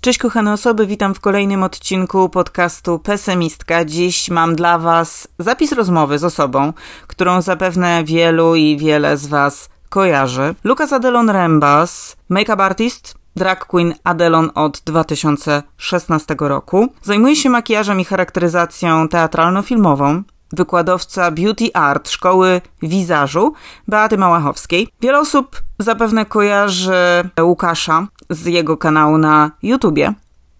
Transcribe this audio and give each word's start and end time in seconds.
Cześć 0.00 0.18
kochane 0.18 0.52
osoby, 0.52 0.86
witam 0.86 1.14
w 1.14 1.20
kolejnym 1.20 1.62
odcinku 1.62 2.28
podcastu 2.28 2.98
Pesymistka. 2.98 3.84
Dziś 3.84 4.30
mam 4.30 4.56
dla 4.56 4.78
Was 4.78 5.28
zapis 5.38 5.72
rozmowy 5.72 6.18
z 6.18 6.24
osobą, 6.24 6.72
którą 7.06 7.42
zapewne 7.42 8.04
wielu 8.04 8.54
i 8.54 8.76
wiele 8.76 9.16
z 9.16 9.26
Was 9.26 9.68
kojarzy. 9.88 10.54
Lucas 10.64 10.92
Adelon 10.92 11.30
Rembas, 11.30 12.16
make-up 12.30 12.64
artist, 12.64 13.14
drag 13.36 13.66
queen 13.66 13.94
Adelon 14.04 14.50
od 14.54 14.80
2016 14.80 16.36
roku. 16.38 16.88
Zajmuje 17.02 17.36
się 17.36 17.50
makijażem 17.50 18.00
i 18.00 18.04
charakteryzacją 18.04 19.08
teatralno-filmową 19.08 20.22
wykładowca 20.52 21.30
Beauty 21.30 21.64
Art 21.74 22.08
Szkoły 22.08 22.60
Wizażu 22.82 23.52
Beaty 23.88 24.18
Małachowskiej. 24.18 24.88
Wiele 25.00 25.18
osób 25.18 25.62
zapewne 25.78 26.26
kojarzy 26.26 26.92
Łukasza 27.40 28.06
z 28.30 28.46
jego 28.46 28.76
kanału 28.76 29.18
na 29.18 29.50
YouTubie 29.62 30.14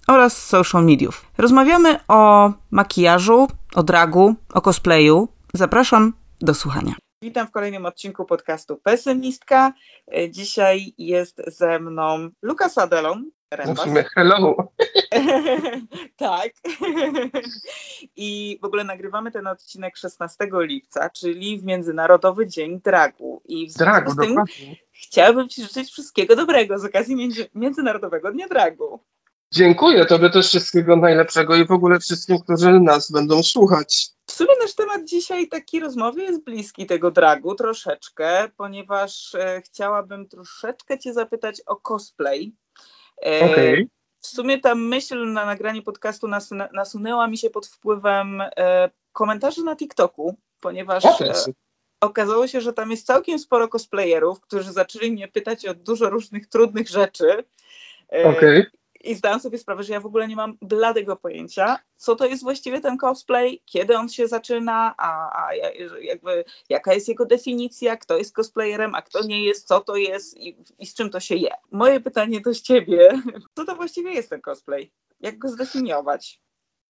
oraz 0.09 0.47
social 0.47 0.85
mediów. 0.85 1.27
Rozmawiamy 1.39 1.99
o 2.09 2.53
makijażu, 2.71 3.49
o 3.75 3.83
dragu, 3.83 4.35
o 4.55 4.61
cosplayu. 4.61 5.29
Zapraszam 5.55 6.13
do 6.41 6.55
słuchania. 6.55 6.95
Witam 7.23 7.47
w 7.47 7.51
kolejnym 7.51 7.87
odcinku 7.87 8.25
podcastu 8.25 8.77
Pesymistka. 8.77 9.73
Dzisiaj 10.31 10.95
jest 10.99 11.43
ze 11.47 11.79
mną 11.81 12.29
Lukas 12.43 12.79
Adelon, 12.79 13.31
Musimy 13.67 14.05
hello. 14.15 14.73
tak. 16.17 16.53
I 18.17 18.59
w 18.63 18.65
ogóle 18.65 18.85
nagrywamy 18.85 19.31
ten 19.31 19.47
odcinek 19.47 19.97
16 19.97 20.37
lipca, 20.53 21.11
czyli 21.11 21.61
w 21.61 21.65
Międzynarodowy 21.65 22.47
Dzień 22.47 22.81
Dragu. 22.81 23.43
I 23.45 23.71
w 23.71 23.75
Dragu, 23.75 24.15
tym 24.15 24.29
dokładnie. 24.29 24.77
chciałabym 24.93 25.49
Ci 25.49 25.63
życzyć 25.63 25.91
wszystkiego 25.91 26.37
dobrego 26.37 26.79
z 26.79 26.85
okazji 26.85 27.17
Między 27.17 27.49
Międzynarodowego 27.55 28.33
Dnia 28.33 28.49
Dragu. 28.49 29.01
Dziękuję 29.53 30.07
Tobie 30.07 30.31
też 30.31 30.49
wszystkiego 30.49 30.97
najlepszego 30.97 31.57
i 31.57 31.67
w 31.67 31.71
ogóle 31.71 32.01
wszystkim, 32.01 32.39
którzy 32.39 32.81
nas 32.81 33.11
będą 33.11 33.43
słuchać. 33.43 34.09
W 34.27 34.33
sumie 34.33 34.51
nasz 34.63 34.75
temat 34.75 35.05
dzisiaj 35.05 35.49
taki 35.49 35.81
rozmowy 35.81 36.23
jest 36.23 36.45
bliski 36.45 36.87
tego 36.87 37.11
dragu 37.11 37.55
troszeczkę, 37.55 38.49
ponieważ 38.57 39.35
e, 39.35 39.63
chciałabym 39.65 40.29
troszeczkę 40.29 40.99
Cię 40.99 41.13
zapytać 41.13 41.63
o 41.67 41.77
cosplay. 41.77 42.55
E, 43.27 43.51
okay. 43.51 43.89
W 44.21 44.27
sumie 44.27 44.61
ta 44.61 44.75
myśl 44.75 45.33
na 45.33 45.47
nagranie 45.47 45.83
podcastu 45.83 46.29
nasunęła 46.73 47.29
mi 47.29 47.39
się 47.39 47.51
pod 47.51 47.67
wpływem 47.67 48.41
e, 48.41 48.91
komentarzy 49.13 49.65
na 49.65 49.77
TikToku, 49.77 50.37
ponieważ 50.61 51.05
e, 51.05 51.33
okazało 52.01 52.47
się, 52.47 52.61
że 52.61 52.73
tam 52.73 52.91
jest 52.91 53.07
całkiem 53.07 53.39
sporo 53.39 53.69
cosplayerów, 53.69 54.41
którzy 54.41 54.73
zaczęli 54.73 55.13
mnie 55.13 55.29
pytać 55.29 55.67
o 55.67 55.75
dużo 55.75 56.11
różnych 56.11 56.47
trudnych 56.47 56.89
rzeczy. 56.89 57.45
Okay 58.09 58.80
i 59.05 59.15
zdałam 59.15 59.41
sobie 59.41 59.59
sprawę, 59.59 59.83
że 59.83 59.93
ja 59.93 60.01
w 60.01 60.07
ogóle 60.07 60.29
nie 60.29 60.37
mam 60.37 60.59
bladego 60.63 61.17
pojęcia, 61.17 61.79
co 61.97 62.17
to 62.17 62.27
jest 62.27 62.43
właściwie 62.43 62.81
ten 62.81 62.97
cosplay, 62.97 63.63
kiedy 63.65 63.97
on 63.97 64.09
się 64.09 64.29
zaczyna, 64.29 64.95
a, 64.99 65.11
a 65.47 65.55
jakby 66.01 66.45
jaka 66.69 66.95
jest 66.95 67.09
jego 67.09 67.27
definicja, 67.27 67.97
kto 67.97 68.19
jest 68.19 68.35
cosplayerem, 68.35 68.95
a 68.95 69.03
kto 69.03 69.23
nie 69.25 69.45
jest, 69.45 69.69
co 69.69 69.81
to 69.81 69.97
jest 69.97 70.37
i, 70.37 70.57
i 70.79 70.87
z 70.87 70.95
czym 70.95 71.11
to 71.11 71.21
się 71.21 71.35
je. 71.35 71.51
Moje 71.71 72.01
pytanie 72.01 72.41
do 72.41 72.55
ciebie, 72.55 73.23
co 73.57 73.65
to 73.65 73.77
właściwie 73.77 74.13
jest 74.13 74.31
ten 74.31 74.41
cosplay? 74.41 74.93
Jak 75.21 75.39
go 75.39 75.49
zdefiniować? 75.49 76.41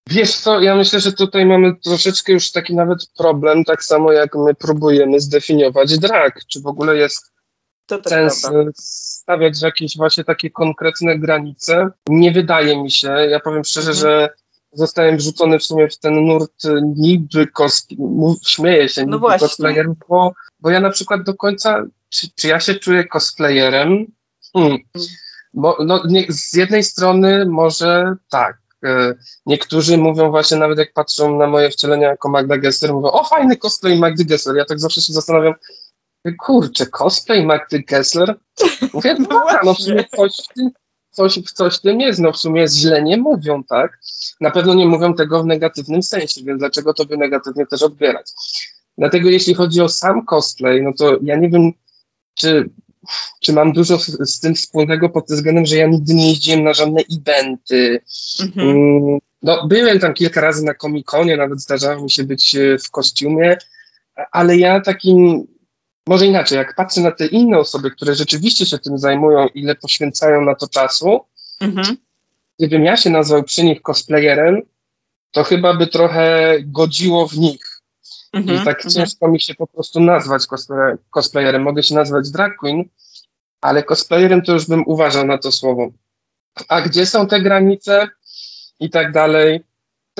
Wiesz 0.06 0.36
co, 0.36 0.60
ja 0.60 0.76
myślę, 0.76 1.00
że 1.00 1.12
tutaj 1.12 1.46
mamy 1.46 1.76
troszeczkę 1.76 2.32
już 2.32 2.52
taki 2.52 2.74
nawet 2.74 2.98
problem, 3.18 3.64
tak 3.64 3.84
samo 3.84 4.12
jak 4.12 4.34
my 4.34 4.54
próbujemy 4.54 5.20
zdefiniować 5.20 5.98
drag, 5.98 6.44
czy 6.46 6.60
w 6.60 6.66
ogóle 6.66 6.96
jest 6.96 7.32
sens 8.06 8.42
prawda. 8.42 8.70
stawiać 8.74 9.62
jakieś 9.62 9.96
właśnie 9.96 10.24
takie 10.24 10.50
konkretne 10.50 11.18
granice. 11.18 11.88
Nie 12.08 12.32
wydaje 12.32 12.82
mi 12.82 12.90
się, 12.90 13.08
ja 13.08 13.40
powiem 13.40 13.64
szczerze, 13.64 13.90
mhm. 13.90 14.00
że 14.00 14.28
zostałem 14.72 15.16
wrzucony 15.16 15.58
w 15.58 15.64
sumie 15.64 15.88
w 15.88 15.98
ten 15.98 16.26
nurt 16.26 16.62
niby 16.96 17.46
kos, 17.46 17.86
śmieję 18.46 18.88
się, 18.88 19.06
no 19.06 19.16
niby 19.16 19.38
cosplayerów, 19.38 19.96
bo, 20.08 20.32
bo 20.60 20.70
ja 20.70 20.80
na 20.80 20.90
przykład 20.90 21.22
do 21.22 21.34
końca, 21.34 21.84
czy, 22.08 22.28
czy 22.34 22.48
ja 22.48 22.60
się 22.60 22.74
czuję 22.74 23.04
cosplayerem? 23.04 24.06
Hmm. 24.52 24.78
Bo, 25.54 25.76
no, 25.84 26.02
nie, 26.08 26.26
z 26.28 26.54
jednej 26.54 26.82
strony 26.84 27.46
może 27.46 28.14
tak, 28.30 28.58
e, 28.84 29.14
Niektórzy 29.46 29.98
mówią 29.98 30.30
właśnie, 30.30 30.56
nawet 30.56 30.78
jak 30.78 30.92
patrzą 30.92 31.38
na 31.38 31.46
moje 31.46 31.70
wcielenia 31.70 32.08
jako 32.08 32.28
Magda 32.28 32.58
Gessler, 32.58 32.92
mówią, 32.92 33.10
o 33.10 33.24
fajny 33.24 33.56
cosplay 33.56 33.98
Magdy 33.98 34.24
Gessler. 34.24 34.56
Ja 34.56 34.64
tak 34.64 34.80
zawsze 34.80 35.00
się 35.00 35.12
zastanawiam, 35.12 35.54
kurczę, 36.38 36.86
cosplay 36.86 37.46
Magdy 37.46 37.82
Kessler? 37.82 38.38
Mówię, 38.94 39.16
no 39.18 39.28
dobra, 39.28 39.60
no 39.64 39.74
w 39.74 39.78
sumie 39.78 40.04
coś 40.16 40.32
w, 40.36 40.54
tym, 40.54 40.70
coś, 41.10 41.42
coś 41.54 41.76
w 41.76 41.80
tym 41.80 42.00
jest, 42.00 42.20
no 42.20 42.32
w 42.32 42.36
sumie 42.36 42.68
źle 42.68 43.02
nie 43.02 43.16
mówią, 43.16 43.64
tak? 43.64 43.98
Na 44.40 44.50
pewno 44.50 44.74
nie 44.74 44.86
mówią 44.86 45.14
tego 45.14 45.42
w 45.42 45.46
negatywnym 45.46 46.02
sensie, 46.02 46.44
więc 46.44 46.58
dlaczego 46.58 46.94
to 46.94 47.06
by 47.06 47.16
negatywnie 47.16 47.66
też 47.66 47.82
odbierać? 47.82 48.32
Dlatego 48.98 49.30
jeśli 49.30 49.54
chodzi 49.54 49.80
o 49.80 49.88
sam 49.88 50.26
cosplay, 50.26 50.82
no 50.82 50.92
to 50.98 51.18
ja 51.22 51.36
nie 51.36 51.48
wiem, 51.50 51.72
czy, 52.34 52.70
czy 53.40 53.52
mam 53.52 53.72
dużo 53.72 53.98
z, 53.98 54.30
z 54.30 54.40
tym 54.40 54.54
wspólnego 54.54 55.08
pod 55.08 55.26
tym 55.26 55.36
względem, 55.36 55.66
że 55.66 55.76
ja 55.76 55.86
nigdy 55.86 56.14
nie 56.14 56.28
jeździłem 56.28 56.64
na 56.64 56.74
żadne 56.74 57.02
eventy. 57.18 58.00
Mhm. 58.40 58.68
Mm, 58.68 59.18
no, 59.42 59.66
byłem 59.66 60.00
tam 60.00 60.14
kilka 60.14 60.40
razy 60.40 60.64
na 60.64 60.74
komikonie, 60.74 61.36
nawet 61.36 61.60
zdarzało 61.60 62.02
mi 62.02 62.10
się 62.10 62.24
być 62.24 62.56
e, 62.56 62.78
w 62.78 62.90
kostiumie, 62.90 63.56
ale 64.32 64.56
ja 64.56 64.80
takim 64.80 65.46
może 66.06 66.26
inaczej, 66.26 66.58
jak 66.58 66.74
patrzę 66.74 67.00
na 67.00 67.10
te 67.10 67.26
inne 67.26 67.58
osoby, 67.58 67.90
które 67.90 68.14
rzeczywiście 68.14 68.66
się 68.66 68.78
tym 68.78 68.98
zajmują, 68.98 69.48
ile 69.48 69.74
poświęcają 69.74 70.40
na 70.40 70.54
to 70.54 70.68
czasu, 70.68 71.20
mhm. 71.60 71.96
gdybym 72.58 72.84
ja 72.84 72.96
się 72.96 73.10
nazwał 73.10 73.42
przy 73.42 73.64
nich 73.64 73.82
cosplayerem, 73.82 74.62
to 75.30 75.44
chyba 75.44 75.74
by 75.74 75.86
trochę 75.86 76.54
godziło 76.62 77.28
w 77.28 77.38
nich. 77.38 77.80
Mhm, 78.32 78.62
I 78.62 78.64
tak 78.64 78.76
mhm. 78.76 78.94
ciężko 78.94 79.28
mi 79.28 79.40
się 79.40 79.54
po 79.54 79.66
prostu 79.66 80.00
nazwać 80.00 80.42
cosplayerem. 81.10 81.62
Mogę 81.62 81.82
się 81.82 81.94
nazwać 81.94 82.30
drag 82.30 82.56
queen, 82.56 82.84
ale 83.60 83.82
cosplayerem 83.82 84.42
to 84.42 84.52
już 84.52 84.66
bym 84.66 84.84
uważał 84.86 85.26
na 85.26 85.38
to 85.38 85.52
słowo. 85.52 85.90
A 86.68 86.80
gdzie 86.80 87.06
są 87.06 87.26
te 87.26 87.40
granice 87.40 88.08
i 88.80 88.90
tak 88.90 89.12
dalej? 89.12 89.64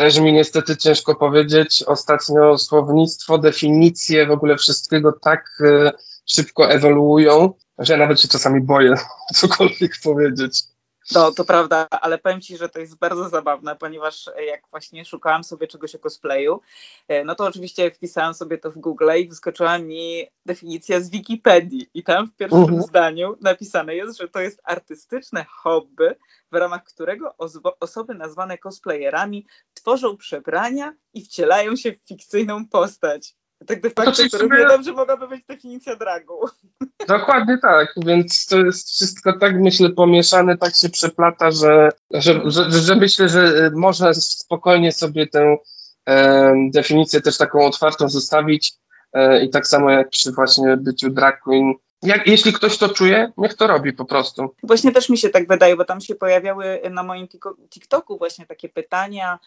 Też 0.00 0.19
mi 0.19 0.33
niestety 0.33 0.77
ciężko 0.77 1.15
powiedzieć. 1.15 1.83
Ostatnio 1.83 2.59
słownictwo, 2.59 3.38
definicje 3.38 4.27
w 4.27 4.31
ogóle 4.31 4.56
wszystkiego 4.56 5.12
tak 5.12 5.44
y, 5.61 5.91
szybko 6.27 6.71
ewoluują, 6.71 7.53
że 7.78 7.97
nawet 7.97 8.21
się 8.21 8.28
czasami 8.28 8.61
boję 8.61 8.94
cokolwiek 9.34 9.93
powiedzieć. 10.05 10.62
No, 11.15 11.32
to 11.32 11.44
prawda, 11.44 11.87
ale 11.91 12.19
powiem 12.19 12.41
Ci, 12.41 12.56
że 12.56 12.69
to 12.69 12.81
jest 12.81 12.98
bardzo 12.98 13.28
zabawne, 13.28 13.76
ponieważ 13.76 14.31
jak 14.47 14.62
właśnie 14.71 15.04
szukałam 15.04 15.44
sobie 15.44 15.66
czegoś 15.66 15.94
o 15.94 15.98
cosplayu, 15.98 16.60
e, 17.09 17.25
no 17.25 17.34
to 17.34 17.44
oczywiście 17.44 17.91
wpisałam 17.91 18.34
sobie 18.34 18.59
to 18.59 18.71
w 18.71 18.78
Google 18.78 19.10
i 19.19 19.28
wyskoczyła 19.28 19.78
mi 19.78 20.26
definicja 20.47 21.00
z 21.00 21.10
Wikipedii 21.10 21.91
i 21.94 22.03
tam 22.03 22.26
w 22.26 22.37
pierwszym 22.37 22.60
uh-huh. 22.60 22.82
zdaniu 22.82 23.37
napisane 23.41 23.94
jest, 23.94 24.19
że 24.19 24.28
to 24.28 24.41
jest 24.41 24.60
artystyczne 24.65 25.44
hobby, 25.44 26.15
w 26.53 26.56
ramach 26.56 26.84
którego 26.84 27.34
osoby 27.81 28.15
nazwane 28.15 28.59
cosplayerami 28.59 29.47
tworzą 29.75 30.16
przebrania 30.16 30.94
i 31.15 31.25
wcielają 31.25 31.76
się 31.76 31.93
w 31.93 32.09
fikcyjną 32.09 32.69
postać. 32.69 33.39
Tak 33.66 33.81
de 33.81 33.91
facto, 33.91 34.12
to 34.31 34.38
równie 34.38 34.66
dobrze 34.66 34.93
mogłaby 34.93 35.28
być 35.28 35.44
definicja 35.48 35.97
dragu. 35.97 36.48
Dokładnie 37.09 37.59
tak, 37.62 37.94
więc 37.97 38.47
to 38.47 38.59
jest 38.59 38.91
wszystko 38.91 39.32
tak, 39.38 39.60
myślę, 39.60 39.91
pomieszane, 39.91 40.59
tak 40.59 40.76
się 40.76 40.88
przeplata, 40.88 41.50
że, 41.50 41.88
że, 42.10 42.41
że, 42.44 42.70
że 42.70 42.97
myślę, 42.97 43.28
że 43.28 43.70
można 43.75 44.15
spokojnie 44.15 44.93
sobie 44.93 45.26
tę 45.26 45.56
e, 46.09 46.54
definicję 46.75 47.20
też 47.20 47.38
taką 47.38 47.66
otwartą 47.66 48.09
zostawić 48.09 48.72
e, 49.12 49.44
i 49.44 49.50
tak 49.50 49.66
samo 49.66 49.91
jak 49.91 50.09
przy 50.09 50.32
właśnie 50.32 50.76
byciu 50.76 51.10
drag 51.10 51.41
queen, 51.43 51.75
jak, 52.03 52.26
jeśli 52.26 52.53
ktoś 52.53 52.78
to 52.78 52.88
czuje, 52.88 53.32
niech 53.37 53.54
to 53.54 53.66
robi 53.66 53.93
po 53.93 54.04
prostu. 54.04 54.54
Właśnie 54.62 54.93
też 54.93 55.09
mi 55.09 55.19
się 55.19 55.28
tak 55.28 55.49
wydaje, 55.49 55.76
bo 55.76 55.84
tam 55.84 56.00
się 56.00 56.15
pojawiały 56.15 56.81
na 56.91 57.03
moim 57.03 57.28
TikToku 57.70 58.19
właśnie 58.19 58.46
takie 58.46 58.69
pytania, 58.69 59.38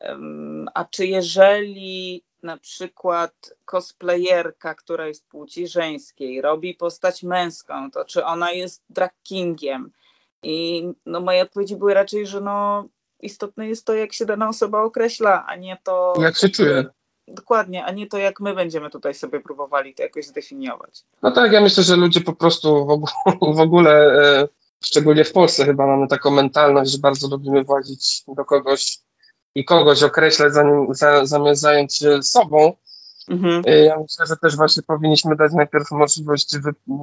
um, 0.00 0.68
a 0.74 0.84
czy 0.84 1.06
jeżeli 1.06 2.24
na 2.42 2.56
przykład 2.56 3.54
cosplayerka, 3.64 4.74
która 4.74 5.06
jest 5.06 5.26
płci 5.26 5.68
żeńskiej, 5.68 6.40
robi 6.40 6.74
postać 6.74 7.22
męską, 7.22 7.90
to 7.90 8.04
czy 8.04 8.24
ona 8.24 8.52
jest 8.52 8.82
drag 8.90 9.12
kingiem? 9.22 9.90
I 10.42 10.84
no, 11.06 11.20
moje 11.20 11.42
odpowiedzi 11.42 11.76
były 11.76 11.94
raczej, 11.94 12.26
że 12.26 12.40
no, 12.40 12.88
istotne 13.20 13.68
jest 13.68 13.86
to, 13.86 13.94
jak 13.94 14.12
się 14.12 14.26
dana 14.26 14.48
osoba 14.48 14.82
określa, 14.82 15.46
a 15.46 15.56
nie 15.56 15.78
to. 15.84 16.14
Jak 16.20 16.36
się 16.36 16.48
czuje. 16.48 16.84
Dokładnie, 17.28 17.84
a 17.84 17.90
nie 17.90 18.06
to, 18.06 18.18
jak 18.18 18.40
my 18.40 18.54
będziemy 18.54 18.90
tutaj 18.90 19.14
sobie 19.14 19.40
próbowali 19.40 19.94
to 19.94 20.02
jakoś 20.02 20.26
zdefiniować. 20.26 21.04
No 21.22 21.30
tak, 21.30 21.52
ja 21.52 21.60
myślę, 21.60 21.82
że 21.82 21.96
ludzie 21.96 22.20
po 22.20 22.32
prostu 22.32 22.86
w 23.54 23.60
ogóle, 23.60 23.92
e, 23.92 24.48
szczególnie 24.84 25.24
w 25.24 25.32
Polsce 25.32 25.64
chyba 25.64 25.86
mamy 25.86 26.08
taką 26.08 26.30
mentalność, 26.30 26.90
że 26.90 26.98
bardzo 26.98 27.28
lubimy 27.28 27.64
włazić 27.64 28.22
do 28.28 28.44
kogoś 28.44 28.98
i 29.54 29.64
kogoś 29.64 30.02
określać, 30.02 30.52
zanim, 30.52 30.94
za, 30.94 31.26
zamiast 31.26 31.60
zająć 31.60 31.96
się 31.96 32.22
sobą. 32.22 32.72
Mhm. 33.28 33.62
Y, 33.68 33.84
ja 33.84 33.98
myślę, 33.98 34.26
że 34.26 34.36
też 34.36 34.56
właśnie 34.56 34.82
powinniśmy 34.82 35.36
dać 35.36 35.52
najpierw 35.52 35.90
możliwość, 35.90 36.56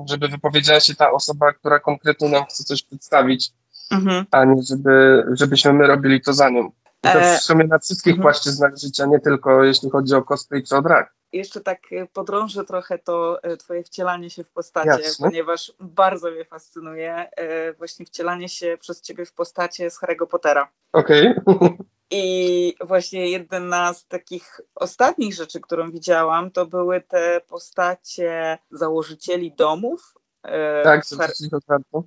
żeby 0.09 0.27
wypowiedziała 0.27 0.79
się 0.79 0.95
ta 0.95 1.11
osoba, 1.11 1.53
która 1.53 1.79
konkretnie 1.79 2.29
nam 2.29 2.45
chce 2.45 2.63
coś 2.63 2.83
przedstawić. 2.83 3.51
mhm. 3.91 4.25
a 4.31 4.45
nie 4.45 4.63
żeby, 4.63 5.23
żebyśmy 5.33 5.73
my 5.73 5.87
robili 5.87 6.21
to 6.21 6.33
za 6.33 6.49
nią. 6.49 6.71
I 7.03 7.07
to 7.07 7.21
e, 7.21 7.37
w 7.37 7.41
sumie 7.41 7.67
na 7.67 7.79
wszystkich 7.79 8.13
mhm. 8.13 8.21
płaszczyznach 8.21 8.77
życia, 8.77 9.05
nie 9.05 9.19
tylko 9.19 9.63
jeśli 9.63 9.89
chodzi 9.89 10.15
o 10.15 10.21
cosplay 10.21 10.63
czy 10.63 10.75
o 10.75 10.81
drag. 10.81 11.13
Jeszcze 11.33 11.61
tak 11.61 11.79
e, 11.91 12.05
podrążę 12.05 12.65
trochę 12.65 12.97
to 12.97 13.43
e, 13.43 13.57
twoje 13.57 13.83
wcielanie 13.83 14.29
się 14.29 14.43
w 14.43 14.49
postacie, 14.49 14.89
Jasne. 14.89 15.29
ponieważ 15.29 15.73
bardzo 15.79 16.31
mnie 16.31 16.45
fascynuje 16.45 17.29
właśnie 17.77 18.05
wcielanie 18.05 18.49
się 18.49 18.77
przez 18.79 19.01
ciebie 19.01 19.25
w 19.25 19.33
postacie 19.33 19.91
z 19.91 20.01
Harry'ego 20.01 20.27
Pottera. 20.27 20.71
Okej. 20.93 21.35
Okay. 21.45 21.69
I 22.11 22.75
właśnie 22.81 23.29
jedna 23.29 23.93
z 23.93 24.07
takich 24.07 24.61
ostatnich 24.75 25.33
rzeczy, 25.33 25.61
którą 25.61 25.91
widziałam, 25.91 26.51
to 26.51 26.65
były 26.65 27.01
te 27.01 27.41
postacie 27.47 28.57
założycieli 28.71 29.51
domów. 29.51 30.13
E, 30.43 30.83
tak, 30.83 31.03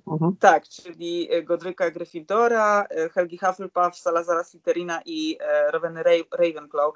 mhm. 0.07 0.35
tak, 0.39 0.67
czyli 0.67 1.29
Godryka 1.43 1.91
Gryffindora, 1.91 2.85
e, 2.89 3.09
Helgi 3.09 3.37
Hufflepuff, 3.37 3.95
Salazara 3.95 4.43
Slytherina 4.43 5.01
i 5.05 5.37
e, 5.39 5.71
Roweny 5.71 6.03
Ravenclaw. 6.31 6.93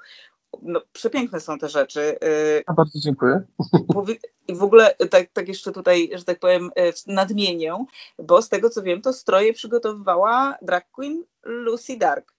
No, 0.62 0.80
przepiękne 0.92 1.40
są 1.40 1.58
te 1.58 1.68
rzeczy. 1.68 2.18
A 2.66 2.72
bardzo 2.72 2.98
dziękuję. 2.98 3.42
I 4.48 4.54
w 4.54 4.62
ogóle 4.62 4.94
tak, 5.10 5.30
tak 5.32 5.48
jeszcze 5.48 5.72
tutaj, 5.72 6.10
że 6.14 6.24
tak 6.24 6.38
powiem, 6.38 6.70
nadmienię, 7.06 7.84
bo 8.18 8.42
z 8.42 8.48
tego 8.48 8.70
co 8.70 8.82
wiem, 8.82 9.02
to 9.02 9.12
stroje 9.12 9.52
przygotowywała 9.52 10.58
drag 10.62 10.90
queen 10.90 11.24
Lucy 11.44 11.96
Dark. 11.96 12.37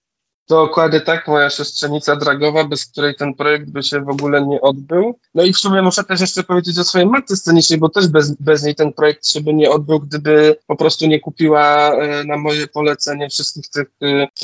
Dokładnie 0.50 1.00
tak, 1.00 1.28
moja 1.28 1.50
siostrzenica 1.50 2.16
dragowa, 2.16 2.64
bez 2.64 2.86
której 2.86 3.14
ten 3.14 3.34
projekt 3.34 3.70
by 3.70 3.82
się 3.82 4.00
w 4.00 4.08
ogóle 4.08 4.46
nie 4.46 4.60
odbył. 4.60 5.18
No 5.34 5.42
i 5.44 5.52
w 5.52 5.58
sumie 5.58 5.82
muszę 5.82 6.04
też 6.04 6.20
jeszcze 6.20 6.42
powiedzieć 6.42 6.78
o 6.78 6.84
swojej 6.84 7.06
matce 7.06 7.36
scenicznej, 7.36 7.78
bo 7.78 7.88
też 7.88 8.08
bez, 8.08 8.34
bez 8.34 8.62
niej 8.62 8.74
ten 8.74 8.92
projekt 8.92 9.26
się 9.26 9.40
by 9.40 9.54
nie 9.54 9.70
odbył, 9.70 10.00
gdyby 10.00 10.56
po 10.66 10.76
prostu 10.76 11.06
nie 11.06 11.20
kupiła 11.20 11.92
e, 11.94 12.24
na 12.24 12.36
moje 12.36 12.68
polecenie 12.68 13.28
wszystkich 13.28 13.68
tych 13.68 13.86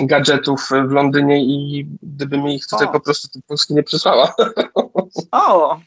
e, 0.00 0.06
gadżetów 0.06 0.68
w 0.88 0.90
Londynie 0.90 1.44
i 1.44 1.86
gdyby 2.02 2.38
mi 2.38 2.54
ich 2.54 2.66
tutaj 2.66 2.88
o. 2.88 2.92
po 2.92 3.00
prostu 3.00 3.28
do 3.34 3.40
Polski 3.46 3.74
nie 3.74 3.82
przysłała. 3.82 4.34
O! 5.30 5.80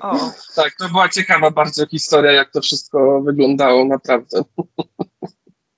O. 0.00 0.30
Tak, 0.56 0.74
to 0.78 0.88
była 0.88 1.08
ciekawa 1.08 1.50
bardzo 1.50 1.86
historia, 1.86 2.32
jak 2.32 2.50
to 2.50 2.60
wszystko 2.60 3.22
wyglądało, 3.22 3.84
naprawdę. 3.84 4.42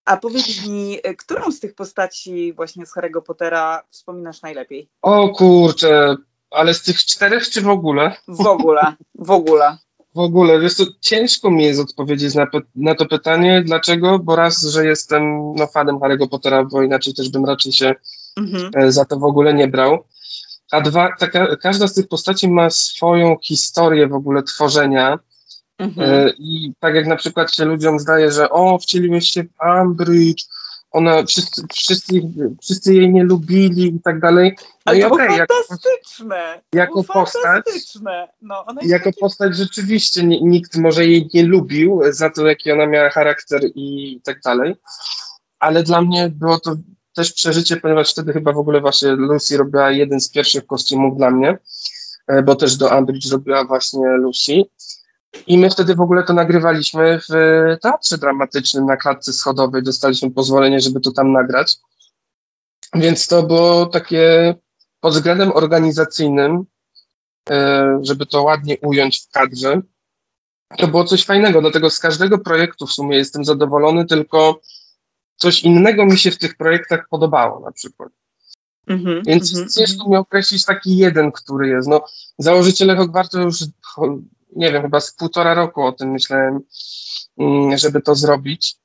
A 0.06 0.17
powiedz 0.17 0.67
mi, 0.67 0.99
e, 1.03 1.14
którą 1.14 1.53
z 1.53 1.61
tych 1.61 1.75
postaci 1.75 2.53
właśnie 2.53 2.87
z 2.87 2.94
Harry'ego 2.94 3.23
Pottera 3.23 3.82
wspominasz 3.91 4.43
najlepiej? 4.43 4.88
O 5.03 5.29
kurczę, 5.29 6.17
ale 6.50 6.75
z 6.75 6.82
tych 6.82 6.99
czterech 6.99 7.50
czy 7.50 7.61
w 7.61 7.69
ogóle? 7.69 8.17
W 8.29 8.47
ogóle, 8.47 8.94
w 9.14 9.31
ogóle. 9.31 9.79
W 10.14 10.19
ogóle, 10.19 10.61
wiesz 10.61 10.76
to 10.76 10.85
ciężko 11.00 11.50
mi 11.50 11.64
jest 11.64 11.81
odpowiedzieć 11.81 12.35
na, 12.35 12.47
na 12.76 12.94
to 12.94 13.06
pytanie. 13.06 13.62
Dlaczego? 13.67 14.19
Bo 14.19 14.37
raz, 14.37 14.62
że 14.62 14.87
jestem 14.87 15.55
no, 15.55 15.67
fanem 15.67 15.97
Harry'ego 15.97 16.29
Pottera, 16.29 16.64
bo 16.64 16.82
inaczej 16.82 17.14
też 17.14 17.29
bym 17.29 17.44
raczej 17.44 17.73
się 17.73 17.94
mhm. 18.37 18.70
E, 18.75 18.93
za 18.93 19.05
to 19.05 19.19
w 19.19 19.25
ogóle 19.25 19.55
nie 19.55 19.69
brał. 19.69 20.05
A 20.70 20.81
dwa, 20.81 21.09
taka, 21.19 21.56
każda 21.56 21.87
z 21.88 21.94
tych 21.94 22.09
postaci 22.09 22.49
ma 22.49 22.70
swoją 22.70 23.37
historię 23.43 24.09
w 24.09 24.14
ogóle 24.14 24.43
tworzenia 24.43 25.19
Mhm. 25.78 26.11
E, 26.11 26.31
I 26.38 26.73
tak 26.81 26.94
jak 26.94 27.06
na 27.06 27.17
przykład 27.17 27.55
się 27.55 27.64
ludziom 27.64 27.99
zdaje, 27.99 28.31
że 28.32 28.50
o, 28.50 28.78
wcieliłeś 28.78 29.28
się 29.28 29.44
w 29.44 29.62
Ambridge, 29.62 30.44
ona, 30.90 31.23
wszyscy, 31.23 31.62
wszyscy, 31.73 32.23
wszyscy 32.62 32.94
jej 32.94 33.12
nie 33.12 33.25
lubili 33.25 33.87
i 33.96 34.00
tak 34.00 34.20
dalej. 34.20 34.56
No 34.58 34.67
Ale 34.84 34.99
i 34.99 35.05
okay, 35.05 35.28
fantastyczne. 35.28 36.62
Jako, 36.75 37.05
postać, 37.05 37.64
no, 38.43 38.64
jako 38.82 39.05
taki... 39.05 39.20
postać 39.20 39.56
rzeczywiście 39.56 40.25
nikt 40.25 40.76
może 40.76 41.06
jej 41.06 41.31
nie 41.34 41.43
lubił 41.43 42.00
za 42.11 42.31
to, 42.31 42.46
jaki 42.46 42.73
ona 42.73 42.87
miała 42.87 43.11
charakter 43.11 43.62
i 43.75 44.20
tak 44.25 44.40
dalej. 44.40 44.75
Ale 45.58 45.82
dla 45.82 46.02
mnie 46.02 46.28
było 46.28 46.61
to 46.61 46.76
też 47.14 47.32
przeżycie, 47.32 47.76
ponieważ 47.76 48.12
wtedy 48.12 48.32
chyba 48.32 48.52
w 48.52 48.58
ogóle 48.58 48.81
właśnie 48.81 49.11
Lucy 49.11 49.56
robiła 49.56 49.90
jeden 49.90 50.20
z 50.20 50.31
pierwszych 50.31 50.67
kostiumów 50.67 51.17
dla 51.17 51.31
mnie, 51.31 51.58
e, 52.26 52.43
bo 52.43 52.55
też 52.55 52.76
do 52.76 52.93
Ambridge 52.93 53.32
robiła 53.32 53.64
właśnie 53.64 54.08
Lucy. 54.08 54.62
I 55.47 55.59
my 55.59 55.71
wtedy 55.71 55.94
w 55.94 56.00
ogóle 56.00 56.23
to 56.23 56.33
nagrywaliśmy 56.33 57.21
w 57.29 57.33
teatrze 57.83 58.19
dramatycznym 58.19 58.87
na 58.87 58.97
klatce 58.97 59.33
schodowej. 59.33 59.83
Dostaliśmy 59.83 60.31
pozwolenie, 60.31 60.81
żeby 60.81 61.00
to 61.00 61.12
tam 61.12 61.33
nagrać. 61.33 61.77
Więc 62.94 63.27
to 63.27 63.43
było 63.43 63.87
takie 63.87 64.55
pod 65.00 65.12
względem 65.12 65.53
organizacyjnym, 65.53 66.65
e, 67.50 67.99
żeby 68.03 68.27
to 68.27 68.43
ładnie 68.43 68.77
ująć 68.83 69.19
w 69.19 69.31
kadrze, 69.31 69.81
to 70.79 70.88
było 70.88 71.05
coś 71.05 71.25
fajnego. 71.25 71.61
Dlatego 71.61 71.91
z 71.91 71.99
każdego 71.99 72.38
projektu 72.38 72.87
w 72.87 72.93
sumie 72.93 73.17
jestem 73.17 73.44
zadowolony, 73.44 74.06
tylko 74.06 74.61
coś 75.37 75.62
innego 75.62 76.06
mi 76.06 76.19
się 76.19 76.31
w 76.31 76.38
tych 76.38 76.56
projektach 76.56 77.09
podobało 77.11 77.61
na 77.61 77.73
przykład. 77.73 78.09
Mm 78.87 79.05
-hmm, 79.05 79.27
Więc 79.27 79.55
mm 79.55 79.67
-hmm. 79.67 79.79
ciężko 79.79 80.11
mi 80.11 80.17
określić 80.17 80.65
taki 80.65 80.97
jeden, 80.97 81.33
który 81.33 81.69
jest. 81.69 81.88
No, 81.88 82.05
założyciele 82.38 82.97
Hogwartu 82.97 83.41
już 83.41 83.65
nie 84.56 84.72
wiem, 84.72 84.82
chyba 84.82 85.00
z 85.00 85.12
półtora 85.12 85.54
roku 85.54 85.82
o 85.82 85.93
tym 85.93 86.10
myślałem, 86.10 86.60
mm, 87.38 87.78
żeby 87.78 88.02
to 88.02 88.14
zrobić, 88.14 88.76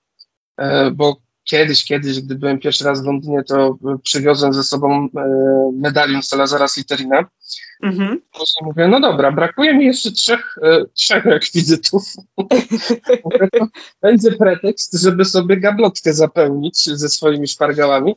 e, 0.57 0.91
bo 0.91 1.17
kiedyś, 1.43 1.85
kiedyś, 1.85 2.21
gdy 2.21 2.35
byłem 2.35 2.59
pierwszy 2.59 2.83
raz 2.83 3.01
w 3.01 3.05
Londynie, 3.05 3.43
to 3.43 3.77
przywiozłem 4.03 4.53
ze 4.53 4.63
sobą 4.63 5.07
e, 5.17 5.29
medalion 5.73 6.23
Salazara 6.23 6.67
Slytherina. 6.67 7.25
Mhm. 7.83 8.21
Później 8.31 8.65
mówię, 8.65 8.87
no 8.87 8.99
dobra, 8.99 9.31
brakuje 9.31 9.73
mi 9.73 9.85
jeszcze 9.85 10.11
trzech, 10.11 10.57
e, 10.63 10.85
trzech 10.93 11.25
rekwizytów. 11.25 12.03
będzie 14.01 14.31
pretekst, 14.31 14.93
żeby 14.93 15.25
sobie 15.25 15.57
gablotkę 15.57 16.13
zapełnić 16.13 16.85
ze 16.85 17.09
swoimi 17.09 17.47
szpargałami. 17.47 18.15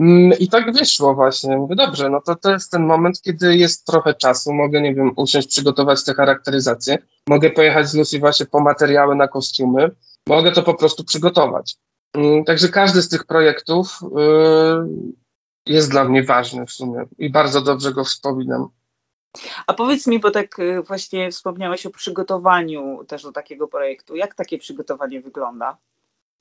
Mm, 0.00 0.38
I 0.38 0.48
tak 0.48 0.72
wyszło 0.72 1.14
właśnie. 1.14 1.56
Mówię, 1.56 1.76
dobrze, 1.76 2.10
no 2.10 2.20
to 2.20 2.34
to 2.34 2.50
jest 2.50 2.70
ten 2.70 2.86
moment, 2.86 3.22
kiedy 3.22 3.56
jest 3.56 3.86
trochę 3.86 4.14
czasu, 4.14 4.52
mogę, 4.52 4.80
nie 4.80 4.94
wiem, 4.94 5.12
usiąść, 5.16 5.48
przygotować 5.48 6.04
te 6.04 6.14
charakteryzacje, 6.14 6.98
mogę 7.28 7.50
pojechać 7.50 7.88
z 7.88 7.94
Lucy 7.94 8.18
właśnie 8.18 8.46
po 8.46 8.60
materiały 8.60 9.16
na 9.16 9.28
kostiumy, 9.28 9.90
mogę 10.28 10.52
to 10.52 10.62
po 10.62 10.74
prostu 10.74 11.04
przygotować. 11.04 11.76
Mm, 12.14 12.44
także 12.44 12.68
każdy 12.68 13.02
z 13.02 13.08
tych 13.08 13.24
projektów 13.24 13.98
yy, 14.16 15.74
jest 15.74 15.90
dla 15.90 16.04
mnie 16.04 16.22
ważny 16.22 16.66
w 16.66 16.70
sumie 16.70 17.04
i 17.18 17.30
bardzo 17.30 17.60
dobrze 17.60 17.92
go 17.92 18.04
wspominam. 18.04 18.68
A 19.66 19.74
powiedz 19.74 20.06
mi, 20.06 20.18
bo 20.20 20.30
tak 20.30 20.58
y, 20.58 20.82
właśnie 20.82 21.30
wspomniałeś 21.30 21.86
o 21.86 21.90
przygotowaniu 21.90 23.04
też 23.04 23.22
do 23.22 23.32
takiego 23.32 23.68
projektu. 23.68 24.16
Jak 24.16 24.34
takie 24.34 24.58
przygotowanie 24.58 25.20
wygląda? 25.20 25.76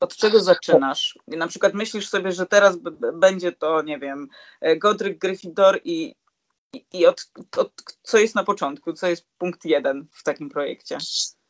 Od 0.05 0.15
czego 0.15 0.39
zaczynasz? 0.39 1.19
Na 1.27 1.47
przykład 1.47 1.73
myślisz 1.73 2.09
sobie, 2.09 2.31
że 2.31 2.45
teraz 2.45 2.77
będzie 3.13 3.51
to, 3.51 3.81
nie 3.81 3.99
wiem, 3.99 4.27
e, 4.61 4.77
Godric 4.77 5.19
Gryffindor 5.19 5.79
i, 5.83 6.15
i, 6.73 6.85
i 6.93 7.05
od, 7.05 7.31
od, 7.57 7.71
co 8.03 8.17
jest 8.17 8.35
na 8.35 8.43
początku? 8.43 8.93
Co 8.93 9.07
jest 9.07 9.27
punkt 9.37 9.65
jeden 9.65 10.07
w 10.11 10.23
takim 10.23 10.49
projekcie? 10.49 10.97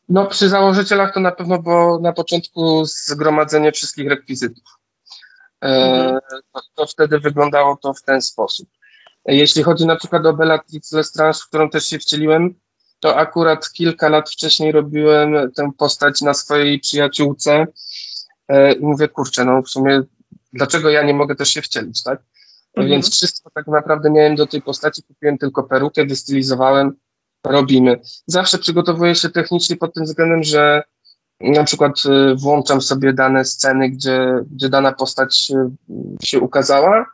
No 0.08 0.26
przy 0.26 0.48
założycielach 0.48 1.14
to 1.14 1.20
na 1.20 1.32
pewno 1.32 1.62
było 1.62 2.00
na 2.00 2.12
początku 2.12 2.84
zgromadzenie 2.84 3.72
wszystkich 3.72 4.08
rekwizytów. 4.08 4.64
E, 5.62 5.66
mhm. 5.66 6.20
to, 6.52 6.60
to, 6.74 6.86
wtedy 6.86 7.20
wyglądało 7.20 7.76
to 7.76 7.94
w 7.94 8.02
ten 8.02 8.22
sposób. 8.22 8.68
Jeśli 9.26 9.62
chodzi 9.62 9.86
na 9.86 9.96
przykład 9.96 10.26
o 10.26 10.32
Bellatrix 10.32 10.92
Lestrange, 10.92 11.38
w 11.38 11.48
którą 11.48 11.70
też 11.70 11.86
się 11.86 11.98
wcieliłem, 11.98 12.54
to 13.00 13.16
akurat 13.16 13.72
kilka 13.72 14.08
lat 14.08 14.30
wcześniej 14.30 14.72
robiłem 14.72 15.52
tę 15.52 15.70
postać 15.78 16.22
na 16.22 16.34
swojej 16.34 16.80
przyjaciółce, 16.80 17.66
i 18.80 18.80
mówię, 18.80 19.08
kurczę, 19.08 19.44
no 19.44 19.62
w 19.62 19.68
sumie 19.68 20.02
dlaczego 20.52 20.90
ja 20.90 21.02
nie 21.02 21.14
mogę 21.14 21.36
też 21.36 21.48
się 21.48 21.62
wcielić, 21.62 22.02
tak? 22.02 22.22
Mhm. 22.74 22.88
Więc 22.88 23.10
wszystko 23.10 23.50
tak 23.50 23.66
naprawdę 23.66 24.10
miałem 24.10 24.36
do 24.36 24.46
tej 24.46 24.62
postaci, 24.62 25.02
kupiłem 25.02 25.38
tylko 25.38 25.62
perukę, 25.62 26.06
wystylizowałem, 26.06 26.96
robimy. 27.46 28.00
Zawsze 28.26 28.58
przygotowuję 28.58 29.14
się 29.14 29.28
technicznie 29.30 29.76
pod 29.76 29.94
tym 29.94 30.04
względem, 30.04 30.42
że 30.42 30.82
na 31.40 31.64
przykład 31.64 31.92
e, 32.06 32.34
włączam 32.34 32.80
sobie 32.80 33.12
dane 33.12 33.44
sceny, 33.44 33.90
gdzie, 33.90 34.44
gdzie 34.50 34.68
dana 34.68 34.92
postać 34.92 35.50
e, 35.50 35.70
się 36.22 36.40
ukazała, 36.40 37.06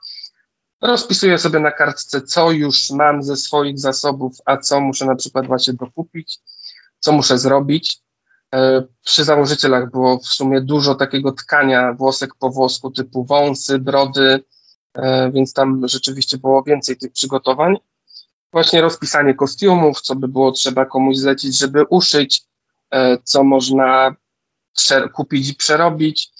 rozpisuję 0.81 1.39
sobie 1.39 1.61
na 1.61 1.71
kartce, 1.71 2.21
co 2.21 2.51
już 2.51 2.91
mam 2.91 3.23
ze 3.23 3.37
swoich 3.37 3.79
zasobów, 3.79 4.37
a 4.45 4.57
co 4.57 4.81
muszę 4.81 5.07
na 5.07 5.15
przykład 5.15 5.47
właśnie 5.47 5.75
dokupić, 5.75 6.39
co 6.99 7.12
muszę 7.12 7.39
zrobić. 7.39 7.99
E, 8.54 8.82
przy 9.04 9.25
założycielach 9.25 9.90
było 9.90 10.18
w 10.18 10.26
sumie 10.26 10.61
dużo 10.61 10.94
takiego 10.94 11.32
tkania 11.32 11.92
włosek 11.92 12.35
po 12.35 12.50
włosku, 12.50 12.90
typu 12.90 13.25
wąsy, 13.25 13.78
brody, 13.78 14.44
e, 14.94 15.30
więc 15.32 15.52
tam 15.52 15.88
rzeczywiście 15.88 16.38
było 16.38 16.62
więcej 16.62 16.97
tych 16.97 17.12
przygotowań. 17.12 17.76
Właśnie 18.52 18.80
rozpisanie 18.80 19.35
kostiumów, 19.35 20.00
co 20.00 20.14
by 20.16 20.28
było 20.28 20.52
trzeba 20.52 20.87
komuś 20.87 21.16
zlecić, 21.16 21.59
żeby 21.59 21.85
uszyć, 21.85 22.42
e, 22.90 23.18
co 23.25 23.44
można 23.44 24.16
kupić 25.14 25.49
i 25.49 25.54
przerobić, 25.54 26.30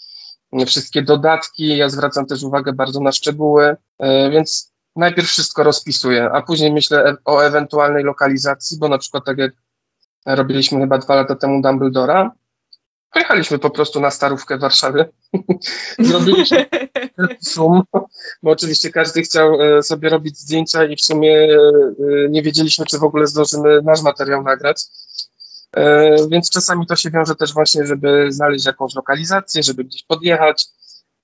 wszystkie 0.67 1.03
dodatki. 1.03 1.77
Ja 1.77 1.89
zwracam 1.89 2.27
też 2.27 2.43
uwagę 2.43 2.73
bardzo 2.73 3.01
na 3.01 3.13
szczegóły, 3.13 3.77
więc 4.33 4.73
najpierw 4.97 5.29
wszystko 5.29 5.63
rozpisuję, 5.63 6.31
a 6.33 6.43
później 6.43 6.73
myślę 6.73 7.17
o 7.25 7.41
ewentualnej 7.41 8.05
lokalizacji, 8.05 8.79
bo 8.79 8.89
na 8.89 8.99
przykład 8.99 9.25
tak 9.25 9.39
jak 9.39 9.53
robiliśmy 10.27 10.81
chyba 10.81 10.99
dwa 10.99 11.15
lata 11.15 11.37
temu 11.37 11.63
Dumbledora, 11.63 12.33
pojechaliśmy 13.13 13.59
po 13.59 13.71
prostu 13.71 14.01
na 14.01 14.11
starówkę 14.11 14.59
w 14.59 14.61
Warszawie. 14.61 15.09
Zrobiliśmy 15.99 16.67
szum, 17.49 17.83
bo 18.43 18.51
oczywiście 18.51 18.91
każdy 18.91 19.23
chciał 19.23 19.63
e, 19.63 19.83
sobie 19.83 20.09
robić 20.09 20.39
zdjęcia 20.39 20.85
i 20.85 20.97
w 20.97 21.01
sumie 21.01 21.33
e, 21.33 21.59
nie 22.29 22.43
wiedzieliśmy, 22.43 22.87
czy 22.87 22.99
w 22.99 23.05
ogóle 23.05 23.27
zdążymy 23.27 23.83
nasz 23.83 24.03
materiał 24.03 24.43
nagrać. 24.43 24.85
E, 25.77 26.17
więc 26.29 26.51
czasami 26.51 26.87
to 26.87 26.97
się 26.97 27.11
wiąże 27.11 27.35
też 27.35 27.55
właśnie, 27.55 27.87
żeby 27.87 28.27
znaleźć 28.33 28.67
jakąś 28.67 28.95
lokalizację, 28.95 29.63
żeby 29.63 29.85
gdzieś 29.85 30.03
podjechać. 30.03 30.67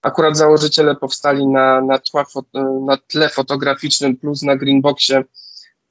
Akurat 0.02 0.36
założyciele 0.36 0.96
powstali 0.96 1.46
na, 1.46 1.80
na, 1.80 1.98
tła, 1.98 2.24
na 2.86 2.96
tle 2.96 3.28
fotograficznym 3.28 4.16
plus 4.16 4.42
na 4.42 4.56
greenboxie, 4.56 5.24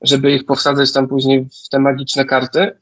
żeby 0.02 0.32
ich 0.32 0.46
powsadzać 0.46 0.92
tam 0.92 1.08
później 1.08 1.50
w 1.66 1.70
te 1.70 1.80
magiczne 1.80 2.26
karty. 2.26 2.78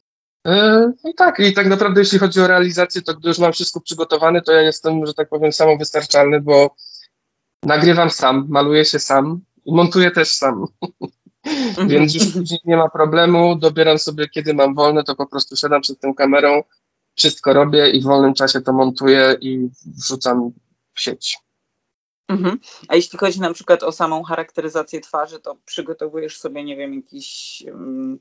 E, 0.46 0.92
I 1.04 1.14
tak, 1.14 1.38
i 1.38 1.52
tak 1.52 1.66
naprawdę 1.66 2.00
jeśli 2.00 2.18
chodzi 2.18 2.40
o 2.40 2.46
realizację, 2.46 3.02
to 3.02 3.14
gdy 3.14 3.28
już 3.28 3.38
mam 3.38 3.52
wszystko 3.52 3.80
przygotowane, 3.80 4.42
to 4.42 4.52
ja 4.52 4.60
jestem, 4.60 5.06
że 5.06 5.14
tak 5.14 5.28
powiem, 5.28 5.52
samowystarczalny, 5.52 6.40
bo 6.40 6.74
nagrywam 7.62 8.10
sam, 8.10 8.46
maluję 8.48 8.84
się 8.84 8.98
sam 8.98 9.40
i 9.64 9.74
montuję 9.74 10.10
też 10.10 10.28
sam. 10.28 10.66
Mhm. 11.46 11.88
Więc 11.88 12.14
już 12.14 12.32
później 12.32 12.60
nie 12.64 12.76
ma 12.76 12.88
problemu, 12.88 13.56
dobieram 13.56 13.98
sobie 13.98 14.28
kiedy 14.28 14.54
mam 14.54 14.74
wolne, 14.74 15.04
to 15.04 15.14
po 15.14 15.26
prostu 15.26 15.56
siadam 15.56 15.80
przed 15.80 16.00
tą 16.00 16.14
kamerą, 16.14 16.62
wszystko 17.16 17.52
robię 17.52 17.90
i 17.90 18.00
w 18.00 18.04
wolnym 18.04 18.34
czasie 18.34 18.60
to 18.60 18.72
montuję 18.72 19.36
i 19.40 19.68
wrzucam 19.86 20.50
w 20.94 21.00
sieć. 21.00 21.38
Mhm. 22.28 22.58
A 22.88 22.96
jeśli 22.96 23.18
chodzi 23.18 23.40
na 23.40 23.52
przykład 23.52 23.82
o 23.82 23.92
samą 23.92 24.22
charakteryzację 24.22 25.00
twarzy, 25.00 25.40
to 25.40 25.56
przygotowujesz 25.64 26.38
sobie, 26.38 26.64
nie 26.64 26.76
wiem, 26.76 26.94
jakiś, 26.94 27.62
mm, 27.66 28.18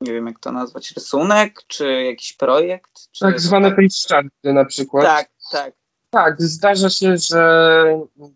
nie 0.00 0.12
wiem 0.12 0.26
jak 0.26 0.38
to 0.38 0.52
nazwać, 0.52 0.92
rysunek, 0.92 1.62
czy 1.66 2.02
jakiś 2.02 2.32
projekt? 2.32 2.90
Czy... 3.12 3.20
Tak 3.20 3.40
zwane 3.40 3.70
face 3.70 4.08
charty 4.08 4.52
na 4.52 4.64
przykład. 4.64 5.04
Tak, 5.04 5.30
tak. 5.52 5.74
Tak, 6.10 6.42
zdarza 6.42 6.90
się, 6.90 7.16
że 7.16 7.84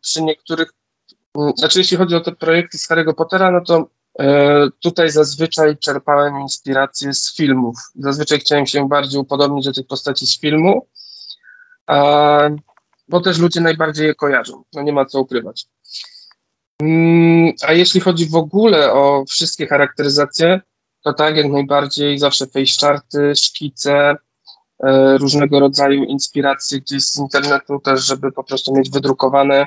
przy 0.00 0.22
niektórych, 0.22 0.72
znaczy 1.56 1.78
jeśli 1.78 1.96
chodzi 1.96 2.14
o 2.14 2.20
te 2.20 2.32
projekty 2.32 2.78
z 2.78 2.88
Harry'ego 2.88 3.14
Pottera, 3.14 3.50
no 3.50 3.60
to 3.60 3.88
e, 4.18 4.68
tutaj 4.80 5.10
zazwyczaj 5.10 5.78
czerpałem 5.78 6.40
inspirację 6.40 7.14
z 7.14 7.36
filmów. 7.36 7.76
Zazwyczaj 7.94 8.40
chciałem 8.40 8.66
się 8.66 8.88
bardziej 8.88 9.20
upodobnić 9.20 9.64
do 9.64 9.72
tych 9.72 9.86
postaci 9.86 10.26
z 10.26 10.40
filmu. 10.40 10.86
A 11.86 12.40
bo 13.08 13.20
też 13.20 13.38
ludzie 13.38 13.60
najbardziej 13.60 14.06
je 14.06 14.14
kojarzą. 14.14 14.64
No 14.72 14.82
nie 14.82 14.92
ma 14.92 15.04
co 15.04 15.20
ukrywać. 15.20 15.66
Mm, 16.82 17.52
a 17.66 17.72
jeśli 17.72 18.00
chodzi 18.00 18.26
w 18.26 18.34
ogóle 18.34 18.92
o 18.92 19.24
wszystkie 19.28 19.66
charakteryzacje, 19.66 20.60
to 21.04 21.12
tak 21.12 21.36
jak 21.36 21.46
najbardziej 21.46 22.18
zawsze 22.18 22.46
face 22.46 22.86
charty, 22.86 23.36
szkice, 23.36 24.16
e, 24.84 25.18
różnego 25.18 25.60
rodzaju 25.60 26.04
inspiracje 26.04 26.80
gdzieś 26.80 27.04
z 27.04 27.18
internetu 27.18 27.80
też, 27.80 28.06
żeby 28.06 28.32
po 28.32 28.44
prostu 28.44 28.74
mieć 28.76 28.90
wydrukowane. 28.90 29.66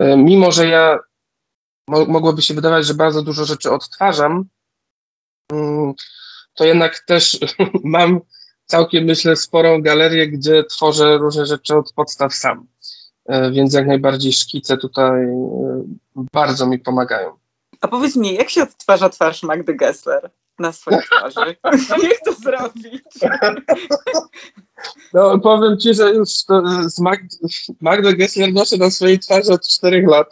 E, 0.00 0.16
mimo, 0.16 0.52
że 0.52 0.66
ja 0.66 0.98
mogłoby 1.88 2.42
się 2.42 2.54
wydawać, 2.54 2.86
że 2.86 2.94
bardzo 2.94 3.22
dużo 3.22 3.44
rzeczy 3.44 3.70
odtwarzam, 3.70 4.44
mm, 5.52 5.94
to 6.54 6.64
jednak 6.64 6.98
też 6.98 7.38
mam 7.84 8.20
całkiem, 8.64 9.04
myślę, 9.04 9.36
sporą 9.36 9.82
galerię, 9.82 10.28
gdzie 10.28 10.64
tworzę 10.64 11.18
różne 11.18 11.46
rzeczy 11.46 11.76
od 11.76 11.92
podstaw 11.92 12.34
sam. 12.34 12.66
E, 13.26 13.50
więc 13.50 13.74
jak 13.74 13.86
najbardziej 13.86 14.32
szkice 14.32 14.76
tutaj 14.76 15.26
bardzo 16.32 16.66
mi 16.66 16.78
pomagają. 16.78 17.40
A 17.80 17.88
powiedz 17.88 18.16
mi, 18.16 18.34
jak 18.34 18.50
się 18.50 18.62
odtwarza 18.62 19.08
twarz 19.08 19.42
Magdy 19.42 19.74
Gessler 19.74 20.30
na 20.58 20.72
swojej 20.72 21.00
twarzy? 21.02 21.56
jak 22.08 22.20
to 22.24 22.32
zrobić? 22.32 23.02
No, 25.14 25.38
powiem 25.38 25.78
Ci, 25.78 25.94
że 25.94 26.10
już 26.10 26.44
to 26.44 26.62
z 26.88 26.98
Mag 27.00 27.20
Magdę 27.80 28.14
Gessler 28.14 28.52
noszę 28.52 28.76
na 28.76 28.90
swojej 28.90 29.18
twarzy 29.18 29.52
od 29.52 29.68
czterech 29.68 30.08
lat. 30.08 30.28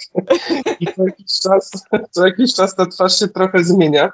I 0.81 0.87
co 0.87 1.05
jakiś, 1.05 1.41
czas, 1.43 1.71
co 2.11 2.27
jakiś 2.27 2.55
czas 2.55 2.77
ta 2.77 2.87
twarz 2.87 3.19
się 3.19 3.29
trochę 3.29 3.65
zmienia 3.65 4.13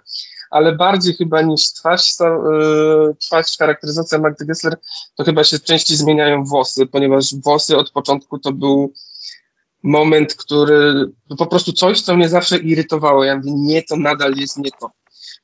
ale 0.55 0.73
bardziej 0.73 1.15
chyba 1.15 1.43
niż 1.43 1.73
twarz, 1.73 2.17
to, 2.17 2.25
yy, 2.25 3.15
twarz 3.21 3.59
charakteryzacja 3.59 4.19
Magdy 4.19 4.47
Gessler, 4.47 4.77
to 5.17 5.25
chyba 5.25 5.45
się 5.45 5.59
częściej 5.59 5.97
zmieniają 5.97 6.45
włosy, 6.45 6.87
ponieważ 6.87 7.35
włosy 7.35 7.77
od 7.77 7.91
początku 7.91 8.39
to 8.39 8.53
był 8.53 8.93
moment, 9.85 10.35
który 10.35 11.11
po 11.39 11.47
prostu 11.47 11.73
coś, 11.73 12.01
co 12.01 12.17
mnie 12.17 12.29
zawsze 12.29 12.59
irytowało. 12.59 13.25
Ja 13.25 13.37
mówię, 13.37 13.53
nie, 13.55 13.83
to 13.83 13.97
nadal 13.97 14.35
jest 14.35 14.59
nie 14.59 14.71
to. 14.81 14.91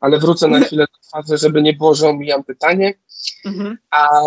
Ale 0.01 0.19
wrócę 0.19 0.49
na 0.49 0.61
chwilę 0.61 0.87
do 0.87 1.09
twarzy, 1.09 1.39
żeby 1.39 1.63
nie 1.63 1.73
było, 1.73 1.95
że 1.95 2.09
omijam 2.09 2.45
pytanie. 2.45 2.95
Mhm. 3.45 3.79
A 3.91 4.21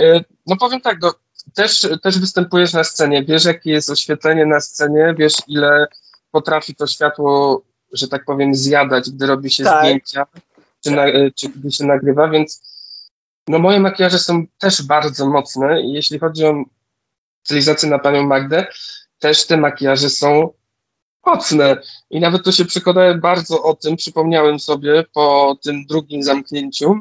y, 0.00 0.24
no 0.46 0.56
powiem 0.56 0.80
tak, 0.80 0.98
no, 1.02 1.14
też, 1.54 1.88
też 2.02 2.18
występujesz 2.18 2.72
na 2.72 2.84
scenie, 2.84 3.24
wiesz 3.24 3.44
jakie 3.44 3.70
jest 3.70 3.90
oświetlenie 3.90 4.46
na 4.46 4.60
scenie, 4.60 5.14
wiesz 5.18 5.34
ile 5.48 5.86
potrafi 6.30 6.74
to 6.74 6.86
światło 6.86 7.62
że 7.92 8.08
tak 8.08 8.24
powiem, 8.24 8.54
zjadać, 8.54 9.10
gdy 9.10 9.26
robi 9.26 9.50
się 9.50 9.64
tak. 9.64 9.84
zdjęcia, 9.84 10.26
czy, 10.84 10.90
na, 10.90 11.04
czy 11.34 11.48
gdy 11.48 11.72
się 11.72 11.84
nagrywa, 11.84 12.28
więc 12.28 12.62
no 13.48 13.58
moje 13.58 13.80
makijaże 13.80 14.18
są 14.18 14.46
też 14.58 14.82
bardzo 14.82 15.26
mocne 15.26 15.82
i 15.82 15.92
jeśli 15.92 16.18
chodzi 16.18 16.46
o 16.46 16.64
stylizację 17.42 17.88
na 17.88 17.98
panią 17.98 18.26
Magdę, 18.26 18.66
też 19.18 19.46
te 19.46 19.56
makijaże 19.56 20.10
są 20.10 20.52
mocne. 21.26 21.76
I 22.10 22.20
nawet 22.20 22.44
to 22.44 22.52
się 22.52 22.64
przekonałem 22.64 23.20
bardzo 23.20 23.62
o 23.62 23.74
tym, 23.74 23.96
przypomniałem 23.96 24.60
sobie 24.60 25.04
po 25.14 25.56
tym 25.62 25.86
drugim 25.86 26.22
zamknięciu, 26.22 27.00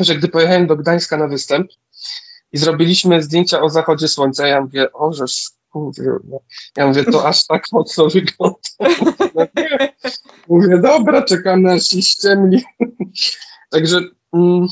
że 0.00 0.14
gdy 0.14 0.28
pojechałem 0.28 0.66
do 0.66 0.76
Gdańska 0.76 1.16
na 1.16 1.28
występ 1.28 1.70
i 2.52 2.58
zrobiliśmy 2.58 3.22
zdjęcia 3.22 3.60
o 3.62 3.68
zachodzie 3.68 4.08
słońca, 4.08 4.46
ja 4.46 4.60
mówię, 4.60 4.92
o 4.92 5.12
żeż 5.12 5.50
kurwa. 5.70 6.38
Ja 6.76 6.86
mówię, 6.86 7.04
to 7.04 7.28
aż 7.28 7.46
tak 7.46 7.64
mocno 7.72 8.08
wygląda. 8.14 8.58
Mówię, 10.48 10.78
dobra, 10.78 11.22
czekam 11.22 11.62
na 11.62 11.80
się 11.80 12.02
ściemni. 12.02 12.62
Także 13.70 14.00
mm, 14.32 14.66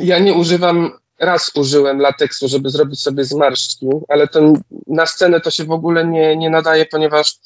ja 0.00 0.18
nie 0.18 0.34
używam, 0.34 0.90
raz 1.20 1.52
użyłem 1.54 2.00
lateksu, 2.00 2.48
żeby 2.48 2.70
zrobić 2.70 3.02
sobie 3.02 3.24
zmarszczki, 3.24 3.86
ale 4.08 4.28
to 4.28 4.52
na 4.86 5.06
scenę 5.06 5.40
to 5.40 5.50
się 5.50 5.64
w 5.64 5.70
ogóle 5.70 6.06
nie, 6.06 6.36
nie 6.36 6.50
nadaje, 6.50 6.86
ponieważ 6.86 7.38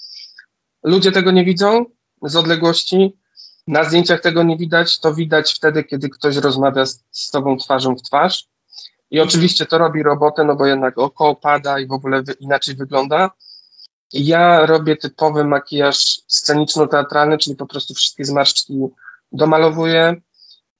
ludzie 0.82 1.12
tego 1.12 1.30
nie 1.30 1.44
widzą 1.44 1.84
z 2.22 2.36
odległości, 2.36 3.16
na 3.66 3.84
zdjęciach 3.84 4.20
tego 4.20 4.42
nie 4.42 4.56
widać, 4.56 5.00
to 5.00 5.14
widać 5.14 5.54
wtedy, 5.54 5.84
kiedy 5.84 6.08
ktoś 6.08 6.36
rozmawia 6.36 6.86
z, 6.86 7.04
z 7.10 7.30
tobą 7.30 7.56
twarzą 7.56 7.96
w 7.96 8.02
twarz. 8.02 8.48
I 9.10 9.20
oczywiście 9.20 9.66
to 9.66 9.78
robi 9.78 10.02
robotę, 10.02 10.44
no 10.44 10.56
bo 10.56 10.66
jednak 10.66 10.98
oko 10.98 11.28
opada 11.28 11.78
i 11.78 11.86
w 11.86 11.92
ogóle 11.92 12.22
wy, 12.22 12.32
inaczej 12.32 12.74
wygląda. 12.74 13.30
Ja 14.12 14.66
robię 14.66 14.96
typowy 14.96 15.44
makijaż 15.44 16.20
sceniczno-teatralny, 16.26 17.38
czyli 17.38 17.56
po 17.56 17.66
prostu 17.66 17.94
wszystkie 17.94 18.24
zmarszczki 18.24 18.78
domalowuję, 19.32 20.14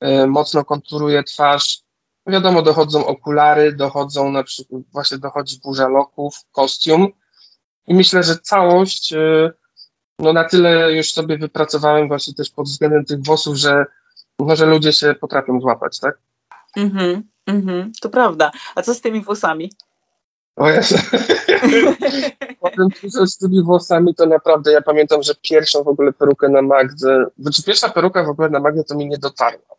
y, 0.05 0.27
mocno 0.27 0.65
konturuję 0.65 1.25
twarz. 1.25 1.83
Wiadomo, 2.27 2.63
dochodzą 2.63 3.07
okulary, 3.07 3.73
dochodzą 3.73 4.31
na 4.31 4.43
przykład, 4.43 4.83
właśnie 4.93 5.19
dochodzi 5.19 5.61
burza 5.65 5.89
loków, 5.89 6.35
kostium. 6.53 7.09
I 7.87 7.95
myślę, 7.95 8.23
że 8.23 8.39
całość, 8.39 9.13
y, 9.13 9.53
no 10.19 10.33
na 10.33 10.45
tyle 10.45 10.93
już 10.93 11.13
sobie 11.13 11.39
wypracowałem 11.39 12.09
właśnie 12.09 12.35
też 12.35 12.51
pod 12.51 12.67
względem 12.67 13.05
tych 13.05 13.23
włosów, 13.23 13.57
że, 13.57 13.85
no, 14.39 14.57
że 14.57 14.67
ludzie 14.67 14.93
się 14.93 15.15
potrafią 15.15 15.61
złapać, 15.61 16.01
tak? 16.01 16.19
Mhm. 16.77 17.23
Mhm, 17.47 17.93
to 18.01 18.09
prawda. 18.09 18.51
A 18.75 18.83
co 18.83 18.95
z 18.95 19.01
tymi 19.01 19.21
włosami? 19.23 19.73
O 20.57 20.71
Jezu. 20.71 20.95
Potem 22.61 22.89
z 23.27 23.39
tymi 23.39 23.63
włosami 23.63 24.15
to 24.15 24.27
naprawdę, 24.27 24.73
ja 24.73 24.83
pamiętam, 24.83 25.23
że 25.23 25.35
pierwszą 25.43 25.83
w 25.83 25.89
ogóle 25.89 26.13
perukę 26.13 26.49
na 26.49 26.63
Magdę, 26.63 27.27
znaczy 27.39 27.63
pierwsza 27.63 27.89
peruka 27.89 28.25
w 28.25 28.29
ogóle 28.29 28.51
na 28.51 28.61
Magdę 28.61 28.85
to 28.85 28.95
mi 28.95 29.09
nie 29.09 29.19
dotarła. 29.19 29.77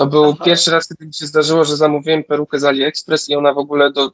To 0.00 0.06
był 0.06 0.24
Aha. 0.24 0.44
pierwszy 0.44 0.70
raz, 0.70 0.88
kiedy 0.88 1.06
mi 1.06 1.14
się 1.14 1.26
zdarzyło, 1.26 1.64
że 1.64 1.76
zamówiłem 1.76 2.24
perukę 2.24 2.60
z 2.60 2.64
AliExpress 2.64 3.28
i 3.28 3.36
ona 3.36 3.54
w 3.54 3.58
ogóle 3.58 3.92
do, 3.92 4.10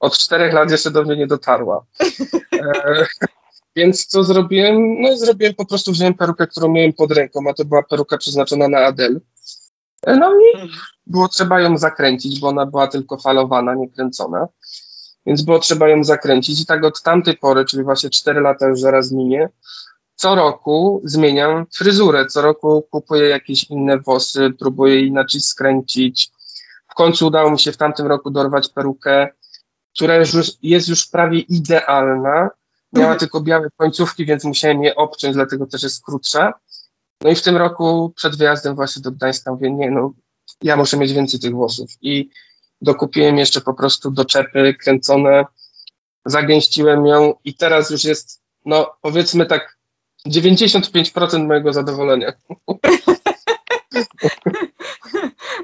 od 0.00 0.18
czterech 0.18 0.52
lat 0.52 0.70
jeszcze 0.70 0.90
do 0.90 1.02
mnie 1.02 1.16
nie 1.16 1.26
dotarła. 1.26 1.84
E, 2.52 3.06
więc 3.76 4.06
co 4.06 4.24
zrobiłem? 4.24 5.00
No 5.00 5.16
zrobiłem 5.16 5.54
po 5.54 5.66
prostu, 5.66 5.92
wziąłem 5.92 6.14
perukę, 6.14 6.46
którą 6.46 6.68
miałem 6.68 6.92
pod 6.92 7.12
ręką, 7.12 7.40
a 7.50 7.54
to 7.54 7.64
była 7.64 7.82
peruka 7.82 8.18
przeznaczona 8.18 8.68
na 8.68 8.78
Adel. 8.78 9.20
E, 10.06 10.16
no 10.16 10.32
i 10.40 10.60
mhm 10.60 10.78
było 11.08 11.28
trzeba 11.28 11.60
ją 11.60 11.78
zakręcić, 11.78 12.40
bo 12.40 12.48
ona 12.48 12.66
była 12.66 12.86
tylko 12.86 13.18
falowana, 13.18 13.74
nie 13.74 13.88
kręcona. 13.90 14.48
Więc 15.26 15.42
było 15.42 15.58
trzeba 15.58 15.88
ją 15.88 16.04
zakręcić 16.04 16.60
i 16.60 16.66
tak 16.66 16.84
od 16.84 17.02
tamtej 17.02 17.36
pory, 17.36 17.64
czyli 17.64 17.82
właśnie 17.82 18.10
4 18.10 18.40
lata 18.40 18.68
już 18.68 18.80
zaraz 18.80 19.12
minie, 19.12 19.48
co 20.18 20.34
roku 20.34 21.02
zmieniam 21.04 21.66
fryzurę, 21.74 22.26
co 22.26 22.42
roku 22.42 22.82
kupuję 22.90 23.28
jakieś 23.28 23.64
inne 23.64 23.98
włosy, 23.98 24.50
próbuję 24.58 25.00
inaczej 25.00 25.40
skręcić. 25.40 26.30
W 26.90 26.94
końcu 26.94 27.26
udało 27.26 27.50
mi 27.50 27.58
się 27.58 27.72
w 27.72 27.76
tamtym 27.76 28.06
roku 28.06 28.30
dorwać 28.30 28.68
perukę, 28.68 29.28
która 29.96 30.16
już 30.16 30.30
jest 30.62 30.88
już 30.88 31.06
prawie 31.06 31.38
idealna. 31.38 32.50
Miała 32.92 33.06
mhm. 33.06 33.18
tylko 33.18 33.40
białe 33.40 33.68
końcówki, 33.76 34.26
więc 34.26 34.44
musiałem 34.44 34.82
je 34.82 34.96
obciąć, 34.96 35.34
dlatego 35.34 35.66
też 35.66 35.82
jest 35.82 36.04
krótsza. 36.04 36.52
No 37.22 37.30
i 37.30 37.34
w 37.34 37.42
tym 37.42 37.56
roku 37.56 38.12
przed 38.16 38.36
wyjazdem 38.36 38.74
właśnie 38.74 39.02
do 39.02 39.12
Gdańska 39.12 39.52
mówię, 39.52 39.70
nie 39.70 39.90
no, 39.90 40.12
ja 40.62 40.76
muszę 40.76 40.96
mieć 40.96 41.12
więcej 41.12 41.40
tych 41.40 41.52
włosów. 41.52 41.90
I 42.00 42.30
dokupiłem 42.80 43.38
jeszcze 43.38 43.60
po 43.60 43.74
prostu 43.74 44.10
doczepy 44.10 44.74
kręcone, 44.74 45.44
zagęściłem 46.24 47.06
ją 47.06 47.34
i 47.44 47.54
teraz 47.54 47.90
już 47.90 48.04
jest, 48.04 48.42
no 48.64 48.90
powiedzmy 49.02 49.46
tak, 49.46 49.77
95% 50.28 51.46
mojego 51.46 51.72
zadowolenia. 51.72 52.32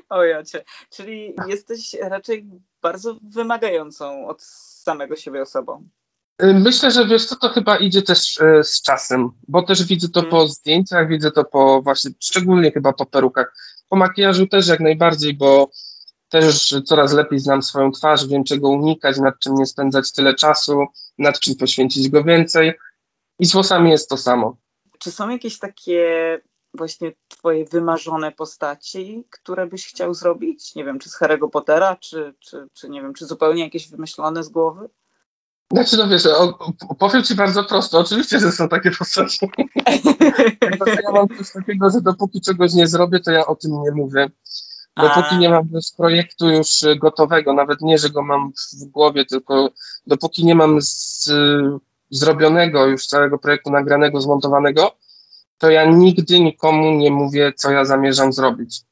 o 0.09 0.25
jacie. 0.25 0.65
Czyli 0.91 1.35
jesteś 1.49 1.97
raczej 2.01 2.47
bardzo 2.83 3.17
wymagającą 3.23 4.27
od 4.27 4.43
samego 4.43 5.17
siebie 5.17 5.43
osobą. 5.43 5.89
Y, 6.43 6.55
myślę, 6.55 6.91
że 6.91 7.07
wiesz 7.07 7.27
co, 7.27 7.37
to 7.37 7.49
chyba 7.49 7.77
idzie 7.77 8.03
też 8.03 8.41
y, 8.41 8.65
z 8.65 8.83
czasem, 8.83 9.31
bo 9.49 9.63
też 9.63 9.85
widzę 9.85 10.09
to 10.09 10.21
hmm. 10.21 10.31
po 10.31 10.49
zdjęciach, 10.49 11.09
widzę 11.09 11.31
to 11.31 11.45
po 11.45 11.83
właśnie, 11.83 12.11
szczególnie 12.21 12.73
chyba 12.73 12.93
po 12.93 13.07
perukach. 13.07 13.57
Po 13.89 13.97
makijażu 13.97 14.47
też 14.47 14.69
jak 14.69 14.81
najbardziej, 14.81 15.35
bo 15.35 15.71
też 16.29 16.75
coraz 16.85 17.13
lepiej 17.13 17.39
znam 17.39 17.63
swoją 17.63 17.91
twarz, 17.93 18.27
wiem 18.27 18.45
czego 18.45 18.69
unikać, 18.69 19.19
nad 19.19 19.39
czym 19.39 19.55
nie 19.55 19.67
spędzać 19.67 20.13
tyle 20.13 20.35
czasu, 20.35 20.87
nad 21.19 21.41
czym 21.41 21.55
poświęcić 21.55 22.09
go 22.09 22.25
więcej. 22.25 22.73
I 23.39 23.47
z 23.47 23.53
włosami 23.53 23.91
jest 23.91 24.09
to 24.09 24.17
samo. 24.17 24.57
Czy 24.99 25.13
są 25.13 25.29
jakieś 25.29 25.59
takie 25.59 26.41
właśnie 26.75 27.13
twoje 27.29 27.65
wymarzone 27.65 28.33
postaci, 28.33 29.25
które 29.31 29.67
byś 29.67 29.87
chciał 29.87 30.15
zrobić? 30.15 30.75
Nie 30.75 30.85
wiem, 30.85 30.99
czy 30.99 31.09
z 31.09 31.19
Harry'ego 31.21 31.51
Pottera, 31.51 31.97
czy, 31.97 32.35
czy, 32.39 32.69
czy 32.73 32.89
nie 32.89 33.03
wiem, 33.03 33.15
czy 33.15 33.27
zupełnie 33.27 33.65
jakieś 33.65 33.91
wymyślone 33.91 34.45
z 34.45 34.49
głowy? 34.49 34.89
Znaczy, 35.73 35.97
no 35.97 36.09
wiesz, 36.09 36.27
o, 36.27 36.59
powiem 36.99 37.23
ci 37.23 37.35
bardzo 37.35 37.65
prosto, 37.65 37.99
oczywiście, 37.99 38.41
że 38.41 38.53
są 38.53 38.69
takie 38.69 38.91
postaci. 38.91 39.39
ja 41.05 41.13
mam 41.13 41.29
coś 41.29 41.53
takiego, 41.53 41.91
że 41.91 42.01
dopóki 42.01 42.41
czegoś 42.41 42.73
nie 42.73 42.87
zrobię, 42.87 43.21
to 43.21 43.31
ja 43.31 43.47
o 43.47 43.57
tym 43.57 43.83
nie 43.83 43.91
mówię. 43.91 44.31
Dopóki 44.97 45.35
A. 45.35 45.39
nie 45.39 45.49
mam 45.49 45.69
z 45.83 45.93
projektu 45.93 46.51
już 46.51 46.69
gotowego, 47.01 47.53
nawet 47.53 47.81
nie, 47.81 47.99
że 47.99 48.11
go 48.11 48.23
mam 48.23 48.53
w 48.81 48.85
głowie, 48.85 49.25
tylko 49.25 49.71
dopóki 50.07 50.45
nie 50.45 50.55
mam 50.55 50.83
z, 50.83 51.31
zrobionego 52.17 52.87
już 52.87 53.07
całego 53.07 53.39
projektu 53.39 53.71
nagranego, 53.71 54.21
zmontowanego, 54.21 54.97
to 55.59 55.71
ja 55.71 55.85
nigdy 55.85 56.41
nikomu 56.41 56.91
nie 56.91 57.11
mówię, 57.11 57.53
co 57.57 57.71
ja 57.71 57.85
zamierzam 57.85 58.33
zrobić. 58.33 58.83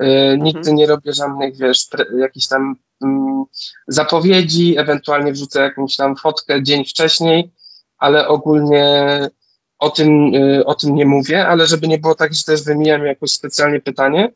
Yy, 0.00 0.38
nigdy 0.38 0.58
mhm. 0.58 0.76
nie 0.76 0.86
robię 0.86 1.12
żadnych, 1.12 1.56
wiesz, 1.56 1.86
jakichś 2.18 2.46
tam 2.46 2.76
mm, 3.02 3.44
zapowiedzi, 3.88 4.78
ewentualnie 4.78 5.32
wrzucę 5.32 5.60
jakąś 5.60 5.96
tam 5.96 6.16
fotkę 6.16 6.62
dzień 6.62 6.84
wcześniej, 6.84 7.50
ale 7.98 8.28
ogólnie 8.28 9.30
o 9.78 9.90
tym, 9.90 10.32
yy, 10.32 10.64
o 10.64 10.74
tym 10.74 10.94
nie 10.94 11.06
mówię, 11.06 11.46
ale 11.46 11.66
żeby 11.66 11.88
nie 11.88 11.98
było 11.98 12.14
tak, 12.14 12.34
że 12.34 12.44
też 12.44 12.64
wymijam 12.64 13.06
jakoś 13.06 13.30
specjalnie 13.30 13.80
pytanie, 13.80 14.32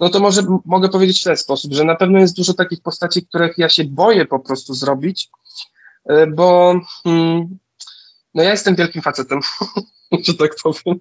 no 0.00 0.08
to 0.08 0.20
może 0.20 0.42
mogę 0.64 0.88
powiedzieć 0.88 1.20
w 1.20 1.24
ten 1.24 1.36
sposób, 1.36 1.72
że 1.72 1.84
na 1.84 1.96
pewno 1.96 2.18
jest 2.18 2.36
dużo 2.36 2.54
takich 2.54 2.82
postaci, 2.82 3.26
których 3.26 3.58
ja 3.58 3.68
się 3.68 3.84
boję 3.84 4.26
po 4.26 4.38
prostu 4.38 4.74
zrobić, 4.74 5.30
yy, 6.08 6.26
bo 6.26 6.74
mm, 7.04 7.58
no 8.34 8.42
ja 8.42 8.50
jestem 8.50 8.74
wielkim 8.74 9.02
facetem, 9.02 9.40
że 10.26 10.34
tak 10.34 10.50
powiem. 10.62 10.98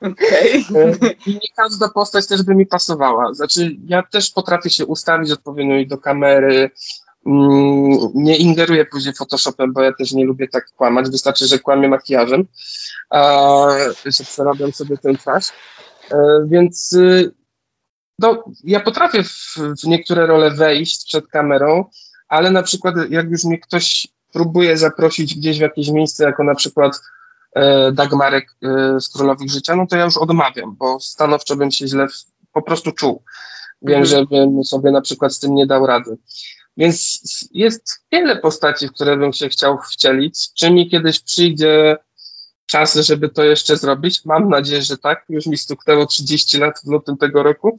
Okay. 0.00 1.16
I 1.26 1.34
nie 1.34 1.48
każda 1.56 1.88
postać 1.88 2.26
też 2.26 2.42
by 2.42 2.54
mi 2.54 2.66
pasowała. 2.66 3.34
Znaczy, 3.34 3.76
ja 3.86 4.02
też 4.02 4.30
potrafię 4.30 4.70
się 4.70 4.86
ustawić 4.86 5.30
odpowiednio 5.30 5.86
do 5.86 5.98
kamery. 5.98 6.70
Mm, 7.26 7.98
nie 8.14 8.36
ingeruję 8.36 8.86
później 8.86 9.14
Photoshopem, 9.14 9.72
bo 9.72 9.82
ja 9.82 9.92
też 9.92 10.12
nie 10.12 10.24
lubię 10.24 10.48
tak 10.48 10.70
kłamać. 10.76 11.10
Wystarczy, 11.10 11.46
że 11.46 11.58
kłamię 11.58 11.88
makijażem, 11.88 12.44
a, 13.10 13.66
że 14.04 14.24
przerabiam 14.24 14.72
sobie 14.72 14.96
ten 14.96 15.16
twarz. 15.16 15.48
E, 16.10 16.16
więc 16.46 16.92
y, 16.92 17.34
no, 18.18 18.44
ja 18.64 18.80
potrafię 18.80 19.22
w, 19.22 19.54
w 19.82 19.84
niektóre 19.84 20.26
role 20.26 20.50
wejść 20.50 21.06
przed 21.08 21.26
kamerą, 21.26 21.84
ale 22.28 22.50
na 22.50 22.62
przykład 22.62 22.94
jak 23.10 23.30
już 23.30 23.44
mnie 23.44 23.58
ktoś 23.58 24.08
próbuje 24.32 24.76
zaprosić 24.76 25.34
gdzieś 25.34 25.58
w 25.58 25.60
jakieś 25.60 25.88
miejsce, 25.88 26.24
jako 26.24 26.44
na 26.44 26.54
przykład 26.54 27.00
E, 27.54 27.92
Dagmarek 27.92 28.56
e, 28.62 29.00
z 29.00 29.08
Królowych 29.08 29.50
Życia, 29.50 29.76
no 29.76 29.86
to 29.86 29.96
ja 29.96 30.04
już 30.04 30.16
odmawiam, 30.16 30.76
bo 30.76 31.00
stanowczo 31.00 31.56
bym 31.56 31.70
się 31.70 31.88
źle 31.88 32.06
po 32.52 32.62
prostu 32.62 32.92
czuł. 32.92 33.22
Wiem, 33.82 34.00
mhm. 34.00 34.06
że 34.06 34.26
bym 34.26 34.64
sobie 34.64 34.90
na 34.90 35.00
przykład 35.00 35.34
z 35.34 35.40
tym 35.40 35.54
nie 35.54 35.66
dał 35.66 35.86
rady. 35.86 36.16
Więc 36.76 37.20
jest 37.52 38.04
wiele 38.12 38.36
postaci, 38.36 38.88
w 38.88 38.92
które 38.92 39.16
bym 39.16 39.32
się 39.32 39.48
chciał 39.48 39.78
wcielić. 39.92 40.52
Czy 40.54 40.70
mi 40.70 40.90
kiedyś 40.90 41.20
przyjdzie 41.20 41.96
czas, 42.66 42.94
żeby 42.94 43.28
to 43.28 43.44
jeszcze 43.44 43.76
zrobić? 43.76 44.24
Mam 44.24 44.48
nadzieję, 44.48 44.82
że 44.82 44.98
tak. 44.98 45.24
Już 45.28 45.46
mi 45.46 45.56
stuknęło 45.58 46.06
30 46.06 46.58
lat 46.58 46.80
w 46.84 46.88
lutym 46.88 47.16
tego 47.16 47.42
roku, 47.42 47.78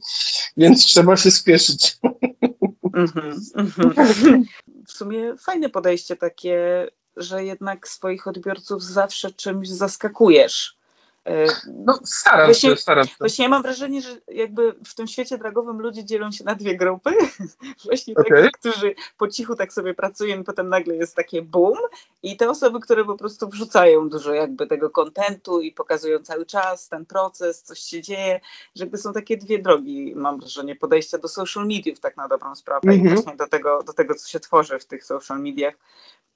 więc 0.56 0.86
trzeba 0.86 1.16
się 1.16 1.30
spieszyć. 1.30 1.96
Mm-hmm, 2.92 3.34
mm-hmm. 3.56 4.42
W 4.86 4.92
sumie 4.92 5.36
fajne 5.36 5.68
podejście 5.68 6.16
takie 6.16 6.86
że 7.16 7.44
jednak 7.44 7.88
swoich 7.88 8.26
odbiorców 8.26 8.84
zawsze 8.84 9.32
czymś 9.32 9.68
zaskakujesz. 9.68 10.79
E, 11.24 11.46
no, 11.66 11.98
staram 12.04 12.46
właśnie, 12.46 12.70
się, 12.70 12.76
staram 12.76 13.06
się. 13.06 13.14
Właśnie 13.18 13.44
ja 13.44 13.48
mam 13.48 13.62
wrażenie, 13.62 14.02
że 14.02 14.16
jakby 14.28 14.74
w 14.86 14.94
tym 14.94 15.06
świecie 15.06 15.38
dragowym 15.38 15.80
ludzie 15.80 16.04
dzielą 16.04 16.32
się 16.32 16.44
na 16.44 16.54
dwie 16.54 16.76
grupy. 16.76 17.10
Właśnie 17.84 18.14
okay. 18.14 18.50
którzy 18.50 18.94
po 19.18 19.28
cichu 19.28 19.56
tak 19.56 19.72
sobie 19.72 19.94
pracują 19.94 20.40
i 20.40 20.44
potem 20.44 20.68
nagle 20.68 20.96
jest 20.96 21.16
takie 21.16 21.42
boom 21.42 21.78
i 22.22 22.36
te 22.36 22.50
osoby, 22.50 22.80
które 22.80 23.04
po 23.04 23.16
prostu 23.16 23.48
wrzucają 23.48 24.08
dużo 24.08 24.34
jakby 24.34 24.66
tego 24.66 24.90
kontentu 24.90 25.60
i 25.60 25.72
pokazują 25.72 26.18
cały 26.18 26.46
czas 26.46 26.88
ten 26.88 27.06
proces, 27.06 27.62
coś 27.62 27.78
się 27.78 28.02
dzieje, 28.02 28.40
że 28.76 28.84
jakby 28.84 28.98
są 28.98 29.12
takie 29.12 29.36
dwie 29.36 29.58
drogi, 29.58 30.12
mam 30.16 30.40
wrażenie, 30.40 30.76
podejścia 30.76 31.18
do 31.18 31.28
social 31.28 31.66
mediów 31.66 32.00
tak 32.00 32.16
na 32.16 32.28
dobrą 32.28 32.54
sprawę 32.54 32.80
mm 32.84 32.96
-hmm. 32.96 32.98
i 32.98 33.02
mhm. 33.02 33.16
właśnie 33.16 33.36
do 33.36 33.46
tego, 33.46 33.82
do 33.82 33.92
tego, 33.92 34.14
co 34.14 34.28
się 34.28 34.40
tworzy 34.40 34.78
w 34.78 34.84
tych 34.84 35.04
social 35.04 35.40
mediach. 35.40 35.74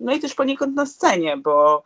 No 0.00 0.14
i 0.14 0.20
też 0.20 0.34
poniekąd 0.34 0.74
na 0.74 0.86
scenie, 0.86 1.36
bo 1.36 1.82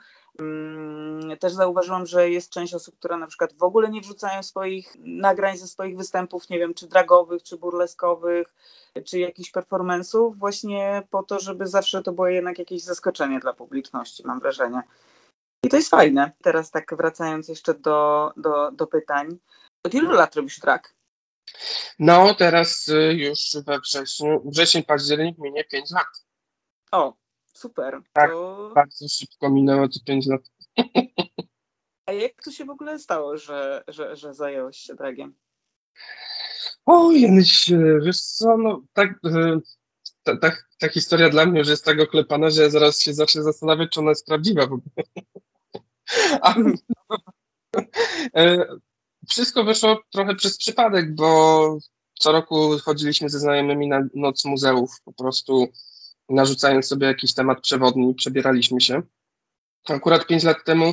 też 1.41 1.53
zauważyłam, 1.53 2.07
że 2.07 2.31
jest 2.31 2.51
część 2.51 2.75
osób, 2.75 2.99
które 2.99 3.17
na 3.17 3.27
przykład 3.27 3.53
w 3.53 3.63
ogóle 3.63 3.91
nie 3.91 4.01
wrzucają 4.01 4.43
swoich 4.43 4.97
nagrań 4.99 5.57
ze 5.57 5.69
swoich 5.69 5.97
występów, 5.97 6.51
nie 6.51 6.59
wiem, 6.59 6.75
czy 6.75 6.89
dragowych, 6.89 7.43
czy 7.43 7.57
burleskowych, 7.57 8.55
czy 9.05 9.19
jakichś 9.19 9.53
performance'ów, 9.53 10.35
właśnie 10.35 11.03
po 11.11 11.23
to, 11.23 11.41
żeby 11.41 11.67
zawsze 11.67 12.03
to 12.03 12.13
było 12.13 12.29
jednak 12.29 12.59
jakieś 12.59 12.83
zaskoczenie 12.83 13.41
dla 13.41 13.53
publiczności, 13.53 14.27
mam 14.27 14.41
wrażenie. 14.41 14.83
I 15.65 15.69
to 15.69 15.77
jest 15.77 15.91
fajne. 15.91 16.33
Teraz 16.43 16.71
tak 16.71 16.95
wracając 16.97 17.49
jeszcze 17.49 17.75
do, 17.75 18.33
do, 18.37 18.71
do 18.73 18.87
pytań. 18.87 19.39
Od 19.85 19.95
ilu 19.95 20.13
lat 20.13 20.37
robisz 20.37 20.61
drag? 20.61 20.95
No, 21.99 22.35
teraz 22.35 22.89
y, 22.89 23.15
już 23.15 23.57
we 23.67 23.81
wrześniu, 23.81 24.43
wrzesień, 24.45 24.83
październik 24.83 25.39
minie 25.39 25.65
5 25.65 25.91
lat. 25.91 26.07
O, 26.93 27.15
Super. 27.59 28.01
Tak, 28.13 28.31
to... 28.31 28.73
bardzo 28.75 29.09
szybko 29.09 29.51
minęło 29.51 29.89
to 29.89 30.01
5 30.07 30.27
lat. 30.27 30.41
A 32.07 32.13
jak 32.13 32.33
to 32.45 32.51
się 32.51 32.65
w 32.65 32.71
ogóle 32.71 32.99
stało, 32.99 33.37
że, 33.37 33.85
że, 33.89 34.17
że 34.17 34.35
zająłeś 34.35 34.77
się 34.77 34.95
dragiem? 34.95 35.35
O, 36.87 37.13
Janusz, 37.13 37.73
wiesz 38.03 38.21
co, 38.21 38.57
no 38.57 38.83
tak, 38.93 39.09
e, 39.25 39.61
ta, 40.23 40.37
ta, 40.37 40.57
ta, 40.79 40.89
historia 40.89 41.31
dla 41.31 41.47
mnie 41.47 41.59
już 41.59 41.69
jest 41.69 41.85
tak 41.85 42.01
oklepana, 42.01 42.51
że 42.51 42.63
ja 42.63 42.71
zaraz 42.71 43.01
się 43.01 43.15
zacznę 43.15 43.43
zastanawiać, 43.43 43.91
czy 43.91 44.01
ona 44.01 44.11
jest 44.11 44.27
prawdziwa 44.27 44.67
w 44.67 44.73
ogóle. 44.73 45.05
A, 46.43 46.55
e, 48.37 48.67
wszystko 49.29 49.65
wyszło 49.65 50.03
trochę 50.13 50.35
przez 50.35 50.59
przypadek, 50.59 51.15
bo 51.15 51.79
co 52.15 52.33
roku 52.33 52.79
chodziliśmy 52.79 53.29
ze 53.29 53.39
znajomymi 53.39 53.89
na 53.89 54.09
noc 54.15 54.45
muzeów, 54.45 54.91
po 55.05 55.13
prostu 55.13 55.69
narzucając 56.29 56.87
sobie 56.87 57.07
jakiś 57.07 57.35
temat 57.35 57.61
przewodni, 57.61 58.15
przebieraliśmy 58.15 58.81
się. 58.81 59.03
Akurat 59.89 60.27
pięć 60.27 60.45
lat 60.45 60.65
temu 60.65 60.93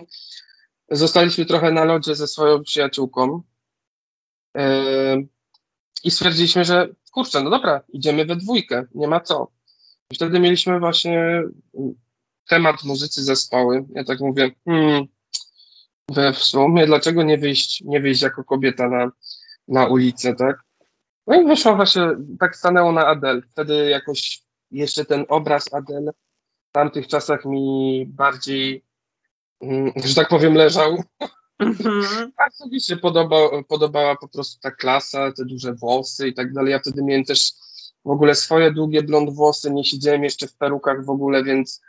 zostaliśmy 0.91 1.45
trochę 1.45 1.71
na 1.71 1.83
lodzie 1.83 2.15
ze 2.15 2.27
swoją 2.27 2.63
przyjaciółką 2.63 3.41
yy, 4.55 5.27
i 6.03 6.11
stwierdziliśmy, 6.11 6.65
że 6.65 6.89
kurczę, 7.11 7.43
no 7.43 7.49
dobra, 7.49 7.81
idziemy 7.89 8.25
we 8.25 8.35
dwójkę, 8.35 8.85
nie 8.95 9.07
ma 9.07 9.19
co. 9.19 9.51
I 10.11 10.15
wtedy 10.15 10.39
mieliśmy 10.39 10.79
właśnie 10.79 11.43
temat 12.49 12.83
muzycy 12.83 13.23
zespoły. 13.23 13.85
Ja 13.89 14.03
tak 14.03 14.19
mówię, 14.19 14.51
hmm, 14.65 15.05
we 16.09 16.33
w 16.33 16.43
sumie, 16.43 16.85
dlaczego 16.85 17.23
nie 17.23 17.37
wyjść, 17.37 17.81
nie 17.81 18.01
wyjść 18.01 18.21
jako 18.21 18.43
kobieta 18.43 18.89
na, 18.89 19.11
na 19.67 19.87
ulicę, 19.87 20.35
tak? 20.35 20.55
No 21.27 21.41
i 21.41 21.45
wyszło 21.45 21.75
właśnie, 21.75 22.01
tak 22.39 22.55
stanęło 22.55 22.91
na 22.91 23.07
Adel. 23.07 23.43
Wtedy 23.51 23.89
jakoś 23.89 24.44
jeszcze 24.77 25.05
ten 25.05 25.25
obraz 25.29 25.73
Adele 25.73 26.11
w 26.69 26.71
tamtych 26.71 27.07
czasach 27.07 27.45
mi 27.45 28.05
bardziej, 28.07 28.85
mm, 29.61 29.91
że 29.95 30.15
tak 30.15 30.29
powiem, 30.29 30.53
leżał. 30.53 31.03
Mm-hmm. 31.61 32.31
Bardzo 32.37 32.67
mi 32.67 32.81
się 32.81 32.97
podoba, 32.97 33.37
podobała 33.67 34.15
po 34.15 34.27
prostu 34.27 34.59
ta 34.61 34.71
klasa, 34.71 35.31
te 35.31 35.45
duże 35.45 35.73
włosy 35.73 36.27
i 36.27 36.33
tak 36.33 36.53
dalej. 36.53 36.71
Ja 36.71 36.79
wtedy 36.79 37.03
miałem 37.03 37.23
też 37.23 37.51
w 38.05 38.09
ogóle 38.09 38.35
swoje 38.35 38.71
długie 38.71 39.03
blond 39.03 39.29
włosy, 39.29 39.71
nie 39.71 39.83
siedziałem 39.83 40.23
jeszcze 40.23 40.47
w 40.47 40.57
perukach 40.57 41.05
w 41.05 41.09
ogóle, 41.09 41.43
więc 41.43 41.81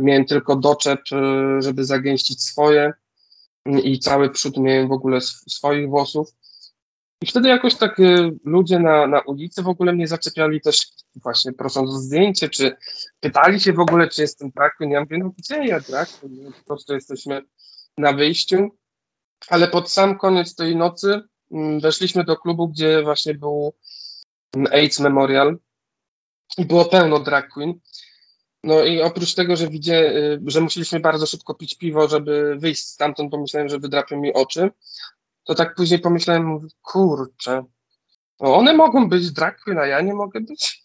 miałem 0.00 0.24
tylko 0.24 0.56
doczep, 0.56 1.00
y, 1.12 1.62
żeby 1.62 1.84
zagęścić 1.84 2.42
swoje 2.42 2.92
i 3.82 3.98
cały 3.98 4.30
przód 4.30 4.56
miałem 4.56 4.88
w 4.88 4.92
ogóle 4.92 5.20
swoich 5.48 5.88
włosów. 5.88 6.28
I 7.22 7.26
wtedy 7.26 7.48
jakoś 7.48 7.74
tak 7.74 8.00
y, 8.00 8.30
ludzie 8.44 8.78
na, 8.78 9.06
na 9.06 9.20
ulicy 9.20 9.62
w 9.62 9.68
ogóle 9.68 9.92
mnie 9.92 10.08
zaczepiali 10.08 10.60
też 10.60 10.88
właśnie 11.22 11.52
prosząc 11.52 11.90
o 11.90 11.92
zdjęcie, 11.92 12.48
czy 12.48 12.76
pytali 13.20 13.60
się 13.60 13.72
w 13.72 13.80
ogóle, 13.80 14.08
czy 14.08 14.22
jestem 14.22 14.52
queen. 14.52 14.90
Ja 14.90 15.00
mówię, 15.00 15.18
no 15.18 15.32
gdzie 15.38 15.66
ja 15.66 15.80
drag 15.80 16.08
queen? 16.08 16.52
Po 16.52 16.64
prostu 16.64 16.94
jesteśmy 16.94 17.42
na 17.98 18.12
wyjściu. 18.12 18.68
Ale 19.48 19.68
pod 19.68 19.90
sam 19.90 20.18
koniec 20.18 20.54
tej 20.54 20.76
nocy 20.76 21.20
mm, 21.52 21.80
weszliśmy 21.80 22.24
do 22.24 22.36
klubu, 22.36 22.68
gdzie 22.68 23.02
właśnie 23.02 23.34
był 23.34 23.72
AIDS 24.72 25.00
Memorial 25.00 25.58
i 26.58 26.64
było 26.64 26.84
pełno 26.84 27.20
drag 27.20 27.48
queen. 27.52 27.74
No 28.64 28.84
i 28.84 29.02
oprócz 29.02 29.34
tego, 29.34 29.56
że 29.56 29.68
widzę, 29.68 29.94
y, 29.94 30.40
że 30.46 30.60
musieliśmy 30.60 31.00
bardzo 31.00 31.26
szybko 31.26 31.54
pić 31.54 31.78
piwo, 31.78 32.08
żeby 32.08 32.56
wyjść 32.58 32.82
stamtąd, 32.82 33.30
pomyślałem, 33.30 33.68
że 33.68 33.78
wydrapią 33.78 34.20
mi 34.20 34.32
oczy, 34.32 34.70
to 35.46 35.54
tak 35.54 35.74
później 35.74 35.98
pomyślałem, 35.98 36.68
kurczę, 36.82 37.64
one 38.38 38.72
mogą 38.72 39.08
być 39.08 39.32
drag 39.32 39.60
queen, 39.60 39.78
a 39.78 39.86
ja 39.86 40.00
nie 40.00 40.14
mogę 40.14 40.40
być. 40.40 40.84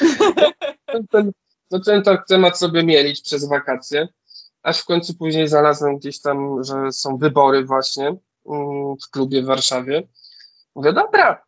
ten, 1.10 1.32
zacząłem 1.70 2.02
tak 2.02 2.26
temat 2.28 2.58
sobie 2.58 2.84
mielić 2.84 3.20
przez 3.20 3.48
wakacje, 3.48 4.08
aż 4.62 4.80
w 4.80 4.84
końcu 4.84 5.14
później 5.14 5.48
znalazłem 5.48 5.98
gdzieś 5.98 6.20
tam, 6.20 6.64
że 6.64 6.92
są 6.92 7.16
wybory 7.16 7.64
właśnie 7.64 8.06
mm, 8.46 8.96
w 9.06 9.10
klubie 9.10 9.42
w 9.42 9.46
Warszawie. 9.46 10.08
Mówię, 10.74 10.92
dobra, 10.92 11.44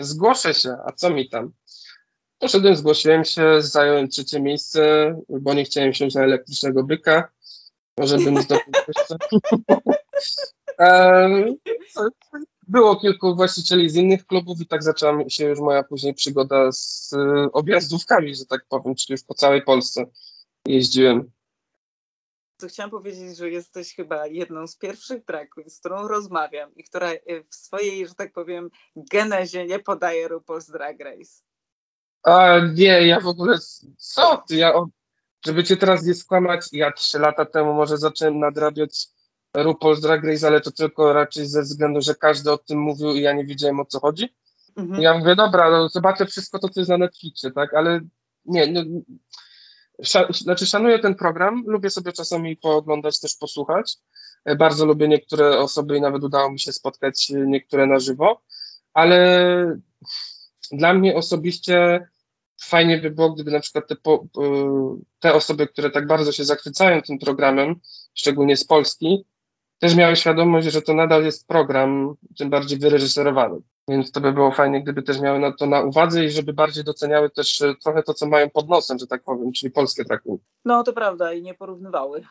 zgłoszę 0.00 0.54
się, 0.54 0.76
a 0.86 0.92
co 0.92 1.10
mi 1.10 1.28
tam? 1.28 1.52
Poszedłem, 2.38 2.76
zgłosiłem 2.76 3.24
się, 3.24 3.62
zająłem 3.62 4.08
trzecie 4.08 4.40
miejsce, 4.40 5.14
bo 5.28 5.54
nie 5.54 5.64
chciałem 5.64 5.92
wsiąść 5.92 6.16
na 6.16 6.22
elektrycznego 6.22 6.84
byka, 6.84 7.30
może 7.98 8.18
bym 8.18 8.42
zdobył 8.42 8.72
jeszcze. 8.88 9.16
Było 12.68 12.96
kilku 12.96 13.36
właścicieli 13.36 13.90
z 13.90 13.96
innych 13.96 14.26
klubów 14.26 14.60
i 14.60 14.66
tak 14.66 14.82
zaczęła 14.82 15.28
się 15.28 15.44
już 15.44 15.58
moja 15.58 15.82
później 15.82 16.14
przygoda 16.14 16.72
z 16.72 17.12
y, 17.12 17.52
objazdówkami, 17.52 18.34
że 18.34 18.46
tak 18.46 18.64
powiem, 18.68 18.94
czyli 18.94 19.12
już 19.12 19.22
po 19.24 19.34
całej 19.34 19.62
Polsce 19.62 20.06
jeździłem. 20.66 21.30
To 22.56 22.68
chciałam 22.68 22.90
powiedzieć, 22.90 23.36
że 23.36 23.50
jesteś 23.50 23.94
chyba 23.94 24.26
jedną 24.26 24.66
z 24.66 24.76
pierwszych 24.76 25.24
drag 25.24 25.48
z 25.66 25.78
którą 25.80 26.08
rozmawiam 26.08 26.74
i 26.74 26.84
która 26.84 27.12
y, 27.12 27.44
w 27.50 27.54
swojej, 27.54 28.08
że 28.08 28.14
tak 28.14 28.32
powiem, 28.32 28.70
genezie 28.96 29.66
nie 29.66 29.78
podaje 29.78 30.28
RuPaul's 30.28 30.72
Drag 30.72 31.00
Race. 31.00 31.42
A 32.22 32.58
nie, 32.74 33.06
ja 33.06 33.20
w 33.20 33.26
ogóle, 33.26 33.58
co 33.96 34.42
ty, 34.48 34.56
ja, 34.56 34.72
żeby 35.46 35.64
cię 35.64 35.76
teraz 35.76 36.04
nie 36.04 36.14
skłamać, 36.14 36.68
ja 36.72 36.92
trzy 36.92 37.18
lata 37.18 37.44
temu 37.44 37.74
może 37.74 37.96
zacząłem 37.96 38.38
nadrabiać 38.38 39.08
RuPaul's 39.56 40.00
Drag 40.00 40.24
Race, 40.24 40.46
ale 40.46 40.60
to 40.60 40.70
tylko 40.70 41.12
raczej 41.12 41.46
ze 41.46 41.62
względu, 41.62 42.00
że 42.00 42.14
każdy 42.14 42.52
o 42.52 42.58
tym 42.58 42.78
mówił 42.78 43.10
i 43.10 43.20
ja 43.20 43.32
nie 43.32 43.44
wiedziałem 43.44 43.80
o 43.80 43.84
co 43.84 44.00
chodzi. 44.00 44.34
Mhm. 44.76 45.02
Ja 45.02 45.18
mówię, 45.18 45.36
dobra, 45.36 45.70
no, 45.70 45.88
zobaczę 45.88 46.26
wszystko 46.26 46.58
to, 46.58 46.68
co 46.68 46.80
jest 46.80 46.90
na 46.90 46.98
Netflixie, 46.98 47.50
tak, 47.50 47.74
ale 47.74 48.00
nie, 48.44 48.66
no, 48.66 48.80
znaczy 50.30 50.66
szanuję 50.66 50.98
ten 50.98 51.14
program, 51.14 51.64
lubię 51.66 51.90
sobie 51.90 52.12
czasami 52.12 52.56
pooglądać, 52.56 53.20
też 53.20 53.34
posłuchać. 53.34 53.96
E, 54.44 54.56
bardzo 54.56 54.86
lubię 54.86 55.08
niektóre 55.08 55.58
osoby 55.58 55.96
i 55.96 56.00
nawet 56.00 56.24
udało 56.24 56.52
mi 56.52 56.60
się 56.60 56.72
spotkać 56.72 57.32
niektóre 57.46 57.86
na 57.86 57.98
żywo, 57.98 58.42
ale 58.94 59.80
dla 60.72 60.94
mnie 60.94 61.16
osobiście 61.16 62.08
fajnie 62.62 62.98
by 62.98 63.10
było, 63.10 63.30
gdyby 63.30 63.50
na 63.50 63.60
przykład 63.60 63.88
te, 63.88 63.96
po, 63.96 64.26
te 65.20 65.34
osoby, 65.34 65.66
które 65.66 65.90
tak 65.90 66.06
bardzo 66.06 66.32
się 66.32 66.44
zachwycają 66.44 67.02
tym 67.02 67.18
programem, 67.18 67.80
szczególnie 68.14 68.56
z 68.56 68.64
Polski, 68.64 69.24
też 69.80 69.96
miały 69.96 70.16
świadomość, 70.16 70.72
że 70.72 70.82
to 70.82 70.94
nadal 70.94 71.24
jest 71.24 71.46
program, 71.46 72.14
tym 72.38 72.50
bardziej 72.50 72.78
wyreżyserowany. 72.78 73.60
Więc 73.88 74.12
to 74.12 74.20
by 74.20 74.32
było 74.32 74.50
fajnie, 74.50 74.82
gdyby 74.82 75.02
też 75.02 75.20
miały 75.20 75.38
na 75.38 75.52
to 75.52 75.66
na 75.66 75.80
uwadze 75.82 76.24
i 76.24 76.30
żeby 76.30 76.52
bardziej 76.52 76.84
doceniały 76.84 77.30
też 77.30 77.62
e, 77.62 77.74
trochę 77.74 78.02
to, 78.02 78.14
co 78.14 78.26
mają 78.26 78.50
pod 78.50 78.68
nosem, 78.68 78.98
że 78.98 79.06
tak 79.06 79.22
powiem, 79.22 79.52
czyli 79.52 79.72
polskie 79.72 80.04
traku. 80.04 80.40
No 80.64 80.82
to 80.82 80.92
prawda 80.92 81.32
i 81.32 81.42
nie 81.42 81.54
porównywały. 81.54 82.22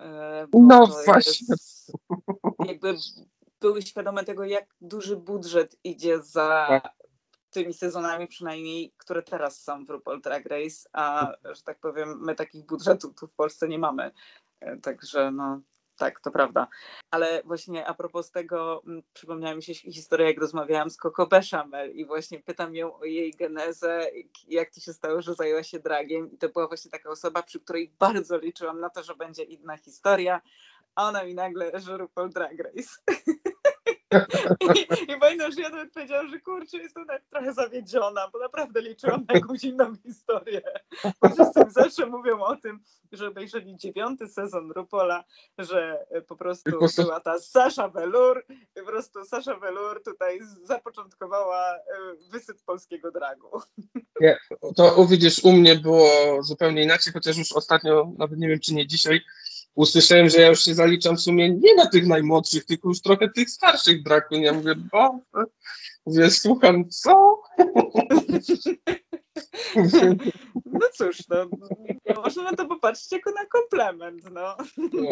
E, 0.00 0.46
no 0.52 0.86
właśnie. 1.06 1.46
Jest, 1.48 1.92
jakby 2.68 2.94
były 3.60 3.82
świadome 3.82 4.24
tego, 4.24 4.44
jak 4.44 4.66
duży 4.80 5.16
budżet 5.16 5.76
idzie 5.84 6.22
za 6.22 6.66
tak 6.68 6.92
tymi 7.50 7.74
sezonami 7.74 8.26
przynajmniej, 8.26 8.92
które 8.96 9.22
teraz 9.22 9.62
są 9.62 9.84
w 9.84 9.90
RuPaul 9.90 10.20
Drag 10.20 10.46
Race, 10.46 10.88
a 10.92 11.32
że 11.44 11.62
tak 11.62 11.78
powiem, 11.78 12.18
my 12.20 12.34
takich 12.34 12.66
budżetów 12.66 13.14
tu 13.20 13.26
w 13.26 13.34
Polsce 13.34 13.68
nie 13.68 13.78
mamy. 13.78 14.10
E, 14.60 14.76
także 14.76 15.30
no 15.30 15.60
tak, 15.98 16.20
to 16.20 16.30
prawda. 16.30 16.68
Ale 17.10 17.42
właśnie 17.44 17.86
a 17.86 17.94
propos 17.94 18.30
tego, 18.30 18.82
przypomniała 19.14 19.54
mi 19.54 19.62
się 19.62 19.74
historia, 19.74 20.26
jak 20.26 20.38
rozmawiałam 20.38 20.90
z 20.90 20.96
Coco 20.96 21.26
Bechamel 21.26 21.92
i 21.96 22.06
właśnie 22.06 22.40
pytam 22.40 22.74
ją 22.74 22.98
o 22.98 23.04
jej 23.04 23.30
genezę, 23.30 24.10
jak 24.48 24.70
to 24.70 24.80
się 24.80 24.92
stało, 24.92 25.22
że 25.22 25.34
zajęła 25.34 25.62
się 25.62 25.78
dragiem 25.78 26.32
i 26.32 26.38
to 26.38 26.48
była 26.48 26.68
właśnie 26.68 26.90
taka 26.90 27.10
osoba, 27.10 27.42
przy 27.42 27.60
której 27.60 27.92
bardzo 27.98 28.38
liczyłam 28.38 28.80
na 28.80 28.90
to, 28.90 29.02
że 29.02 29.14
będzie 29.14 29.42
inna 29.42 29.76
historia, 29.76 30.40
a 30.94 31.08
ona 31.08 31.24
mi 31.24 31.34
nagle, 31.34 31.80
że 31.80 31.96
RuPaul 31.96 32.30
Drag 32.30 32.60
Race. 32.60 32.90
I, 35.08 35.16
pamiętam, 35.20 35.52
że 35.52 35.60
ja 35.60 35.68
nawet 35.68 35.92
powiedziałam, 35.92 36.28
że 36.28 36.40
kurczę, 36.40 36.76
jestem 36.76 37.06
nawet 37.06 37.28
trochę 37.30 37.52
zawiedziona, 37.52 38.28
bo 38.32 38.38
naprawdę 38.38 38.82
liczyłam 38.82 39.24
na 39.28 39.34
jakąś 39.34 39.64
inną 39.64 39.96
historię. 39.96 40.62
Wszyscy 41.34 41.60
zawsze 41.68 42.06
mówią 42.06 42.40
o 42.40 42.56
tym, 42.56 42.80
że 43.12 43.28
obejrzeli 43.28 43.76
dziewiąty 43.76 44.28
sezon 44.28 44.70
Rupola, 44.70 45.24
że 45.58 46.06
po 46.28 46.36
prostu 46.36 46.70
była 46.96 47.20
ta 47.20 47.38
Sasza 47.38 47.88
Velur 47.88 48.44
i 48.48 48.80
po 48.80 48.86
prostu 48.86 49.24
Sasza 49.24 49.56
Velur 49.56 50.02
tutaj 50.04 50.40
zapoczątkowała 50.62 51.74
e, 51.74 51.80
wysyp 52.30 52.58
polskiego 52.66 53.10
dragu. 53.10 53.60
Nie, 54.20 54.38
to 54.76 55.06
widzisz, 55.06 55.44
u 55.44 55.52
mnie 55.52 55.76
było 55.76 56.08
zupełnie 56.42 56.82
inaczej, 56.82 57.12
chociaż 57.12 57.36
już 57.36 57.52
ostatnio, 57.52 58.12
nawet 58.18 58.38
nie 58.38 58.48
wiem 58.48 58.60
czy 58.60 58.74
nie 58.74 58.86
dzisiaj, 58.86 59.20
usłyszałem, 59.78 60.28
że 60.28 60.40
ja 60.40 60.48
już 60.48 60.64
się 60.64 60.74
zaliczam 60.74 61.16
w 61.16 61.20
sumie 61.20 61.50
nie 61.50 61.74
na 61.74 61.86
tych 61.86 62.06
najmłodszych, 62.06 62.64
tylko 62.64 62.88
już 62.88 63.00
trochę 63.00 63.28
tych 63.28 63.50
starszych 63.50 64.02
braku. 64.02 64.34
Ja 64.34 64.52
mówię, 64.52 64.74
bo 64.92 65.20
mówię, 66.06 66.30
słucham, 66.30 66.88
co? 66.88 67.42
No 70.64 70.86
cóż, 70.94 71.18
no, 71.28 71.48
można 72.16 72.42
na 72.42 72.56
to 72.56 72.66
popatrzeć 72.66 73.12
jako 73.12 73.30
na 73.30 73.46
komplement, 73.46 74.30
no. 74.30 74.56
no 74.92 75.08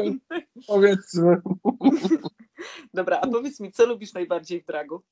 powiedzmy. 0.66 1.36
Dobra, 2.94 3.20
a 3.20 3.26
powiedz 3.26 3.60
mi, 3.60 3.72
co 3.72 3.86
lubisz 3.86 4.12
najbardziej 4.12 4.62
w 4.62 4.66
dragu? 4.66 5.02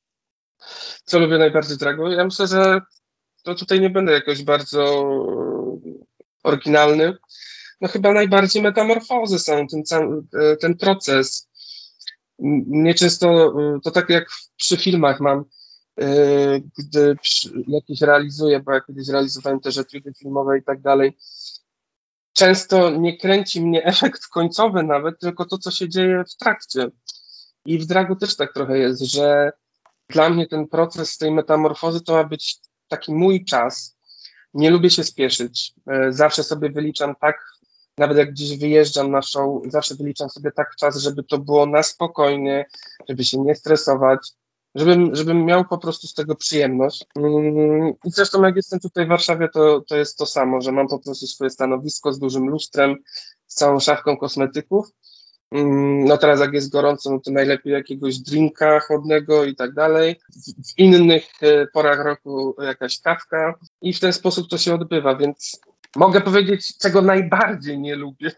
Co 1.04 1.18
lubię 1.18 1.38
najbardziej 1.38 1.76
w 1.76 1.80
dragu? 1.80 2.10
Ja 2.10 2.24
myślę, 2.24 2.46
że 2.46 2.80
to 3.42 3.54
tutaj 3.54 3.80
nie 3.80 3.90
będę 3.90 4.12
jakoś 4.12 4.42
bardzo 4.42 5.04
oryginalny 6.42 7.16
no 7.80 7.88
chyba 7.88 8.12
najbardziej 8.12 8.62
metamorfozy 8.62 9.38
są, 9.38 9.66
ten, 9.90 10.22
e, 10.34 10.56
ten 10.56 10.76
proces. 10.76 11.48
Mnie 12.38 12.94
często, 12.94 13.46
e, 13.46 13.80
to 13.84 13.90
tak 13.90 14.10
jak 14.10 14.28
przy 14.56 14.76
filmach 14.76 15.20
mam, 15.20 15.44
e, 16.00 16.06
gdy 16.78 17.16
jakieś 17.68 18.00
realizuję, 18.00 18.60
bo 18.60 18.72
ja 18.72 18.80
kiedyś 18.80 19.08
realizowałem 19.08 19.60
też 19.60 19.78
etudy 19.78 20.12
filmowe 20.18 20.58
i 20.58 20.62
tak 20.62 20.80
dalej, 20.80 21.16
często 22.32 22.90
nie 22.90 23.18
kręci 23.18 23.60
mnie 23.60 23.84
efekt 23.94 24.26
końcowy 24.26 24.82
nawet, 24.82 25.20
tylko 25.20 25.44
to, 25.44 25.58
co 25.58 25.70
się 25.70 25.88
dzieje 25.88 26.24
w 26.24 26.36
trakcie. 26.36 26.88
I 27.66 27.78
w 27.78 27.86
dragu 27.86 28.16
też 28.16 28.36
tak 28.36 28.52
trochę 28.52 28.78
jest, 28.78 29.02
że 29.02 29.52
dla 30.08 30.30
mnie 30.30 30.46
ten 30.46 30.68
proces 30.68 31.18
tej 31.18 31.32
metamorfozy 31.32 32.00
to 32.00 32.12
ma 32.12 32.24
być 32.24 32.60
taki 32.88 33.14
mój 33.14 33.44
czas. 33.44 33.96
Nie 34.54 34.70
lubię 34.70 34.90
się 34.90 35.04
spieszyć. 35.04 35.72
Zawsze 36.10 36.42
sobie 36.42 36.70
wyliczam 36.70 37.14
tak 37.20 37.53
nawet 37.98 38.18
jak 38.18 38.30
gdzieś 38.30 38.58
wyjeżdżam 38.58 39.10
na 39.10 39.22
show, 39.22 39.62
zawsze 39.66 39.94
wyliczam 39.94 40.30
sobie 40.30 40.52
tak 40.52 40.76
czas, 40.76 40.96
żeby 40.96 41.24
to 41.24 41.38
było 41.38 41.66
na 41.66 41.82
spokojnie, 41.82 42.66
żeby 43.08 43.24
się 43.24 43.38
nie 43.40 43.54
stresować, 43.54 44.32
żebym, 44.74 45.14
żebym 45.14 45.44
miał 45.44 45.64
po 45.64 45.78
prostu 45.78 46.06
z 46.06 46.14
tego 46.14 46.34
przyjemność. 46.34 47.04
Mm, 47.16 47.92
I 48.04 48.10
zresztą 48.10 48.42
jak 48.42 48.56
jestem 48.56 48.80
tutaj 48.80 49.06
w 49.06 49.08
Warszawie, 49.08 49.48
to, 49.48 49.80
to 49.80 49.96
jest 49.96 50.18
to 50.18 50.26
samo, 50.26 50.60
że 50.60 50.72
mam 50.72 50.88
po 50.88 50.98
prostu 50.98 51.26
swoje 51.26 51.50
stanowisko 51.50 52.12
z 52.12 52.18
dużym 52.18 52.48
lustrem, 52.48 52.96
z 53.46 53.54
całą 53.54 53.80
szafką 53.80 54.16
kosmetyków. 54.16 54.86
Mm, 55.52 56.04
no 56.04 56.18
teraz 56.18 56.40
jak 56.40 56.52
jest 56.52 56.72
gorąco, 56.72 57.10
no 57.10 57.20
to 57.20 57.30
najlepiej 57.30 57.72
jakiegoś 57.72 58.18
drinka 58.18 58.80
chłodnego 58.80 59.44
i 59.44 59.54
tak 59.54 59.74
dalej. 59.74 60.20
W 60.66 60.78
innych 60.78 61.24
e, 61.42 61.66
porach 61.66 62.04
roku 62.04 62.54
jakaś 62.62 63.00
kawka 63.00 63.54
i 63.82 63.92
w 63.92 64.00
ten 64.00 64.12
sposób 64.12 64.48
to 64.48 64.58
się 64.58 64.74
odbywa, 64.74 65.16
więc 65.16 65.60
Mogę 65.96 66.20
powiedzieć, 66.20 66.78
czego 66.78 67.02
najbardziej 67.02 67.78
nie 67.78 67.96
lubię. 67.96 68.32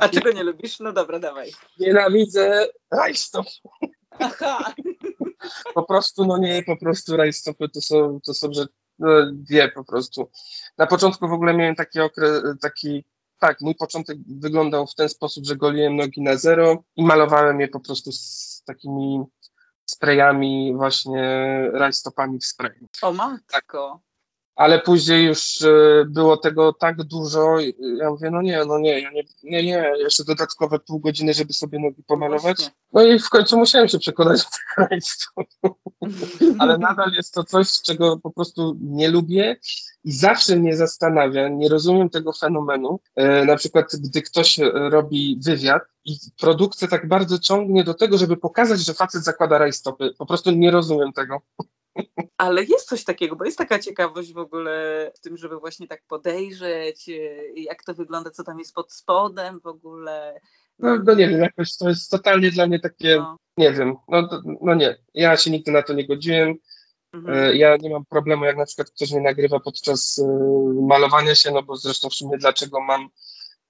A 0.00 0.08
czego 0.08 0.32
nie 0.32 0.42
lubisz? 0.42 0.80
No 0.80 0.92
dobra, 0.92 1.18
dawaj. 1.18 1.52
Nienawidzę 1.78 2.68
rajstop. 2.90 3.46
Aha. 4.10 4.74
Po 5.74 5.82
prostu, 5.82 6.26
no 6.26 6.38
nie, 6.38 6.62
po 6.62 6.76
prostu 6.76 7.16
rajstopy 7.16 7.68
to 7.68 7.80
są, 7.80 8.20
to 8.24 8.34
są 8.34 8.52
rzeczy, 8.52 8.72
no, 8.98 9.08
nie, 9.50 9.68
po 9.68 9.84
prostu. 9.84 10.30
Na 10.78 10.86
początku 10.86 11.28
w 11.28 11.32
ogóle 11.32 11.54
miałem 11.54 11.74
taki 11.74 12.00
okres, 12.00 12.42
taki, 12.60 13.04
tak, 13.38 13.60
mój 13.60 13.74
początek 13.74 14.18
wyglądał 14.28 14.86
w 14.86 14.94
ten 14.94 15.08
sposób, 15.08 15.46
że 15.46 15.56
goliłem 15.56 15.96
nogi 15.96 16.22
na 16.22 16.36
zero 16.36 16.84
i 16.96 17.04
malowałem 17.04 17.60
je 17.60 17.68
po 17.68 17.80
prostu 17.80 18.12
z 18.12 18.62
takimi 18.66 19.24
sprayami, 19.84 20.72
właśnie 20.76 21.22
rajstopami 21.72 22.38
w 22.38 22.44
sprayu. 22.44 22.86
O 23.02 23.12
matko. 23.12 24.00
Ale 24.60 24.78
później 24.78 25.26
już 25.26 25.62
e, 25.62 26.04
było 26.08 26.36
tego 26.36 26.72
tak 26.72 27.02
dużo, 27.02 27.56
ja 27.96 28.10
mówię, 28.10 28.30
no 28.30 28.42
nie, 28.42 28.64
no 28.64 28.78
nie, 28.78 29.00
ja 29.00 29.10
nie, 29.10 29.22
nie, 29.42 29.62
nie, 29.62 29.92
jeszcze 29.98 30.24
dodatkowe 30.24 30.78
pół 30.78 31.00
godziny, 31.00 31.34
żeby 31.34 31.52
sobie 31.52 31.78
nogi 31.78 32.02
pomalować. 32.02 32.70
No 32.92 33.02
i 33.02 33.18
w 33.18 33.28
końcu 33.28 33.58
musiałem 33.58 33.88
się 33.88 33.98
przekonać 33.98 34.38
do 34.38 34.48
tego 34.50 34.88
rajstopu. 34.90 35.76
Ale 36.58 36.78
nadal 36.78 37.12
jest 37.12 37.34
to 37.34 37.44
coś, 37.44 37.82
czego 37.82 38.16
po 38.16 38.30
prostu 38.30 38.76
nie 38.80 39.08
lubię 39.08 39.56
i 40.04 40.12
zawsze 40.12 40.56
mnie 40.56 40.76
zastanawia, 40.76 41.48
nie 41.48 41.68
rozumiem 41.68 42.10
tego 42.10 42.32
fenomenu. 42.32 43.00
E, 43.16 43.44
na 43.44 43.56
przykład, 43.56 43.86
gdy 44.00 44.22
ktoś 44.22 44.58
robi 44.72 45.38
wywiad 45.44 45.82
i 46.04 46.16
produkcja 46.40 46.88
tak 46.88 47.08
bardzo 47.08 47.38
ciągnie 47.38 47.84
do 47.84 47.94
tego, 47.94 48.18
żeby 48.18 48.36
pokazać, 48.36 48.80
że 48.80 48.94
facet 48.94 49.24
zakłada 49.24 49.58
rajstopy. 49.58 50.14
Po 50.18 50.26
prostu 50.26 50.50
nie 50.50 50.70
rozumiem 50.70 51.12
tego. 51.12 51.40
Ale 52.38 52.64
jest 52.64 52.88
coś 52.88 53.04
takiego, 53.04 53.36
bo 53.36 53.44
jest 53.44 53.58
taka 53.58 53.78
ciekawość 53.78 54.32
w 54.32 54.38
ogóle 54.38 55.12
w 55.16 55.20
tym, 55.20 55.36
żeby 55.36 55.58
właśnie 55.58 55.88
tak 55.88 56.02
podejrzeć, 56.08 57.08
e, 57.08 57.12
jak 57.56 57.84
to 57.84 57.94
wygląda, 57.94 58.30
co 58.30 58.44
tam 58.44 58.58
jest 58.58 58.74
pod 58.74 58.92
spodem 58.92 59.60
w 59.60 59.66
ogóle. 59.66 60.40
No, 60.78 60.96
no 61.04 61.14
nie 61.14 61.28
wiem, 61.28 61.40
jakoś 61.40 61.76
to 61.76 61.88
jest 61.88 62.10
totalnie 62.10 62.50
dla 62.50 62.66
mnie 62.66 62.80
takie, 62.80 63.16
No. 63.16 63.36
nie 63.56 63.72
wiem, 63.72 63.94
no, 64.08 64.28
no 64.62 64.74
nie, 64.74 64.96
ja 65.14 65.36
się 65.36 65.50
nigdy 65.50 65.72
na 65.72 65.82
to 65.82 65.92
nie 65.92 66.06
godziłem. 66.06 66.54
Mhm. 67.14 67.38
E, 67.38 67.56
Ja 67.56 67.76
nie 67.76 67.90
mam 67.90 68.04
problemu, 68.04 68.44
jak 68.44 68.56
na 68.56 68.64
przykład 68.66 68.90
ktoś 68.90 69.10
mnie 69.12 69.20
nagrywa 69.20 69.60
podczas 69.60 70.18
e, 70.18 70.26
malowania 70.82 71.34
się, 71.34 71.50
no 71.50 71.62
bo 71.62 71.76
zresztą 71.76 72.08
w 72.08 72.14
sumie 72.14 72.38
dlaczego 72.38 72.80
mam 72.80 73.08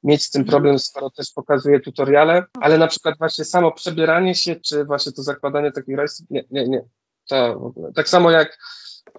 mieć 0.03 0.23
z 0.25 0.31
tym 0.31 0.41
Mhm. 0.41 0.51
problem, 0.51 0.79
skoro 0.79 1.11
też 1.11 1.33
pokazuję 1.33 1.81
tutoriale, 1.81 2.45
ale 2.61 2.79
na 2.79 2.87
przykład 2.87 3.19
właśnie 3.19 3.45
samo 3.45 3.73
przebieranie 3.73 4.35
się, 4.35 4.57
czy 4.57 4.85
właśnie 4.85 5.13
to 5.13 5.23
zakładanie 5.23 5.73
takich 5.73 5.97
rajstów, 5.97 6.27
nie, 6.31 6.45
nie, 6.51 6.69
nie. 6.69 6.85
Ogóle. 7.57 7.93
Tak 7.93 8.09
samo 8.09 8.31
jak 8.31 8.59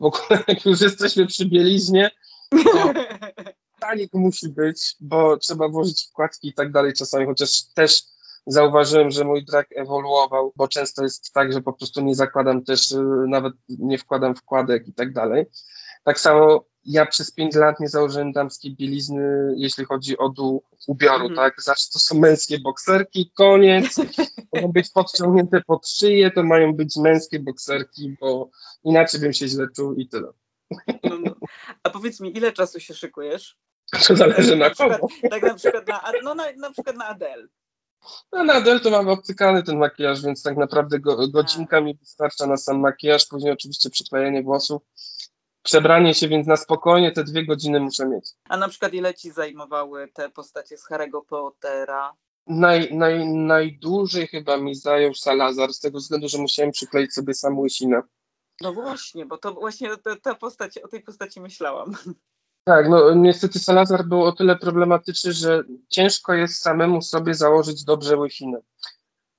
w 0.01 0.03
ogóle 0.03 0.43
jak 0.47 0.65
już 0.65 0.81
jesteśmy 0.81 1.27
przy 1.27 1.45
bieliźnie, 1.45 2.11
to 2.49 2.93
tanik 3.81 4.13
musi 4.13 4.49
być, 4.49 4.95
bo 4.99 5.37
trzeba 5.37 5.69
włożyć 5.69 6.07
wkładki 6.09 6.47
i 6.47 6.53
tak 6.53 6.71
dalej 6.71 6.93
czasami, 6.93 7.25
chociaż 7.25 7.63
też 7.73 8.03
zauważyłem, 8.45 9.11
że 9.11 9.23
mój 9.23 9.45
drag 9.45 9.67
ewoluował, 9.75 10.53
bo 10.55 10.67
często 10.67 11.03
jest 11.03 11.33
tak, 11.33 11.53
że 11.53 11.61
po 11.61 11.73
prostu 11.73 12.01
nie 12.01 12.15
zakładam 12.15 12.63
też, 12.63 12.91
y, 12.91 13.03
nawet 13.27 13.53
nie 13.69 13.97
wkładam 13.97 14.35
wkładek 14.35 14.87
i 14.87 14.93
tak 14.93 15.13
dalej. 15.13 15.45
Tak 16.03 16.19
samo 16.19 16.65
ja 16.85 17.05
przez 17.05 17.31
5 17.31 17.55
lat 17.55 17.79
nie 17.79 17.87
założyłem 17.89 18.31
damskiej 18.31 18.75
bielizny, 18.75 19.53
jeśli 19.57 19.85
chodzi 19.85 20.17
o 20.17 20.29
dół 20.29 20.63
ubioru, 20.87 21.27
Mhm. 21.27 21.35
tak? 21.35 21.61
Zawsze 21.61 21.85
to 21.93 21.99
są 21.99 22.19
męskie 22.19 22.59
bokserki, 22.59 23.31
koniec. 23.35 23.97
Mogą 24.55 24.67
być 24.71 24.89
podciągnięte 24.89 25.61
pod 25.61 25.87
szyję, 25.89 26.31
to 26.31 26.43
mają 26.43 26.73
być 26.73 26.95
męskie 26.97 27.39
bokserki, 27.39 28.15
bo 28.21 28.49
inaczej 28.83 29.19
bym 29.19 29.33
się 29.33 29.47
źle 29.47 29.67
czuł 29.75 29.93
i 29.93 30.07
tyle. 30.07 30.27
No, 31.03 31.17
no. 31.25 31.35
A 31.83 31.89
powiedz 31.89 32.19
mi, 32.19 32.37
ile 32.37 32.51
czasu 32.51 32.79
się 32.79 32.93
szykujesz? 32.93 33.57
To 34.07 34.15
zależy 34.15 34.55
na 34.55 34.69
przykład, 34.69 35.01
kogo. 35.01 35.13
tak 35.29 35.43
na 35.43 35.53
przykład 35.53 35.87
na, 35.87 36.01
no, 36.23 36.35
na, 36.35 36.43
na 36.57 36.71
przykład 36.71 36.95
na 36.95 37.07
Adele. 37.07 37.47
No 38.31 38.43
na 38.43 38.53
Adele 38.53 38.79
to 38.79 38.89
mamy 38.89 39.11
obcykany 39.11 39.63
ten 39.63 39.77
makijaż, 39.77 40.21
więc 40.21 40.43
tak 40.43 40.57
naprawdę 40.57 40.99
go, 40.99 41.27
godzinka 41.27 41.81
mi 41.81 41.95
wystarcza 41.95 42.47
na 42.47 42.57
sam 42.57 42.79
makijaż, 42.79 43.25
później 43.25 43.51
oczywiście 43.53 43.89
przyklejenie 43.89 44.43
włosów, 44.43 44.81
przebranie 45.63 46.13
się, 46.13 46.27
więc 46.27 46.47
na 46.47 46.57
spokojnie 46.57 47.11
te 47.11 47.23
dwie 47.23 47.45
godziny 47.45 47.79
muszę 47.79 48.07
mieć. 48.07 48.29
A 48.49 48.57
na 48.57 48.69
przykład 48.69 48.93
ile 48.93 49.13
ci 49.13 49.31
zajmowały 49.31 50.07
te 50.07 50.29
postacie 50.29 50.77
z 50.77 50.89
Harry'ego 50.89 51.25
Pottera? 51.27 52.13
Naj, 52.47 52.95
naj, 52.95 53.27
najdłużej 53.27 54.27
chyba 54.27 54.57
mi 54.57 54.75
zajął 54.75 55.13
Salazar, 55.13 55.73
z 55.73 55.79
tego 55.79 55.97
względu, 55.97 56.27
że 56.27 56.37
musiałem 56.37 56.71
przykleić 56.71 57.13
sobie 57.13 57.33
sam 57.33 57.59
łysinę. 57.59 58.01
No 58.61 58.73
właśnie, 58.73 59.25
bo 59.25 59.37
to 59.37 59.53
właśnie 59.53 59.97
ta, 59.97 60.15
ta 60.15 60.35
postać, 60.35 60.77
o 60.77 60.87
tej 60.87 61.01
postaci 61.01 61.41
myślałam. 61.41 61.95
Tak, 62.63 62.89
no 62.89 63.13
niestety 63.13 63.59
Salazar 63.59 64.05
był 64.05 64.23
o 64.23 64.31
tyle 64.31 64.55
problematyczny, 64.55 65.33
że 65.33 65.63
ciężko 65.89 66.33
jest 66.33 66.61
samemu 66.61 67.01
sobie 67.01 67.33
założyć 67.33 67.83
dobrze 67.83 68.17
łysinę. 68.17 68.61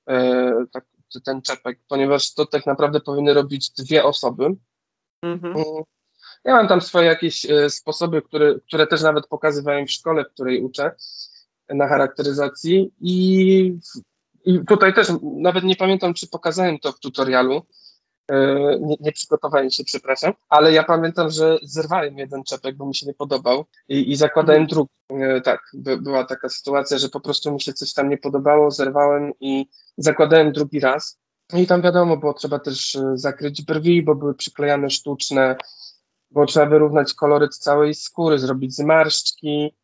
E, 0.09 0.53
tak, 0.71 0.85
ten 1.25 1.41
czepek, 1.41 1.79
ponieważ 1.87 2.33
to 2.33 2.45
tak 2.45 2.65
naprawdę 2.65 2.99
powinny 2.99 3.33
robić 3.33 3.69
dwie 3.71 4.03
osoby. 4.03 4.55
Mhm. 5.21 5.55
Ja 6.43 6.53
mam 6.55 6.67
tam 6.67 6.81
swoje 6.81 7.07
jakieś 7.07 7.45
e, 7.45 7.69
sposoby, 7.69 8.21
które, 8.21 8.55
które 8.67 8.87
też 8.87 9.01
nawet 9.01 9.27
pokazywałem 9.27 9.87
w 9.87 9.91
szkole, 9.91 10.25
w 10.25 10.33
której 10.33 10.61
uczę 10.63 10.91
na 11.69 11.87
charakteryzacji 11.87 12.93
i, 13.01 13.77
i 14.45 14.59
tutaj 14.67 14.93
też 14.93 15.07
nawet 15.21 15.63
nie 15.63 15.75
pamiętam, 15.75 16.13
czy 16.13 16.27
pokazałem 16.27 16.79
to 16.79 16.91
w 16.91 16.99
tutorialu, 16.99 17.65
E, 18.31 18.55
nie, 18.79 18.95
nie 18.99 19.11
przygotowałem 19.11 19.69
się, 19.69 19.83
przepraszam, 19.83 20.33
ale 20.49 20.71
ja 20.71 20.83
pamiętam, 20.83 21.29
że 21.29 21.57
zerwałem 21.63 22.17
jeden 22.17 22.43
czepek, 22.43 22.77
bo 22.77 22.85
mi 22.85 22.95
się 22.95 23.05
nie 23.05 23.13
podobał 23.13 23.65
i, 23.87 24.11
i 24.11 24.15
zakładałem 24.15 24.67
drugi. 24.67 24.89
E, 25.09 25.41
Tak, 25.41 25.59
by, 25.73 25.97
była 25.97 26.25
taka 26.25 26.49
sytuacja, 26.49 26.97
że 26.97 27.09
po 27.09 27.19
prostu 27.19 27.51
mi 27.51 27.61
się 27.61 27.73
coś 27.73 27.93
tam 27.93 28.09
nie 28.09 28.17
podobało, 28.17 28.71
zerwałem 28.71 29.31
i 29.39 29.65
zakładałem 29.97 30.51
drugi 30.51 30.79
raz. 30.79 31.19
No 31.53 31.59
I 31.59 31.67
tam 31.67 31.81
wiadomo, 31.81 32.17
było 32.17 32.33
trzeba 32.33 32.59
też 32.59 32.95
e, 32.95 33.11
zakryć 33.13 33.61
brwi, 33.61 34.03
bo 34.03 34.15
były 34.15 34.35
przyklejane 34.35 34.89
sztuczne, 34.89 35.55
bo 36.33 36.45
trzeba 36.45 36.65
wyrównać 36.65 37.13
koloryt 37.13 37.57
całej 37.57 37.93
skóry, 37.93 38.39
zrobić 38.39 38.75
zmarszczki, 38.75 39.75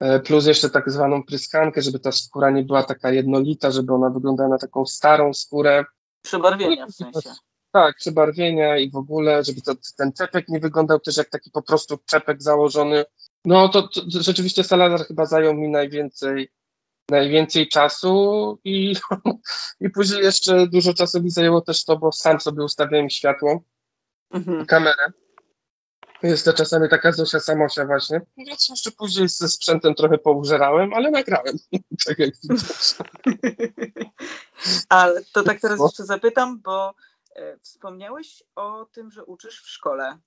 e, 0.00 0.20
plus 0.20 0.46
jeszcze 0.46 0.70
tak 0.70 0.90
zwaną 0.90 1.22
pryskankę, 1.22 1.82
żeby 1.82 1.98
ta 1.98 2.12
skóra 2.12 2.50
nie 2.50 2.62
była 2.62 2.82
taka 2.82 3.12
jednolita, 3.12 3.70
żeby 3.70 3.94
ona 3.94 4.10
wyglądała 4.10 4.48
na 4.48 4.58
taką 4.58 4.86
starą 4.86 5.34
skórę. 5.34 5.84
Przebarwienia 6.22 6.86
w 6.86 6.92
sensie. 6.92 7.30
Tak, 7.72 7.96
przebarwienia 7.96 8.78
i 8.78 8.90
w 8.90 8.96
ogóle, 8.96 9.44
żeby 9.44 9.60
to, 9.60 9.72
ten 9.96 10.12
czepek 10.12 10.48
nie 10.48 10.60
wyglądał 10.60 11.00
też 11.00 11.16
jak 11.16 11.28
taki 11.28 11.50
po 11.50 11.62
prostu 11.62 11.98
czepek 12.06 12.42
założony. 12.42 13.04
No 13.44 13.68
to, 13.68 13.82
to, 13.82 14.00
to 14.00 14.22
rzeczywiście 14.22 14.64
Salazar 14.64 15.06
chyba 15.06 15.26
zajął 15.26 15.54
mi 15.54 15.68
najwięcej, 15.68 16.50
najwięcej 17.10 17.68
czasu 17.68 18.58
i, 18.64 18.96
i 19.80 19.90
później 19.90 20.22
jeszcze 20.22 20.66
dużo 20.66 20.94
czasu 20.94 21.22
mi 21.22 21.30
zajęło 21.30 21.60
też 21.60 21.84
to, 21.84 21.96
bo 21.96 22.12
sam 22.12 22.40
sobie 22.40 22.64
ustawiałem 22.64 23.10
światło, 23.10 23.60
Mhm. 24.30 24.66
kamerę. 24.66 25.12
Jest 26.22 26.44
to 26.44 26.52
czasami 26.52 26.88
taka 26.88 27.12
Zosia 27.12 27.40
Samosia 27.40 27.86
właśnie. 27.86 28.20
Więc 28.36 28.68
jeszcze 28.68 28.90
później 28.90 29.28
ze 29.28 29.48
sprzętem 29.48 29.94
trochę 29.94 30.18
poużerałem, 30.18 30.94
ale 30.94 31.10
nagrałem. 31.10 31.56
tak 32.06 32.18
jak 32.18 32.30
widzisz. 32.42 32.94
Ale 34.88 35.24
to 35.32 35.42
tak 35.42 35.60
teraz 35.60 35.80
jeszcze 35.80 36.04
zapytam, 36.04 36.60
bo 36.60 36.94
e, 37.36 37.58
wspomniałeś 37.58 38.42
o 38.54 38.86
tym, 38.92 39.10
że 39.10 39.24
uczysz 39.24 39.62
w 39.62 39.68
szkole. 39.68 40.18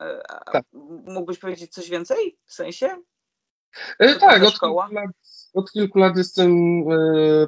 E, 0.00 0.22
Tak. 0.52 0.64
Mógłbyś 1.04 1.38
powiedzieć 1.38 1.72
coś 1.72 1.90
więcej 1.90 2.38
w 2.44 2.54
sensie? 2.54 3.02
E, 3.98 4.14
tak, 4.14 4.40
ta 4.40 4.46
od 4.46 4.60
kilku, 4.60 4.94
lat, 4.94 5.10
od 5.54 5.72
kilku 5.72 5.98
lat 5.98 6.16
jestem 6.16 6.50
e, 6.92 7.46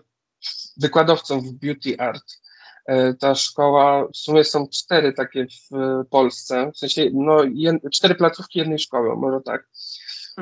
wykładowcą 0.76 1.40
w 1.40 1.52
Beauty 1.52 1.98
Art. 1.98 2.43
E, 2.86 3.14
ta 3.14 3.34
szkoła, 3.34 4.08
w 4.08 4.16
sumie 4.16 4.44
są 4.44 4.68
cztery 4.68 5.12
takie 5.12 5.46
w 5.46 5.70
Polsce, 6.10 6.70
w 6.74 6.78
sensie 6.78 7.10
no, 7.12 7.44
jed, 7.54 7.76
cztery 7.92 8.14
placówki 8.14 8.58
jednej 8.58 8.78
szkoły, 8.78 9.16
może 9.16 9.40
tak. 9.40 9.68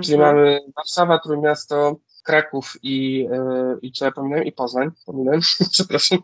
Czyli 0.03 0.15
Mhm. 0.15 0.37
mamy 0.37 0.61
Warszawa, 0.77 1.19
Trójmiasto, 1.19 1.97
Kraków 2.23 2.73
i, 2.83 3.29
e, 3.33 3.77
i 3.83 3.93
co 3.93 4.05
ja 4.05 4.13
pominąłem? 4.13 4.45
I 4.45 4.53
Poznań, 4.53 4.91
pominąłem, 5.07 5.41
przepraszam. 5.73 6.19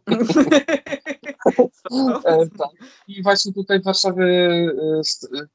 E, 2.25 2.47
tak. 2.59 2.71
I 3.09 3.23
właśnie 3.23 3.53
tutaj 3.53 3.81
w 3.81 3.85
Warszawie, 3.85 4.25
e, 4.25 5.03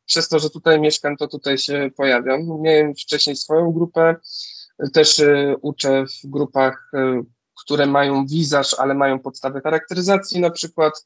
przez 0.05 0.29
to, 0.29 0.39
że 0.39 0.49
tutaj 0.49 0.79
mieszkam, 0.79 1.17
to 1.17 1.27
tutaj 1.27 1.57
się 1.57 1.89
pojawiam. 1.97 2.61
Miałem 2.61 2.95
wcześniej 2.95 3.35
swoją 3.35 3.71
grupę, 3.71 4.15
też 4.93 5.21
uczę 5.61 6.05
w 6.05 6.27
grupach, 6.27 6.91
które 7.63 7.85
mają 7.85 8.25
wizaż, 8.25 8.75
ale 8.79 8.93
mają 8.93 9.19
podstawy 9.19 9.61
charakteryzacji 9.61 10.41
na 10.41 10.49
przykład. 10.49 11.05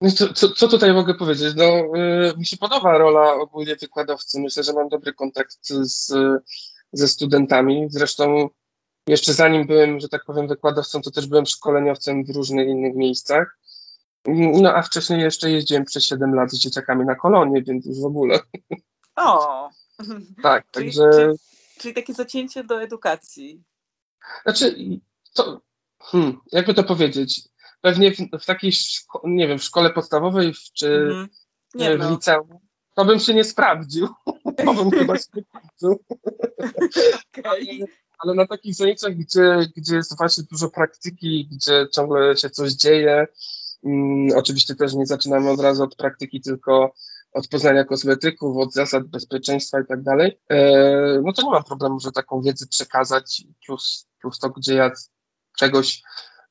No 0.00 0.10
co, 0.10 0.32
co, 0.32 0.48
co 0.48 0.68
tutaj 0.68 0.92
mogę 0.92 1.14
powiedzieć? 1.14 1.54
No, 1.56 1.64
e, 1.64 2.36
mi 2.38 2.46
się 2.46 2.56
podoba 2.56 2.98
rola 2.98 3.34
ogólnie 3.34 3.76
wykładowcy. 3.76 4.40
Myślę, 4.40 4.62
że 4.62 4.72
mam 4.72 4.88
dobry 4.88 5.12
kontakt 5.12 5.58
z, 5.68 6.12
ze 6.92 7.08
studentami. 7.08 7.86
Zresztą 7.90 8.48
jeszcze 9.06 9.34
zanim 9.34 9.66
byłem, 9.66 10.00
że 10.00 10.08
tak 10.08 10.24
powiem, 10.24 10.48
wykładowcą, 10.48 11.02
to 11.02 11.10
też 11.10 11.26
byłem 11.26 11.46
szkoleniowcem 11.46 12.24
w 12.24 12.30
różnych 12.30 12.68
innych 12.68 12.94
miejscach. 12.94 13.58
No 14.34 14.74
a 14.74 14.82
wcześniej 14.82 15.20
jeszcze 15.20 15.50
jeździłem 15.50 15.84
przez 15.84 16.04
7 16.04 16.34
lat 16.34 16.50
z 16.50 16.58
dzieciakami 16.58 17.04
na 17.04 17.14
kolonie, 17.14 17.62
więc 17.62 17.86
już 17.86 18.00
w 18.00 18.04
ogóle. 18.04 18.38
O! 19.16 19.70
Tak, 20.42 20.70
Czyli, 20.70 20.86
także. 20.86 21.10
czyli, 21.12 21.38
czyli 21.78 21.94
takie 21.94 22.14
zacięcie 22.14 22.64
do 22.64 22.82
edukacji. 22.82 23.62
Znaczy, 24.42 24.76
to. 25.36 25.60
Hmm, 26.02 26.40
jakby 26.52 26.74
to 26.74 26.84
powiedzieć? 26.84 27.48
Pewnie 27.80 28.12
w, 28.12 28.16
w 28.42 28.46
takiej, 28.46 28.72
nie 29.24 29.48
wiem, 29.48 29.58
w 29.58 29.64
szkole 29.64 29.90
podstawowej 29.90 30.54
w- 30.54 30.72
czy 30.72 30.88
Mhm. 30.94 31.28
Nie 31.74 31.96
w 31.96 31.98
no, 31.98 32.10
liceum, 32.10 32.58
to 32.94 33.04
bym 33.04 33.18
się 33.18 33.34
nie 33.34 33.44
sprawdził. 33.44 34.08
To 34.64 34.74
bym 34.74 34.90
chyba 34.90 35.16
się 35.18 35.24
nie 35.34 35.42
sprawdził. 35.42 36.04
okej. 37.38 37.84
Ale 38.18 38.34
na 38.34 38.46
takich 38.46 38.74
zajęciach, 38.74 39.14
gdzie, 39.14 39.58
gdzie 39.76 39.96
jest 39.96 40.18
właśnie 40.18 40.44
dużo 40.50 40.70
praktyki, 40.70 41.48
gdzie 41.52 41.86
ciągle 41.92 42.36
się 42.36 42.50
coś 42.50 42.72
dzieje, 42.72 43.26
Mm, 43.84 44.28
oczywiście 44.36 44.74
też 44.74 44.94
nie 44.94 45.06
zaczynamy 45.06 45.50
od 45.50 45.60
razu 45.60 45.82
od 45.84 45.96
praktyki, 45.96 46.40
tylko 46.40 46.92
od 47.32 47.48
poznania 47.48 47.84
kosmetyków, 47.84 48.56
od 48.56 48.72
zasad 48.72 49.04
bezpieczeństwa 49.04 49.80
i 49.80 49.86
tak 49.86 50.02
dalej, 50.02 50.40
e, 50.50 51.20
no 51.24 51.32
to 51.32 51.42
nie 51.42 51.50
mam 51.50 51.64
problemu, 51.64 52.00
że 52.00 52.12
taką 52.12 52.42
wiedzę 52.42 52.66
przekazać, 52.66 53.42
plus, 53.66 54.06
plus 54.20 54.38
to, 54.38 54.50
gdzie 54.50 54.74
ja 54.74 54.90
czegoś 55.56 56.02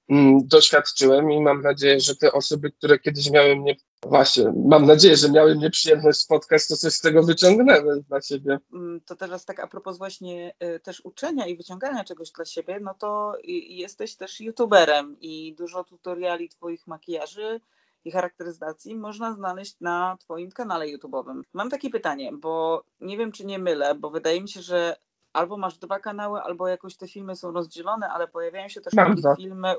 mm, 0.10 0.48
doświadczyłem 0.48 1.32
i 1.32 1.42
mam 1.42 1.62
nadzieję, 1.62 2.00
że 2.00 2.16
te 2.16 2.32
osoby, 2.32 2.72
które 2.72 3.00
kiedyś 3.00 3.32
miały 3.32 3.56
mnie, 3.56 3.76
właśnie, 4.04 4.54
mam 4.66 4.86
nadzieję, 4.86 5.18
że 5.18 5.32
miały 5.32 5.56
mnie 5.56 5.70
przyjemność 5.70 6.20
spotkać, 6.20 6.68
to 6.68 6.78
coś 6.78 6.94
z 6.94 7.02
tego 7.02 7.24
wyciągnęły 7.24 8.04
dla 8.10 8.22
siebie. 8.22 8.60
Mm, 8.74 9.02
to 9.02 9.16
teraz 9.16 9.46
tak 9.46 9.60
a 9.60 9.68
propos 9.68 9.98
właśnie 9.98 10.54
y, 10.76 10.80
też 10.80 11.02
uczenia 11.06 11.48
i 11.48 11.58
wyciągania 11.58 12.04
czegoś 12.04 12.32
dla 12.32 12.46
siebie, 12.46 12.80
no 12.82 12.94
to 12.94 13.34
jesteś 13.70 14.16
też 14.16 14.42
youtuberem 14.42 15.18
i 15.22 15.56
dużo 15.58 15.84
tutoriali 15.84 16.50
twoich 16.50 16.88
makijaży 16.88 17.60
i 18.06 18.12
charakteryzacji 18.12 18.96
można 18.96 19.34
znaleźć 19.34 19.76
na 19.82 20.18
Twoim 20.20 20.52
kanale 20.52 20.86
YouTube'owym. 20.86 21.42
Mam 21.54 21.70
takie 21.70 21.90
pytanie, 21.90 22.32
bo 22.34 22.84
nie 23.02 23.18
wiem, 23.18 23.32
czy 23.32 23.46
nie 23.46 23.60
mylę, 23.60 23.96
bo 23.96 24.10
wydaje 24.10 24.42
mi 24.42 24.50
się, 24.50 24.62
że 24.62 24.96
albo 25.36 25.58
masz 25.58 25.78
dwa 25.78 26.00
kanały, 26.00 26.40
albo 26.42 26.68
jakoś 26.68 26.98
te 26.98 27.08
filmy 27.08 27.36
są 27.36 27.52
rozdzielone, 27.52 28.10
ale 28.10 28.28
pojawiają 28.28 28.70
się 28.70 28.82
też 28.82 28.94
Mam 28.94 29.08
takie 29.10 29.22
dwa. 29.22 29.36
filmy. 29.36 29.76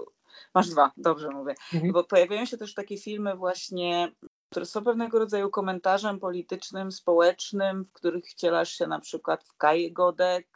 Masz 0.54 0.68
dwa, 0.68 0.92
dobrze 0.96 1.28
mówię. 1.28 1.54
Mhm. 1.74 1.92
Bo 1.92 2.04
pojawiają 2.04 2.44
się 2.46 2.56
też 2.56 2.74
takie 2.74 2.98
filmy 2.98 3.36
właśnie, 3.36 4.12
które 4.50 4.66
są 4.66 4.84
pewnego 4.84 5.18
rodzaju 5.18 5.50
komentarzem 5.50 6.20
politycznym, 6.20 6.92
społecznym, 6.92 7.84
w 7.84 7.92
których 7.92 8.24
wcielasz 8.24 8.72
się 8.72 8.86
na 8.86 9.00
przykład 9.00 9.44
w 9.44 9.56
Kaję 9.56 9.92
Godek. 9.92 10.48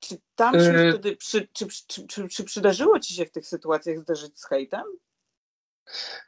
Czy 0.00 0.16
tam 0.34 0.54
się 0.54 0.72
Yy. 0.72 0.92
wtedy, 0.92 1.16
przy, 1.16 1.48
czy, 1.52 1.66
czy, 1.86 2.06
czy, 2.06 2.28
czy 2.28 2.44
przydarzyło 2.44 3.00
ci 3.00 3.14
się 3.14 3.26
w 3.26 3.30
tych 3.30 3.46
sytuacjach 3.46 3.98
zderzyć 3.98 4.40
z 4.40 4.44
hejtem? 4.46 4.84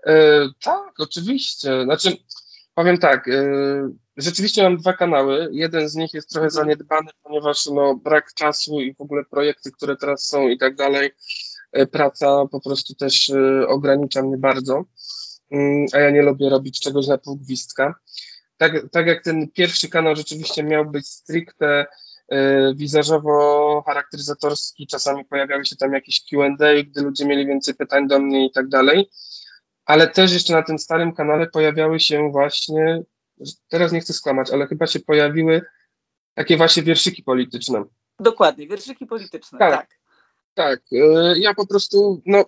E, 0.07 0.49
tak, 0.63 1.01
oczywiście. 1.01 1.83
Znaczy, 1.85 2.17
powiem 2.77 2.99
tak, 2.99 3.29
e, 3.29 3.43
rzeczywiście 4.17 4.63
mam 4.63 4.77
dwa 4.77 4.93
kanały. 4.93 5.49
Jeden 5.53 5.89
z 5.89 5.95
nich 5.95 6.15
jest 6.15 6.31
trochę 6.31 6.51
zaniedbany, 6.51 7.11
ponieważ 7.23 7.67
no, 7.67 7.95
brak 7.95 8.35
czasu 8.35 8.81
i 8.81 8.95
w 8.95 9.01
ogóle 9.01 9.25
projekty, 9.25 9.73
które 9.73 9.97
teraz 9.97 10.27
są 10.27 10.49
i 10.49 10.59
tak 10.59 10.77
dalej, 10.77 11.11
e, 11.73 11.87
praca 11.87 12.47
po 12.51 12.61
prostu 12.61 12.95
też 12.95 13.31
e, 13.31 13.69
ogranicza 13.69 14.23
mnie 14.23 14.39
bardzo, 14.39 14.85
Mm, 15.51 15.87
a 15.93 15.99
ja 15.99 16.11
nie 16.11 16.23
lubię 16.23 16.49
robić 16.49 16.81
czegoś 16.81 17.07
na 17.07 17.19
pół 17.19 17.37
gwizdka. 17.37 17.95
Tak, 18.57 18.73
tak 18.93 19.07
jak 19.07 19.25
ten 19.25 19.51
pierwszy 19.51 19.89
kanał 19.89 20.17
rzeczywiście 20.17 20.63
miał 20.63 20.91
być 20.91 21.09
stricte 21.09 21.87
wizażowo-charakteryzatorski, 22.75 24.87
czasami 24.87 25.25
pojawiały 25.25 25.67
się 25.67 25.77
tam 25.77 25.93
jakieś 25.93 26.25
Q&A, 26.25 26.83
gdy 26.83 27.03
ludzie 27.03 27.27
mieli 27.27 27.47
więcej 27.47 27.75
pytań 27.75 28.09
do 28.09 28.19
mnie 28.19 28.47
i 28.47 28.51
tak 28.51 28.69
dalej 28.69 29.11
ale 29.87 30.09
też 30.09 30.33
jeszcze 30.33 30.53
na 30.53 30.63
tym 30.63 30.79
starym 30.79 31.13
kanale 31.13 31.47
pojawiały 31.47 32.01
się 32.01 32.31
właśnie, 32.31 33.03
teraz 33.69 33.93
nie 33.93 34.01
chcę 34.01 34.13
skłamać, 34.13 34.51
ale 34.51 34.67
chyba 34.67 34.87
się 34.87 35.01
pojawiły 35.01 35.63
takie 36.35 36.57
właśnie 36.57 36.83
wierszyki 36.83 37.23
polityczne. 37.23 37.85
Dokładnie, 38.21 38.69
wierszyki 38.69 39.07
polityczne, 39.07 39.59
Tak. 39.59 39.71
tak. 39.71 39.97
Tak, 40.55 40.81
e, 40.93 41.39
ja 41.39 41.55
po 41.55 41.67
prostu, 41.67 42.23
no, 42.27 42.45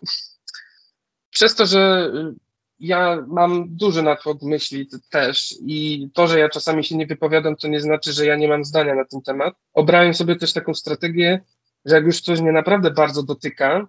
przez 1.30 1.54
to, 1.54 1.66
że 1.66 2.10
e, 2.14 2.34
ja 2.80 3.24
mam 3.26 3.76
duży 3.76 4.02
natłok 4.02 4.42
myśli 4.42 4.88
też 5.10 5.54
i 5.60 6.08
to, 6.14 6.26
że 6.26 6.38
ja 6.38 6.48
czasami 6.48 6.84
się 6.84 6.96
nie 6.96 7.06
wypowiadam, 7.06 7.56
to 7.56 7.68
nie 7.68 7.80
znaczy, 7.80 8.12
że 8.12 8.26
ja 8.26 8.36
nie 8.36 8.48
mam 8.48 8.64
zdania 8.64 8.94
na 8.94 9.04
ten 9.04 9.22
temat. 9.22 9.54
Obrałem 9.72 10.14
sobie 10.14 10.36
też 10.36 10.52
taką 10.52 10.74
strategię, 10.74 11.40
że 11.84 11.94
jak 11.94 12.04
już 12.04 12.20
coś 12.20 12.40
mnie 12.40 12.52
naprawdę 12.52 12.90
bardzo 12.90 13.22
dotyka, 13.22 13.86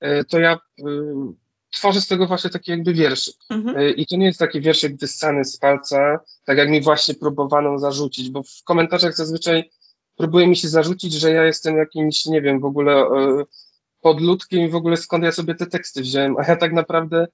e, 0.00 0.24
to 0.24 0.38
ja 0.38 0.58
tworzę 1.70 2.00
z 2.00 2.06
tego 2.06 2.26
właśnie 2.26 2.50
taki 2.50 2.70
jakby 2.70 2.94
wierszyk. 2.94 3.34
Mhm. 3.50 3.78
Y, 3.78 3.90
I 3.90 4.06
to 4.06 4.16
nie 4.16 4.26
jest 4.26 4.38
taki 4.38 4.60
wierszyk 4.60 4.96
wyssany 4.96 5.44
z 5.44 5.56
palca, 5.56 6.20
tak 6.44 6.58
jak 6.58 6.68
mi 6.68 6.80
właśnie 6.80 7.14
próbowano 7.14 7.78
zarzucić, 7.78 8.30
bo 8.30 8.42
w 8.42 8.64
komentarzach 8.64 9.16
zazwyczaj 9.16 9.70
próbuje 10.16 10.46
mi 10.46 10.56
się 10.56 10.68
zarzucić, 10.68 11.12
że 11.12 11.30
ja 11.30 11.44
jestem 11.44 11.76
jakimś, 11.76 12.26
nie 12.26 12.42
wiem, 12.42 12.60
w 12.60 12.64
ogóle 12.64 13.02
y, 13.02 13.44
podludkiem 14.00 14.60
i 14.60 14.68
w 14.68 14.74
ogóle 14.74 14.96
skąd 14.96 15.24
ja 15.24 15.32
sobie 15.32 15.54
te 15.54 15.66
teksty 15.66 16.02
wziąłem, 16.02 16.36
a 16.36 16.44
ja 16.48 16.56
tak 16.56 16.72
naprawdę 16.72 17.26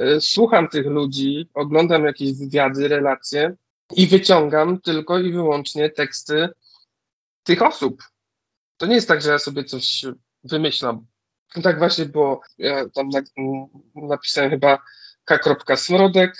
y, 0.00 0.20
słucham 0.20 0.68
tych 0.68 0.86
ludzi, 0.86 1.48
oglądam 1.54 2.04
jakieś 2.04 2.32
wywiady, 2.32 2.88
relacje 2.88 3.56
i 3.96 4.06
wyciągam 4.06 4.80
tylko 4.80 5.18
i 5.18 5.32
wyłącznie 5.32 5.90
teksty 5.90 6.48
tych 7.42 7.62
osób. 7.62 8.02
To 8.76 8.86
nie 8.86 8.94
jest 8.94 9.08
tak, 9.08 9.22
że 9.22 9.30
ja 9.30 9.38
sobie 9.38 9.64
coś 9.64 10.04
wymyślam. 10.44 11.06
Tak 11.62 11.78
właśnie 11.78 12.06
było. 12.06 12.40
Ja 12.58 12.88
tam 12.88 13.08
na, 13.08 13.20
napisałem 13.94 14.50
chyba 14.50 14.78
K. 15.24 15.76
Smrodek, 15.76 16.34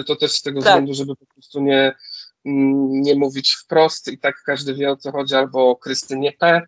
y, 0.00 0.04
to 0.04 0.16
też 0.16 0.32
z 0.32 0.42
tego 0.42 0.60
Tak. 0.60 0.68
względu, 0.68 0.94
żeby 0.94 1.16
po 1.16 1.26
prostu 1.26 1.60
nie, 1.60 1.94
m, 2.46 2.90
nie 3.02 3.14
mówić 3.14 3.52
wprost 3.52 4.08
i 4.08 4.18
tak 4.18 4.34
każdy 4.46 4.74
wie 4.74 4.90
o 4.90 4.96
co 4.96 5.12
chodzi, 5.12 5.34
albo 5.34 5.70
o 5.70 5.76
Krystynie 5.76 6.32
P., 6.32 6.62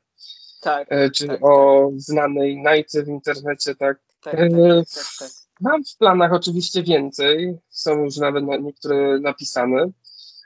Tak, 0.60 0.86
e, 0.90 1.10
czy 1.10 1.26
tak, 1.26 1.38
o 1.44 1.90
znanej 1.96 2.62
Najce 2.62 3.02
w 3.02 3.08
internecie, 3.08 3.74
tak. 3.74 3.98
tak, 4.22 4.34
E, 4.34 4.48
tak, 4.50 4.88
tak, 4.94 5.04
tak. 5.18 5.28
Mam 5.60 5.84
w 5.84 5.96
planach 5.96 6.32
oczywiście 6.32 6.82
więcej, 6.82 7.58
są 7.70 8.04
już 8.04 8.16
nawet 8.16 8.44
na, 8.44 8.56
niektóre 8.56 9.18
napisane, 9.20 9.90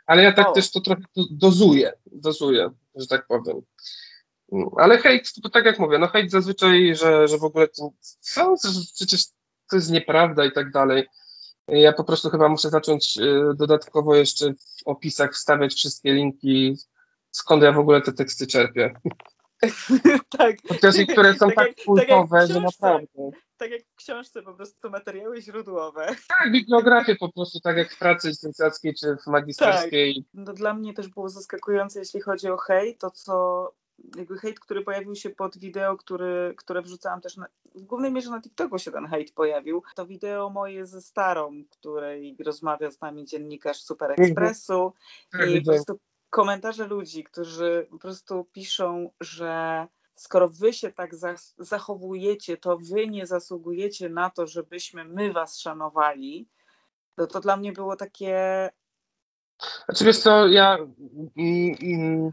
ale 0.07 0.23
ja 0.23 0.33
tak 0.33 0.49
O. 0.49 0.53
też 0.53 0.71
to 0.71 0.81
trochę 0.81 1.03
do- 1.17 1.25
dozuję, 1.31 1.93
dozuję, 2.07 2.71
że 2.95 3.07
tak 3.07 3.27
powiem. 3.27 3.61
Ale 4.77 4.99
hejt, 4.99 5.33
to 5.43 5.51
tak 5.51 5.65
jak 5.65 5.79
mówię, 5.79 5.99
no 5.99 6.07
hejt 6.07 6.31
zazwyczaj, 6.31 6.97
że, 6.97 7.29
że 7.29 7.39
w 7.39 7.45
ogóle 7.45 7.69
to, 7.69 7.91
co, 8.21 8.55
przecież 8.95 9.25
to 9.71 9.77
jest 9.77 9.91
nieprawda 9.91 10.45
i 10.45 10.53
tak 10.53 10.71
dalej. 10.71 11.07
Ja 11.69 11.93
po 11.93 12.05
prostu 12.05 12.31
chyba 12.31 12.49
muszę 12.49 12.71
zacząć 12.71 13.19
y, 13.19 13.55
dodatkowo 13.57 14.15
jeszcze 14.15 14.53
w 14.55 14.83
opisach 14.85 15.33
wstawiać 15.33 15.75
wszystkie 15.75 16.13
linki, 16.13 16.77
skąd 17.31 17.63
ja 17.63 17.73
w 17.73 17.79
ogóle 17.79 18.01
te 18.03 18.13
teksty 18.13 18.47
czerpię. 18.47 18.95
tak. 20.39 20.57
Chociaż 20.69 20.97
niektóre 20.97 21.35
są 21.35 21.47
Tak 21.47 21.57
tak, 21.57 21.67
jak- 21.67 21.77
tak 21.77 21.85
kultowe, 21.85 22.47
że 22.47 22.61
naprawdę. 22.61 23.31
Tak 23.57 23.71
jak 23.71 23.83
w 23.83 23.95
książce, 23.95 24.43
po 24.43 24.55
prostu 24.55 24.91
materiały 24.91 25.43
źródłowe. 25.43 26.07
Tak, 26.29 26.53
bibliografię 26.53 27.17
po 27.17 27.33
prostu, 27.33 27.61
tak 27.61 27.77
jak 27.77 27.93
w 27.93 27.99
pracy 27.99 28.29
licencjackiej 28.29 28.95
czy 28.95 29.17
w 29.17 29.27
magisterskiej. 29.27 30.25
No, 30.35 30.53
dla 30.53 30.75
mnie 30.75 30.95
też 30.95 31.09
było 31.09 31.29
zaskakujące, 31.29 31.99
jeśli 31.99 32.21
chodzi 32.21 32.49
o 32.49 32.57
hejt, 32.57 33.01
to 33.01 33.11
co 33.11 33.73
jakby 34.17 34.39
hejt, 34.39 34.61
który 34.61 34.83
pojawił 34.83 35.15
się 35.15 35.31
pod 35.31 35.59
wideo, 35.59 35.97
który, 35.97 36.55
które 36.57 36.83
wrzucałam 36.83 37.21
też 37.21 37.37
na, 37.37 37.47
w 37.75 37.83
głównej 37.83 38.13
mierze 38.13 38.31
na 38.31 38.41
TikToku 38.41 38.79
się 38.79 38.91
ten 38.91 39.07
hejt 39.07 39.33
pojawił. 39.33 39.83
To 39.95 40.07
wideo 40.07 40.51
moje 40.51 40.87
ze 40.87 41.03
starą, 41.03 41.65
której 41.71 42.37
rozmawia 42.45 42.91
z 42.91 43.01
nami 43.01 43.25
dziennikarz 43.25 43.81
Super 43.83 44.11
Expressu 44.11 44.93
Tak, 45.33 45.51
i 45.51 45.61
po 45.61 45.71
prostu 45.71 45.99
komentarze 46.31 46.87
ludzi, 46.87 47.25
którzy 47.25 47.87
po 47.91 47.99
prostu 47.99 48.45
piszą, 48.53 49.11
że 49.21 49.87
skoro 50.15 50.49
wy 50.49 50.73
się 50.73 50.93
tak 50.93 51.15
za- 51.15 51.35
zachowujecie, 51.59 52.57
to 52.57 52.79
wy 52.79 53.09
nie 53.09 53.27
zasługujecie 53.27 54.09
na 54.09 54.31
to, 54.31 54.47
żebyśmy 54.47 55.05
my 55.05 55.33
was 55.33 55.59
szanowali. 55.59 56.49
To, 57.17 57.27
to 57.27 57.41
dla 57.41 57.57
mnie 57.57 57.73
było 57.73 57.97
takie 57.97 58.71
Znaczy 59.85 60.05
wiesz 60.05 60.19
co, 60.19 60.47
ja... 60.47 60.79
Mm, 61.37 61.77
mm, 61.83 62.33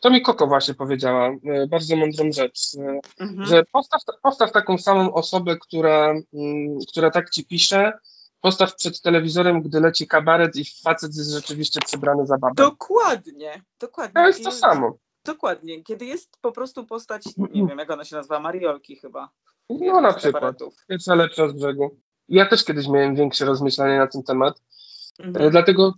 to 0.00 0.10
mi 0.10 0.22
Koko 0.22 0.46
właśnie 0.46 0.74
powiedziała, 0.74 1.28
e, 1.28 1.66
bardzo 1.66 1.96
mądrą 1.96 2.32
rzecz, 2.32 2.60
e, 2.78 3.00
Mhm. 3.24 3.46
że 3.48 3.62
postaw, 3.72 4.02
postaw 4.22 4.52
taką 4.52 4.78
samą 4.78 5.12
osobę, 5.14 5.56
która, 5.56 6.10
mm, 6.34 6.78
która 6.88 7.10
tak 7.10 7.30
ci 7.30 7.44
pisze, 7.46 7.92
postaw 8.40 8.74
przed 8.74 9.00
telewizorem, 9.02 9.62
gdy 9.62 9.80
leci 9.80 10.06
kabaret 10.06 10.56
i 10.56 10.64
facet 10.84 11.16
jest 11.16 11.30
rzeczywiście 11.30 11.80
przebrany 11.86 12.26
za 12.26 12.38
babę. 12.38 12.54
Dokładnie, 12.56 13.62
dokładnie. 13.80 14.14
To 14.22 14.26
jest 14.26 14.44
to 14.44 14.52
samo. 14.52 14.96
Dokładnie. 15.24 15.82
Kiedy 15.84 16.04
jest 16.04 16.36
po 16.40 16.52
prostu 16.52 16.86
postać, 16.86 17.22
nie 17.36 17.66
wiem 17.66 17.78
jak 17.78 17.90
ona 17.90 18.04
się 18.04 18.16
nazywa, 18.16 18.40
Mariolki 18.40 18.96
chyba. 18.96 19.28
No 19.70 20.00
na 20.00 20.12
przykład. 20.12 20.34
kabaretów. 20.34 20.74
Pierwsza 20.88 21.14
lepsza 21.14 21.48
z 21.48 21.52
brzegu. 21.52 21.96
Ja 22.28 22.46
też 22.46 22.64
kiedyś 22.64 22.88
miałem 22.88 23.14
większe 23.14 23.44
rozmyślanie 23.44 23.98
na 23.98 24.06
ten 24.06 24.22
temat, 24.22 24.62
Mhm. 25.18 25.46
E, 25.46 25.50
Dlatego 25.50 25.94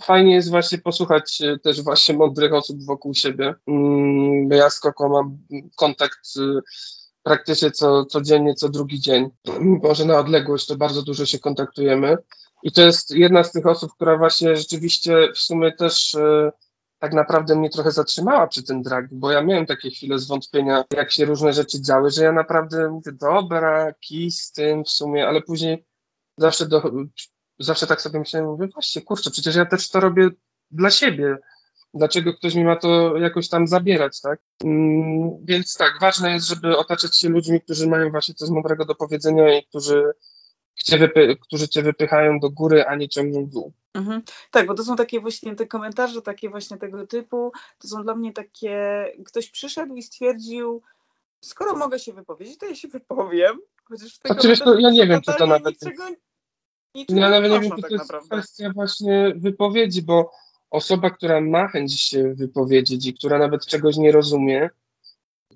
fajnie 0.00 0.34
jest 0.34 0.50
właśnie 0.50 0.78
posłuchać 0.78 1.42
e, 1.42 1.58
też 1.58 1.82
właśnie 1.82 2.14
mądrych 2.14 2.54
osób 2.54 2.84
wokół 2.84 3.14
siebie. 3.14 3.54
Mm, 3.66 4.50
Ja 4.50 4.70
z 4.70 4.80
Koko 4.80 5.08
mam 5.08 5.38
kontakt 5.76 6.28
e, 6.38 6.60
praktycznie 7.22 7.70
co, 7.70 8.04
codziennie, 8.04 8.54
co 8.54 8.68
drugi 8.68 9.00
dzień. 9.00 9.30
Może 9.82 10.04
na 10.04 10.18
odległość 10.18 10.66
to 10.66 10.76
bardzo 10.76 11.02
dużo 11.02 11.26
się 11.26 11.38
kontaktujemy. 11.38 12.16
I 12.62 12.72
to 12.72 12.82
jest 12.82 13.10
jedna 13.10 13.44
z 13.44 13.52
tych 13.52 13.66
osób, 13.66 13.92
która 13.92 14.18
właśnie 14.18 14.56
rzeczywiście 14.56 15.28
w 15.34 15.38
sumie 15.38 15.72
też 15.72 16.14
e, 16.14 16.52
tak 16.98 17.12
naprawdę 17.12 17.56
mnie 17.56 17.70
trochę 17.70 17.90
zatrzymała 17.90 18.46
przy 18.46 18.62
tym 18.62 18.82
drag, 18.82 19.06
bo 19.12 19.30
ja 19.30 19.42
miałem 19.42 19.66
takie 19.66 19.90
chwile 19.90 20.18
zwątpienia, 20.18 20.84
jak 20.96 21.12
się 21.12 21.24
różne 21.24 21.52
rzeczy 21.52 21.82
działy, 21.82 22.10
że 22.10 22.24
ja 22.24 22.32
naprawdę 22.32 22.90
mówię, 22.90 23.12
dobra, 23.12 23.92
kij 24.00 24.30
z 24.30 24.52
tym 24.52 24.84
w 24.84 24.90
sumie, 24.90 25.28
ale 25.28 25.42
później 25.42 25.84
zawsze 26.38 26.68
do, 26.68 26.82
zawsze 27.60 27.86
tak 27.86 28.00
sobie 28.00 28.18
myślałem, 28.18 28.48
mówię, 28.48 28.68
właśnie, 28.74 29.02
kurczę, 29.02 29.30
przecież 29.30 29.56
ja 29.56 29.66
też 29.66 29.88
to 29.88 30.00
robię 30.00 30.28
dla 30.70 30.90
siebie. 30.90 31.38
Dlaczego 31.94 32.34
ktoś 32.34 32.54
mi 32.54 32.64
ma 32.64 32.76
to 32.76 33.16
jakoś 33.16 33.48
tam 33.48 33.66
zabierać, 33.66 34.20
tak? 34.20 34.40
Mm, 34.64 35.30
więc 35.44 35.76
tak, 35.76 35.92
ważne 36.00 36.32
jest, 36.32 36.46
żeby 36.46 36.76
otaczać 36.76 37.18
się 37.18 37.28
ludźmi, 37.28 37.60
którzy 37.60 37.88
mają 37.88 38.10
właśnie 38.10 38.34
coś 38.34 38.50
mądrego 38.50 38.84
do 38.84 38.94
powiedzenia 38.94 39.58
i 39.58 39.66
którzy, 39.66 40.12
którzy 41.40 41.68
cię 41.68 41.82
wypychają 41.82 42.40
do 42.40 42.50
góry, 42.50 42.84
a 42.86 42.96
nie 42.96 43.08
ciągną 43.08 43.44
w 43.44 43.48
dół. 43.48 43.72
Mhm. 43.94 44.22
Tak, 44.50 44.66
bo 44.66 44.74
to 44.74 44.84
są 44.84 44.96
takie 44.96 45.20
właśnie 45.20 45.56
te 45.56 45.66
komentarze, 45.66 46.22
takie 46.22 46.50
właśnie 46.50 46.76
tego 46.76 47.06
typu, 47.06 47.52
to 47.78 47.88
są 47.88 48.02
dla 48.02 48.14
mnie 48.14 48.32
takie, 48.32 49.04
ktoś 49.26 49.50
przyszedł 49.50 49.94
i 49.94 50.02
stwierdził, 50.02 50.82
skoro 51.40 51.76
mogę 51.76 51.98
się 51.98 52.12
wypowiedzieć, 52.12 52.58
to 52.58 52.66
ja 52.66 52.74
się 52.74 52.88
wypowiem. 52.88 53.58
Chociaż 53.84 54.14
w 54.14 54.18
tego 54.18 54.48
wiesz, 54.48 54.58
to 54.58 54.78
ja 54.78 54.90
nie 54.90 55.06
wiem, 55.06 55.20
czy 55.20 55.32
to 55.38 55.46
nawet... 55.46 55.82
Niczego, 55.82 56.04
ja 56.94 57.30
nawet 57.30 57.52
nie 57.52 57.60
wiem, 57.60 57.70
czy 57.70 57.82
tak 57.82 57.90
to 57.90 57.94
jest 57.94 58.04
naprawdę. 58.04 58.28
kwestia 58.28 58.70
właśnie 58.74 59.32
wypowiedzi, 59.36 60.02
bo 60.02 60.30
osoba, 60.70 61.10
która 61.10 61.40
ma 61.40 61.68
chęć 61.68 62.00
się 62.00 62.34
wypowiedzieć 62.34 63.06
i 63.06 63.14
która 63.14 63.38
nawet 63.38 63.66
czegoś 63.66 63.96
nie 63.96 64.12
rozumie, 64.12 64.70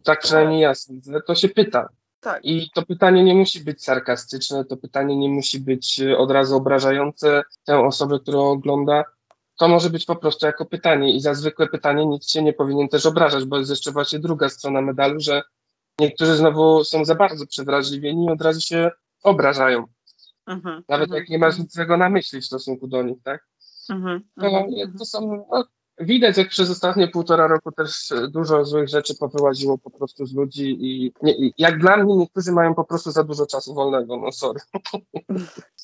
tak 0.03 0.21
przynajmniej 0.21 0.61
ja 0.61 0.75
sądzę, 0.75 1.21
to 1.27 1.35
się 1.35 1.49
pyta. 1.49 1.89
Tak. 2.21 2.45
I 2.45 2.71
to 2.75 2.83
pytanie 2.83 3.25
nie 3.25 3.35
musi 3.35 3.61
być 3.61 3.85
sarkastyczne, 3.85 4.65
to 4.65 4.77
pytanie 4.77 5.17
nie 5.17 5.29
musi 5.29 5.61
być 5.61 6.01
e, 6.01 6.19
od 6.19 6.31
razu 6.31 6.57
obrażające 6.57 7.43
tę 7.65 7.79
osobę, 7.79 8.19
którą 8.21 8.51
ogląda. 8.51 9.05
To 9.59 9.69
może 9.69 9.91
być 9.91 10.05
po 10.05 10.17
prostu 10.17 10.47
jako 10.47 10.65
pytanie 10.65 11.15
i 11.15 11.21
za 11.21 11.35
zwykłe 11.35 11.69
pytanie 11.69 12.07
nikt 12.07 12.31
się 12.31 12.43
nie 12.43 12.53
powinien 12.53 12.89
też 12.89 13.07
obrażać, 13.07 13.45
bo 13.45 13.59
jest 13.59 13.71
jeszcze 13.71 13.93
właśnie 13.93 14.19
druga 14.19 14.49
strona 14.49 14.81
medalu, 14.81 15.21
że 15.21 15.43
niektórzy 15.99 16.37
znowu 16.37 16.85
są 16.85 17.05
za 17.05 17.15
bardzo 17.15 17.47
przewrażliwieni 17.47 18.27
i 18.27 18.31
od 18.31 18.43
razu 18.43 18.61
się 18.61 18.91
obrażają. 19.23 19.85
Mhm, 20.47 20.83
Nawet 20.89 21.09
mhm. 21.09 21.21
jak 21.21 21.29
nie 21.29 21.39
masz 21.39 21.59
nic 21.59 21.75
złego 21.75 21.97
na 21.97 22.11
myśli 22.11 22.41
w 22.41 22.47
stosunku 22.47 22.87
do 22.87 23.03
nich, 23.03 23.23
tak? 23.23 23.47
Mhm, 23.91 24.21
to, 24.41 24.47
mhm. 24.47 24.93
to 24.99 25.05
są 25.05 25.47
no, 25.51 25.65
Widać, 25.99 26.37
jak 26.37 26.49
przez 26.49 26.71
ostatnie 26.71 27.09
półtora 27.09 27.47
roku 27.47 27.73
też 27.73 28.13
dużo 28.29 28.65
złych 28.65 28.89
rzeczy 28.89 29.15
powyłaziło 29.15 29.79
po 29.79 29.91
prostu 29.91 30.27
z 30.27 30.35
ludzi 30.35 30.77
i 30.81 31.13
nie, 31.23 31.51
jak 31.59 31.79
dla 31.79 31.97
mnie 31.97 32.17
niektórzy 32.17 32.53
mają 32.53 32.75
po 32.75 32.85
prostu 32.85 33.11
za 33.11 33.25
dużo 33.25 33.47
czasu 33.47 33.75
wolnego, 33.75 34.17
no 34.17 34.33
sorry. 34.33 34.61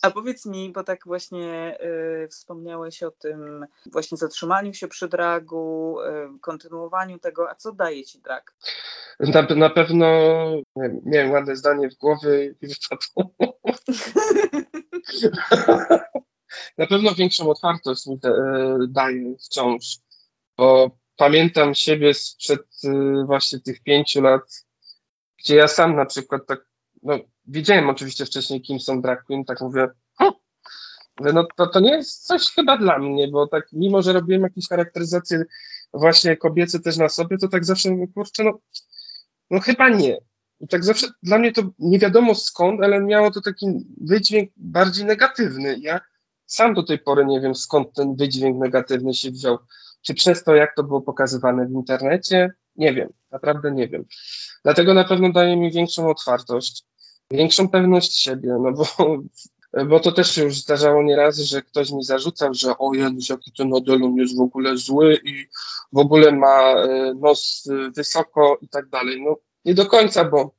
A 0.02 0.10
powiedz 0.10 0.46
mi, 0.46 0.72
bo 0.72 0.84
tak 0.84 1.00
właśnie 1.06 1.78
y, 2.24 2.28
wspomniałeś 2.28 3.02
o 3.02 3.10
tym 3.10 3.66
właśnie 3.92 4.18
zatrzymaniu 4.18 4.74
się 4.74 4.88
przy 4.88 5.08
dragu, 5.08 5.96
y, 6.00 6.38
kontynuowaniu 6.40 7.18
tego, 7.18 7.50
a 7.50 7.54
co 7.54 7.72
daje 7.72 8.04
ci 8.04 8.20
drag? 8.20 8.54
Na, 9.20 9.42
na 9.56 9.70
pewno 9.70 10.06
nie, 10.76 11.00
miałem 11.04 11.30
ładne 11.30 11.56
zdanie 11.56 11.90
w 11.90 11.94
głowie 11.94 12.54
i 12.62 12.66
wypadło. 12.66 13.34
na 16.78 16.86
pewno 16.86 17.14
większą 17.14 17.50
otwartość 17.50 18.06
mi 18.06 18.18
e, 18.24 18.28
daje 18.88 19.36
wciąż, 19.38 19.84
bo 20.58 20.98
pamiętam 21.16 21.74
siebie 21.74 22.14
sprzed 22.14 22.66
e, 22.84 23.24
właśnie 23.26 23.60
tych 23.60 23.82
pięciu 23.82 24.22
lat, 24.22 24.66
gdzie 25.38 25.56
ja 25.56 25.68
sam 25.68 25.96
na 25.96 26.06
przykład 26.06 26.46
tak, 26.46 26.60
no 27.02 27.18
wiedziałem 27.46 27.88
oczywiście 27.88 28.26
wcześniej, 28.26 28.62
kim 28.62 28.80
są 28.80 29.02
drag 29.02 29.24
queen, 29.24 29.44
tak 29.44 29.60
mówię, 29.60 29.88
hm, 30.18 30.32
no 31.20 31.46
to, 31.56 31.66
to 31.66 31.80
nie 31.80 31.90
jest 31.90 32.26
coś 32.26 32.50
chyba 32.50 32.78
dla 32.78 32.98
mnie, 32.98 33.28
bo 33.28 33.46
tak 33.46 33.68
mimo, 33.72 34.02
że 34.02 34.12
robiłem 34.12 34.42
jakieś 34.42 34.68
charakteryzacje 34.68 35.44
właśnie 35.92 36.36
kobiece 36.36 36.80
też 36.80 36.96
na 36.96 37.08
sobie, 37.08 37.38
to 37.38 37.48
tak 37.48 37.64
zawsze 37.64 37.90
mówię, 37.90 38.06
kurczę, 38.14 38.44
no, 38.44 38.58
no 39.50 39.60
chyba 39.60 39.88
nie. 39.88 40.18
I 40.60 40.68
tak 40.68 40.84
zawsze 40.84 41.06
dla 41.22 41.38
mnie 41.38 41.52
to 41.52 41.62
nie 41.78 41.98
wiadomo 41.98 42.34
skąd, 42.34 42.82
ale 42.82 43.00
miało 43.00 43.30
to 43.30 43.40
taki 43.40 43.66
wydźwięk 44.00 44.50
bardziej 44.56 45.04
negatywny. 45.04 45.76
Ja 45.78 46.00
sam 46.50 46.74
do 46.74 46.82
tej 46.82 46.98
pory 46.98 47.26
nie 47.26 47.40
wiem, 47.40 47.54
skąd 47.54 47.92
ten 47.94 48.16
wydźwięk 48.16 48.58
negatywny 48.58 49.14
się 49.14 49.30
wziął. 49.30 49.58
Czy 50.02 50.14
przez 50.14 50.44
to, 50.44 50.54
jak 50.54 50.74
to 50.76 50.82
było 50.82 51.00
pokazywane 51.00 51.66
w 51.66 51.72
internecie? 51.72 52.52
Nie 52.76 52.94
wiem, 52.94 53.12
naprawdę 53.30 53.72
nie 53.72 53.88
wiem. 53.88 54.04
Dlatego 54.62 54.94
na 54.94 55.04
pewno 55.04 55.32
daje 55.32 55.56
mi 55.56 55.72
większą 55.72 56.10
otwartość, 56.10 56.84
większą 57.30 57.68
pewność 57.68 58.16
siebie, 58.16 58.56
no 58.60 58.72
bo, 58.72 58.86
bo 59.90 60.00
to 60.00 60.12
też 60.12 60.34
się 60.34 60.44
już 60.44 60.58
zdarzało 60.58 61.02
nieraz, 61.02 61.38
że 61.38 61.62
ktoś 61.62 61.90
mi 61.90 62.04
zarzucał, 62.04 62.54
że 62.54 62.78
o 62.78 62.94
Janusz, 62.94 63.28
jaki 63.28 63.52
ten 63.52 63.74
Odelon 63.74 64.16
jest 64.16 64.36
w 64.36 64.40
ogóle 64.40 64.76
zły 64.76 65.20
i 65.24 65.46
w 65.92 65.98
ogóle 65.98 66.32
ma 66.32 66.74
e, 66.74 67.14
nos 67.14 67.68
e, 67.70 67.90
wysoko 67.90 68.58
i 68.60 68.68
tak 68.68 68.88
dalej. 68.88 69.22
No 69.22 69.36
nie 69.64 69.74
do 69.74 69.86
końca, 69.86 70.24
bo 70.24 70.54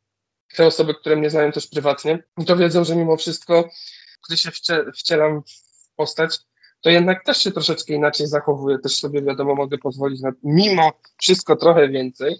te 0.55 0.65
osoby, 0.65 0.93
które 0.93 1.15
mnie 1.15 1.29
znają 1.29 1.51
też 1.51 1.67
prywatnie, 1.67 2.23
to 2.47 2.57
wiedzą, 2.57 2.83
że 2.83 2.95
mimo 2.95 3.17
wszystko, 3.17 3.69
gdy 4.27 4.37
się 4.37 4.51
wcielam 4.95 5.41
postać, 5.95 6.39
to 6.81 6.89
jednak 6.89 7.23
też 7.23 7.37
się 7.37 7.51
troszeczkę 7.51 7.93
inaczej 7.93 8.27
zachowuje, 8.27 8.79
też 8.79 8.95
sobie 8.95 9.21
wiadomo 9.21 9.55
mogę 9.55 9.77
pozwolić 9.77 10.21
na 10.21 10.31
mimo 10.43 10.91
wszystko 11.21 11.55
trochę 11.55 11.89
więcej. 11.89 12.35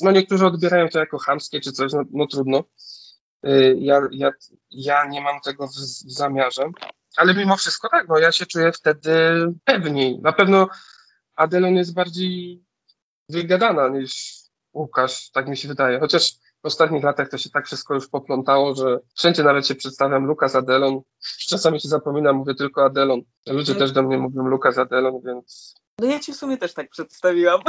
No 0.00 0.10
niektórzy 0.10 0.46
odbierają 0.46 0.88
to 0.88 0.98
jako 0.98 1.18
chamskie 1.18 1.60
czy 1.60 1.72
coś, 1.72 1.92
no, 1.92 2.02
no 2.12 2.26
trudno. 2.26 2.64
Y, 3.46 3.76
ja, 3.78 4.00
ja, 4.12 4.30
ja 4.70 5.06
nie 5.06 5.20
mam 5.20 5.40
tego 5.40 5.66
w, 5.66 5.74
zamiarze, 6.06 6.70
ale 7.16 7.34
mimo 7.34 7.56
wszystko 7.56 7.88
tak, 7.88 8.08
no 8.08 8.18
ja 8.18 8.32
się 8.32 8.46
czuję 8.46 8.72
wtedy 8.72 9.12
pewniej. 9.64 10.18
Na 10.18 10.32
pewno 10.32 10.68
Adelon 11.34 11.76
jest 11.76 11.94
bardziej 11.94 12.64
wygadana 13.28 13.88
niż 13.88 14.42
Łukasz, 14.74 15.30
tak 15.30 15.48
mi 15.48 15.56
się 15.56 15.68
wydaje. 15.68 16.00
Chociaż 16.00 16.32
w 16.62 16.66
ostatnich 16.66 17.04
latach 17.04 17.28
to 17.28 17.38
się 17.38 17.50
tak 17.50 17.66
wszystko 17.66 17.94
już 17.94 18.08
poplątało, 18.08 18.74
że 18.74 19.00
wszędzie 19.14 19.42
nawet 19.42 19.66
się 19.66 19.74
przedstawiam 19.74 20.26
Lukas 20.26 20.54
Adelon. 20.54 21.00
Czasami 21.48 21.80
się 21.80 21.88
zapominam, 21.88 22.36
mówię 22.36 22.54
tylko 22.54 22.84
Adelon. 22.84 23.20
Ludzie 23.46 23.72
no. 23.72 23.78
też 23.78 23.92
do 23.92 24.02
mnie 24.02 24.18
mówią 24.18 24.46
Lukas 24.46 24.78
Adelon, 24.78 25.20
więc... 25.24 25.74
No 25.98 26.06
ja 26.06 26.18
ci 26.18 26.32
w 26.32 26.36
sumie 26.36 26.58
też 26.58 26.74
tak 26.74 26.90
przedstawiłam. 26.90 27.60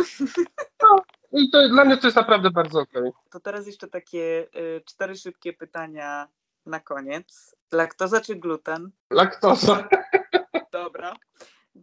No, 0.84 1.02
i 1.32 1.50
to 1.50 1.70
dla 1.70 1.86
mnie 1.86 1.98
to 1.98 2.08
jest 2.08 2.18
naprawdę 2.18 2.52
bardzo 2.52 2.80
okej. 2.80 3.02
Okay. 3.02 3.12
To 3.32 3.40
teraz 3.40 3.68
jeszcze 3.68 3.88
takie 3.88 4.48
y, 4.56 4.82
cztery 4.86 5.16
szybkie 5.16 5.54
pytania 5.54 6.28
na 6.66 6.80
koniec. 6.80 7.56
Laktoza 7.72 8.22
czy 8.22 8.36
gluten? 8.36 8.92
Laktoza. 9.10 9.88
Dobra. 10.72 11.14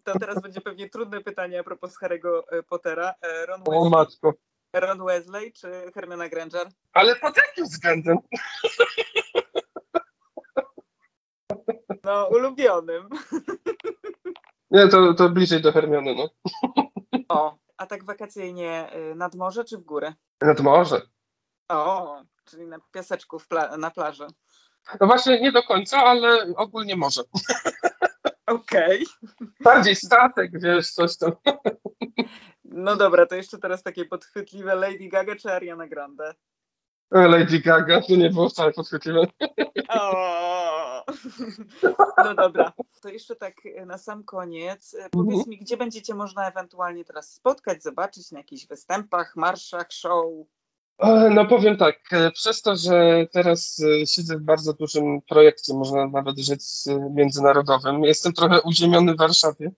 To 0.04 0.18
teraz 0.18 0.42
będzie 0.42 0.60
pewnie 0.60 0.88
trudne 0.88 1.20
pytanie 1.20 1.60
a 1.60 1.64
propos 1.64 1.98
Harry'ego 1.98 2.42
y, 2.58 2.62
Pottera. 2.62 3.14
E, 3.22 3.46
Ron 3.46 3.62
o 3.66 3.90
matko. 3.90 4.34
Ron 4.74 5.04
Wesley 5.04 5.52
czy 5.52 5.92
Hermiona 5.94 6.28
Granger? 6.28 6.68
Ale 6.92 7.16
pod 7.16 7.36
jakim 7.36 7.64
względem? 7.64 8.18
No, 12.04 12.28
ulubionym. 12.28 13.08
Nie, 14.70 14.88
to, 14.88 15.14
to 15.14 15.28
bliżej 15.28 15.62
do 15.62 15.72
Hermiony, 15.72 16.14
no. 16.14 16.30
O, 17.28 17.58
a 17.76 17.86
tak 17.86 18.04
wakacyjnie 18.04 18.90
y, 19.12 19.14
nad 19.14 19.34
morze 19.34 19.64
czy 19.64 19.78
w 19.78 19.82
górę? 19.82 20.14
Nad 20.40 20.60
morze. 20.60 21.00
O, 21.68 22.22
czyli 22.44 22.66
na 22.66 22.78
piaseczku 22.92 23.40
pla 23.48 23.76
na 23.76 23.90
plaży. 23.90 24.26
No 25.00 25.06
właśnie 25.06 25.40
nie 25.40 25.52
do 25.52 25.62
końca, 25.62 25.98
ale 26.04 26.54
ogólnie 26.56 26.96
może. 26.96 27.22
Okej. 28.50 29.06
Okay. 29.22 29.48
Bardziej 29.60 29.96
statek, 29.96 30.60
wiesz, 30.60 30.90
coś 30.90 31.16
tam. 31.16 31.32
No 32.64 32.96
dobra, 32.96 33.26
to 33.26 33.34
jeszcze 33.34 33.58
teraz 33.58 33.82
takie 33.82 34.04
podchwytliwe 34.04 34.74
Lady 34.74 35.08
Gaga 35.08 35.36
czy 35.36 35.52
Ariana 35.52 35.86
Grande? 35.86 36.34
E, 37.10 37.28
Lady 37.28 37.58
Gaga, 37.58 38.00
to 38.00 38.16
nie 38.16 38.30
było 38.30 38.48
wcale 38.48 38.72
podchwytliwe. 38.72 39.26
O! 39.88 41.04
No 42.24 42.34
dobra, 42.34 42.72
to 43.02 43.08
jeszcze 43.08 43.36
tak 43.36 43.54
na 43.86 43.98
sam 43.98 44.24
koniec. 44.24 44.94
E, 44.94 45.10
powiedz 45.10 45.34
mhm. 45.34 45.50
mi, 45.50 45.58
gdzie 45.58 45.76
będziecie 45.76 46.14
można 46.14 46.48
ewentualnie 46.48 47.04
teraz 47.04 47.32
spotkać, 47.34 47.82
zobaczyć 47.82 48.30
na 48.30 48.38
jakichś 48.38 48.66
występach, 48.66 49.36
marszach, 49.36 49.92
show? 49.92 50.24
E, 51.00 51.30
no 51.30 51.46
powiem 51.46 51.76
tak, 51.76 51.96
przez 52.32 52.62
to, 52.62 52.76
że 52.76 53.26
teraz 53.32 53.82
siedzę 54.06 54.36
w 54.36 54.42
bardzo 54.42 54.72
dużym 54.72 55.22
projekcie, 55.22 55.74
można 55.74 56.06
nawet 56.06 56.38
rzec 56.38 56.88
międzynarodowym, 57.14 58.04
jestem 58.04 58.32
trochę 58.32 58.60
uziemiony 58.62 59.14
w 59.14 59.18
Warszawie. 59.18 59.70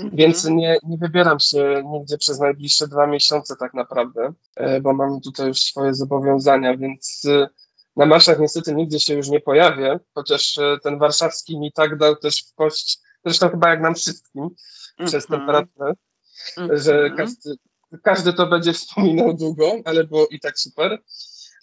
Mhm. 0.00 0.16
Więc 0.16 0.44
nie, 0.44 0.78
nie 0.82 0.98
wybieram 0.98 1.40
się 1.40 1.82
nigdzie 1.84 2.18
przez 2.18 2.40
najbliższe 2.40 2.88
dwa 2.88 3.06
miesiące 3.06 3.56
tak 3.56 3.74
naprawdę, 3.74 4.32
e, 4.56 4.80
bo 4.80 4.92
mam 4.92 5.20
tutaj 5.20 5.48
już 5.48 5.60
swoje 5.60 5.94
zobowiązania, 5.94 6.76
więc 6.76 7.22
e, 7.28 7.48
na 7.96 8.06
marszach 8.06 8.38
niestety 8.38 8.74
nigdzie 8.74 9.00
się 9.00 9.14
już 9.14 9.28
nie 9.28 9.40
pojawię, 9.40 10.00
chociaż 10.14 10.58
e, 10.58 10.78
ten 10.82 10.98
warszawski 10.98 11.58
mi 11.58 11.72
tak 11.72 11.98
dał 11.98 12.16
też 12.16 12.42
w 12.42 12.54
kość, 12.54 13.00
zresztą 13.24 13.48
chyba 13.48 13.68
jak 13.68 13.80
nam 13.80 13.94
wszystkim 13.94 14.48
przez 15.06 15.30
mhm. 15.30 15.46
pracę, 15.46 15.94
że 16.56 16.94
mhm. 16.94 17.16
każdy, 17.16 17.54
każdy 18.02 18.32
to 18.32 18.46
będzie 18.46 18.72
wspominał 18.72 19.34
długo, 19.42 19.72
ale 19.84 20.04
było 20.04 20.26
i 20.26 20.40
tak 20.40 20.58
super. 20.58 20.98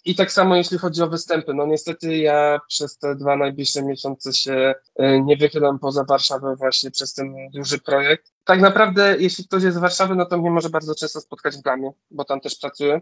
I 0.04 0.14
tak 0.14 0.32
samo 0.32 0.56
jeśli 0.56 0.78
chodzi 0.78 1.02
o 1.02 1.08
występy. 1.08 1.54
No 1.54 1.66
niestety 1.66 2.16
ja 2.16 2.60
przez 2.68 2.98
te 2.98 3.14
dwa 3.16 3.36
najbliższe 3.36 3.82
miesiące 3.82 4.32
się 4.32 4.74
e, 4.96 5.20
nie 5.20 5.36
wychylam 5.36 5.78
poza 5.78 6.04
Warszawę 6.04 6.56
właśnie 6.56 6.90
przez 6.90 7.14
ten 7.14 7.34
duży 7.50 7.78
projekt. 7.78 8.32
Tak 8.44 8.60
naprawdę, 8.60 9.16
jeśli 9.18 9.44
ktoś 9.44 9.62
jest 9.62 9.76
z 9.76 9.80
Warszawy, 9.80 10.14
no 10.14 10.26
to 10.26 10.38
mnie 10.38 10.50
może 10.50 10.70
bardzo 10.70 10.94
często 10.94 11.20
spotkać 11.20 11.56
w 11.56 11.62
Gamie, 11.62 11.90
bo 12.10 12.24
tam 12.24 12.40
też 12.40 12.58
pracuję 12.58 13.00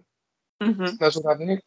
mhm. 0.60 0.96
na 1.00 1.10
żurawie. 1.10 1.60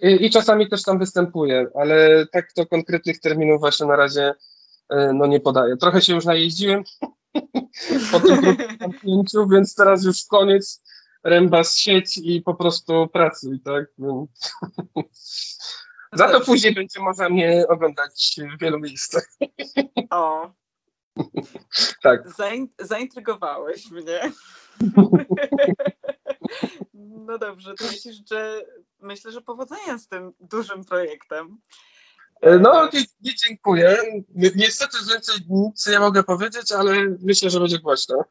I, 0.00 0.26
I, 0.26 0.30
czasami 0.30 0.68
też 0.68 0.82
tam 0.82 0.98
występuję, 0.98 1.66
ale 1.74 2.26
tak 2.32 2.52
to 2.52 2.66
konkretnych 2.66 3.20
terminów 3.20 3.60
właśnie 3.60 3.86
na 3.86 3.96
razie 3.96 4.34
e, 4.88 5.12
no 5.12 5.26
nie 5.26 5.40
podaję. 5.40 5.76
Trochę 5.76 6.02
się 6.02 6.14
już 6.14 6.24
najeździłem 6.24 6.84
po 8.12 8.20
tym 8.20 8.56
zamknięciu, 8.80 9.48
więc 9.48 9.74
teraz 9.74 10.04
już 10.04 10.24
koniec 10.24 10.82
ręba 11.24 11.64
z 11.64 11.76
sieć 11.76 12.18
i 12.18 12.42
po 12.42 12.54
prostu 12.54 13.08
pracuj, 13.12 13.60
tak? 13.60 13.84
Za 16.12 16.28
to 16.28 16.40
później 16.40 16.74
będzie 16.74 17.00
można 17.00 17.28
mnie 17.28 17.64
oglądać 17.68 18.36
w 18.56 18.60
wielu 18.60 18.78
miejscach. 18.78 19.28
O. 20.10 20.50
Tak. 22.02 22.30
Zain 22.36 22.68
zaintrygowałeś 22.78 23.90
mnie. 23.90 24.20
No 26.94 27.38
dobrze, 27.38 27.74
to 27.74 27.84
myślisz, 27.84 28.16
że 28.30 28.62
myślę, 29.00 29.32
że 29.32 29.40
powodzenia 29.40 29.98
z 29.98 30.08
tym 30.08 30.32
dużym 30.40 30.84
projektem. 30.84 31.58
E, 32.40 32.58
no, 32.58 32.88
nie, 32.92 33.00
nie 33.20 33.34
dziękuję. 33.34 33.96
Ni- 34.34 34.50
Niestety 34.56 34.96
więcej 35.12 35.36
nic 35.50 35.86
nie 35.86 36.00
mogę 36.00 36.22
powiedzieć, 36.22 36.72
ale 36.72 36.92
myślę, 37.22 37.50
że 37.50 37.60
będzie 37.60 37.78
głośno. 37.78 38.24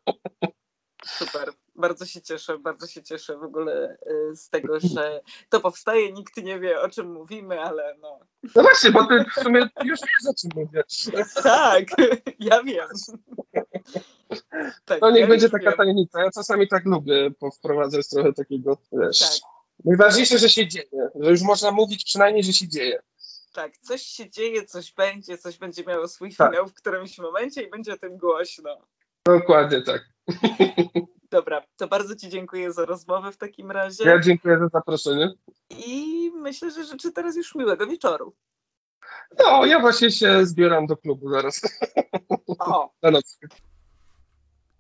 Super, 1.06 1.50
bardzo 1.80 2.06
się 2.06 2.22
cieszę, 2.22 2.58
bardzo 2.58 2.88
się 2.88 3.04
cieszę 3.04 3.38
w 3.38 3.44
ogóle 3.44 3.98
y, 4.32 4.36
z 4.36 4.50
tego, 4.50 4.80
że 4.80 5.22
to 5.50 5.60
powstaje, 5.62 6.12
nikt 6.12 6.38
nie 6.38 6.60
wie 6.60 6.82
o 6.82 6.90
czym 6.90 7.12
mówimy, 7.14 7.62
ale 7.62 7.96
no. 8.02 8.20
No 8.56 8.62
właśnie, 8.62 8.92
bo 8.92 9.06
ty 9.06 9.26
w 9.38 9.44
sumie 9.44 9.60
już 9.84 10.00
wiesz 10.00 10.30
o 10.30 10.34
czym 10.34 10.50
mówię. 10.56 10.84
Tak, 11.44 11.84
ja 12.40 12.64
wiem. 12.64 12.88
Tak, 14.86 15.02
No 15.02 15.12
niech 15.12 15.22
ja 15.22 15.28
będzie 15.28 15.50
taka 15.50 15.64
wiem. 15.70 15.78
tajemnica. 15.78 16.24
Ja 16.24 16.32
czasami 16.32 16.68
tak 16.68 16.86
lubię 16.86 17.32
po- 17.40 17.52
wprowadzać 17.52 18.10
trochę 18.10 18.34
takiego, 18.34 18.78
wiesz. 18.92 19.20
Tak. 19.20 19.30
Najważniejsze, 19.86 20.38
że 20.38 20.50
się 20.50 20.68
dzieje. 20.68 21.10
Że 21.16 21.32
już 21.32 21.42
można 21.42 21.72
mówić 21.72 22.04
przynajmniej, 22.06 22.44
że 22.44 22.54
się 22.54 22.68
dzieje. 22.68 23.02
Tak, 23.54 23.78
coś 23.78 24.02
się 24.02 24.30
dzieje, 24.30 24.66
coś 24.66 24.94
będzie, 24.94 25.38
coś 25.38 25.58
będzie 25.58 25.84
miało 25.84 26.08
swój 26.08 26.36
Tak. 26.36 26.52
finał 26.52 26.68
w 26.68 26.74
którymś 26.74 27.18
momencie 27.18 27.62
i 27.64 27.70
będzie 27.70 27.94
o 27.94 27.98
tym 27.98 28.18
głośno. 28.18 28.78
Dokładnie 29.26 29.82
tak. 29.82 30.02
Dobra, 31.32 31.62
to 31.78 31.88
bardzo 31.88 32.16
Ci 32.16 32.30
dziękuję 32.30 32.74
za 32.74 32.86
rozmowę 32.86 33.32
w 33.32 33.38
takim 33.38 33.72
razie 33.72 34.04
Ja 34.04 34.20
dziękuję 34.20 34.60
za 34.60 34.68
zaproszenie. 34.68 35.34
i 35.70 36.32
myślę, 36.36 36.72
że 36.72 36.84
życzę 36.84 37.12
teraz 37.12 37.36
już 37.36 37.56
miłego 37.56 37.88
wieczoru. 37.88 38.36
No, 39.40 39.66
ja 39.66 39.80
właśnie 39.80 40.12
się 40.12 40.46
zbieram 40.46 40.86
do 40.88 40.98
klubu 40.98 41.30
zaraz. 41.30 41.62
O, 42.60 42.92
Na 43.04 43.12
noc. 43.12 43.40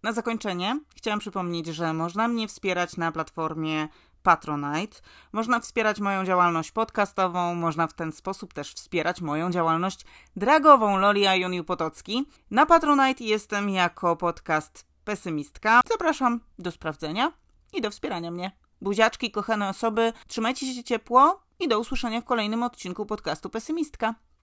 Na 0.03 0.13
zakończenie 0.13 0.79
chciałam 0.95 1.19
przypomnieć, 1.19 1.67
że 1.67 1.93
można 1.93 2.27
mnie 2.27 2.47
wspierać 2.47 2.97
na 2.97 3.11
platformie 3.11 3.87
Patronite. 4.23 4.97
Można 5.31 5.59
wspierać 5.59 5.99
moją 5.99 6.25
działalność 6.25 6.71
podcastową, 6.71 7.55
można 7.55 7.87
w 7.87 7.93
ten 7.93 8.11
sposób 8.11 8.53
też 8.53 8.73
wspierać 8.73 9.21
moją 9.21 9.51
działalność 9.51 10.05
dragową 10.35 10.97
Lolia 10.97 11.35
Joniu 11.35 11.63
Potocki. 11.63 12.25
Na 12.51 12.65
Patronite 12.65 13.23
jestem 13.23 13.69
jako 13.69 14.15
podcast 14.15 14.88
Pesymistka. 15.09 15.81
Zapraszam 15.89 16.39
do 16.59 16.71
sprawdzenia 16.71 17.31
i 17.73 17.81
do 17.81 17.91
wspierania 17.91 18.31
mnie. 18.31 18.51
Buziaczki, 18.81 19.31
kochane 19.31 19.69
osoby, 19.69 20.13
trzymajcie 20.27 20.73
się 20.73 20.83
ciepło 20.83 21.41
i 21.59 21.67
do 21.67 21.79
usłyszenia 21.79 22.21
w 22.21 22.25
kolejnym 22.25 22.63
odcinku 22.63 23.05
podcastu 23.05 23.49
Pesymistka. 23.49 24.15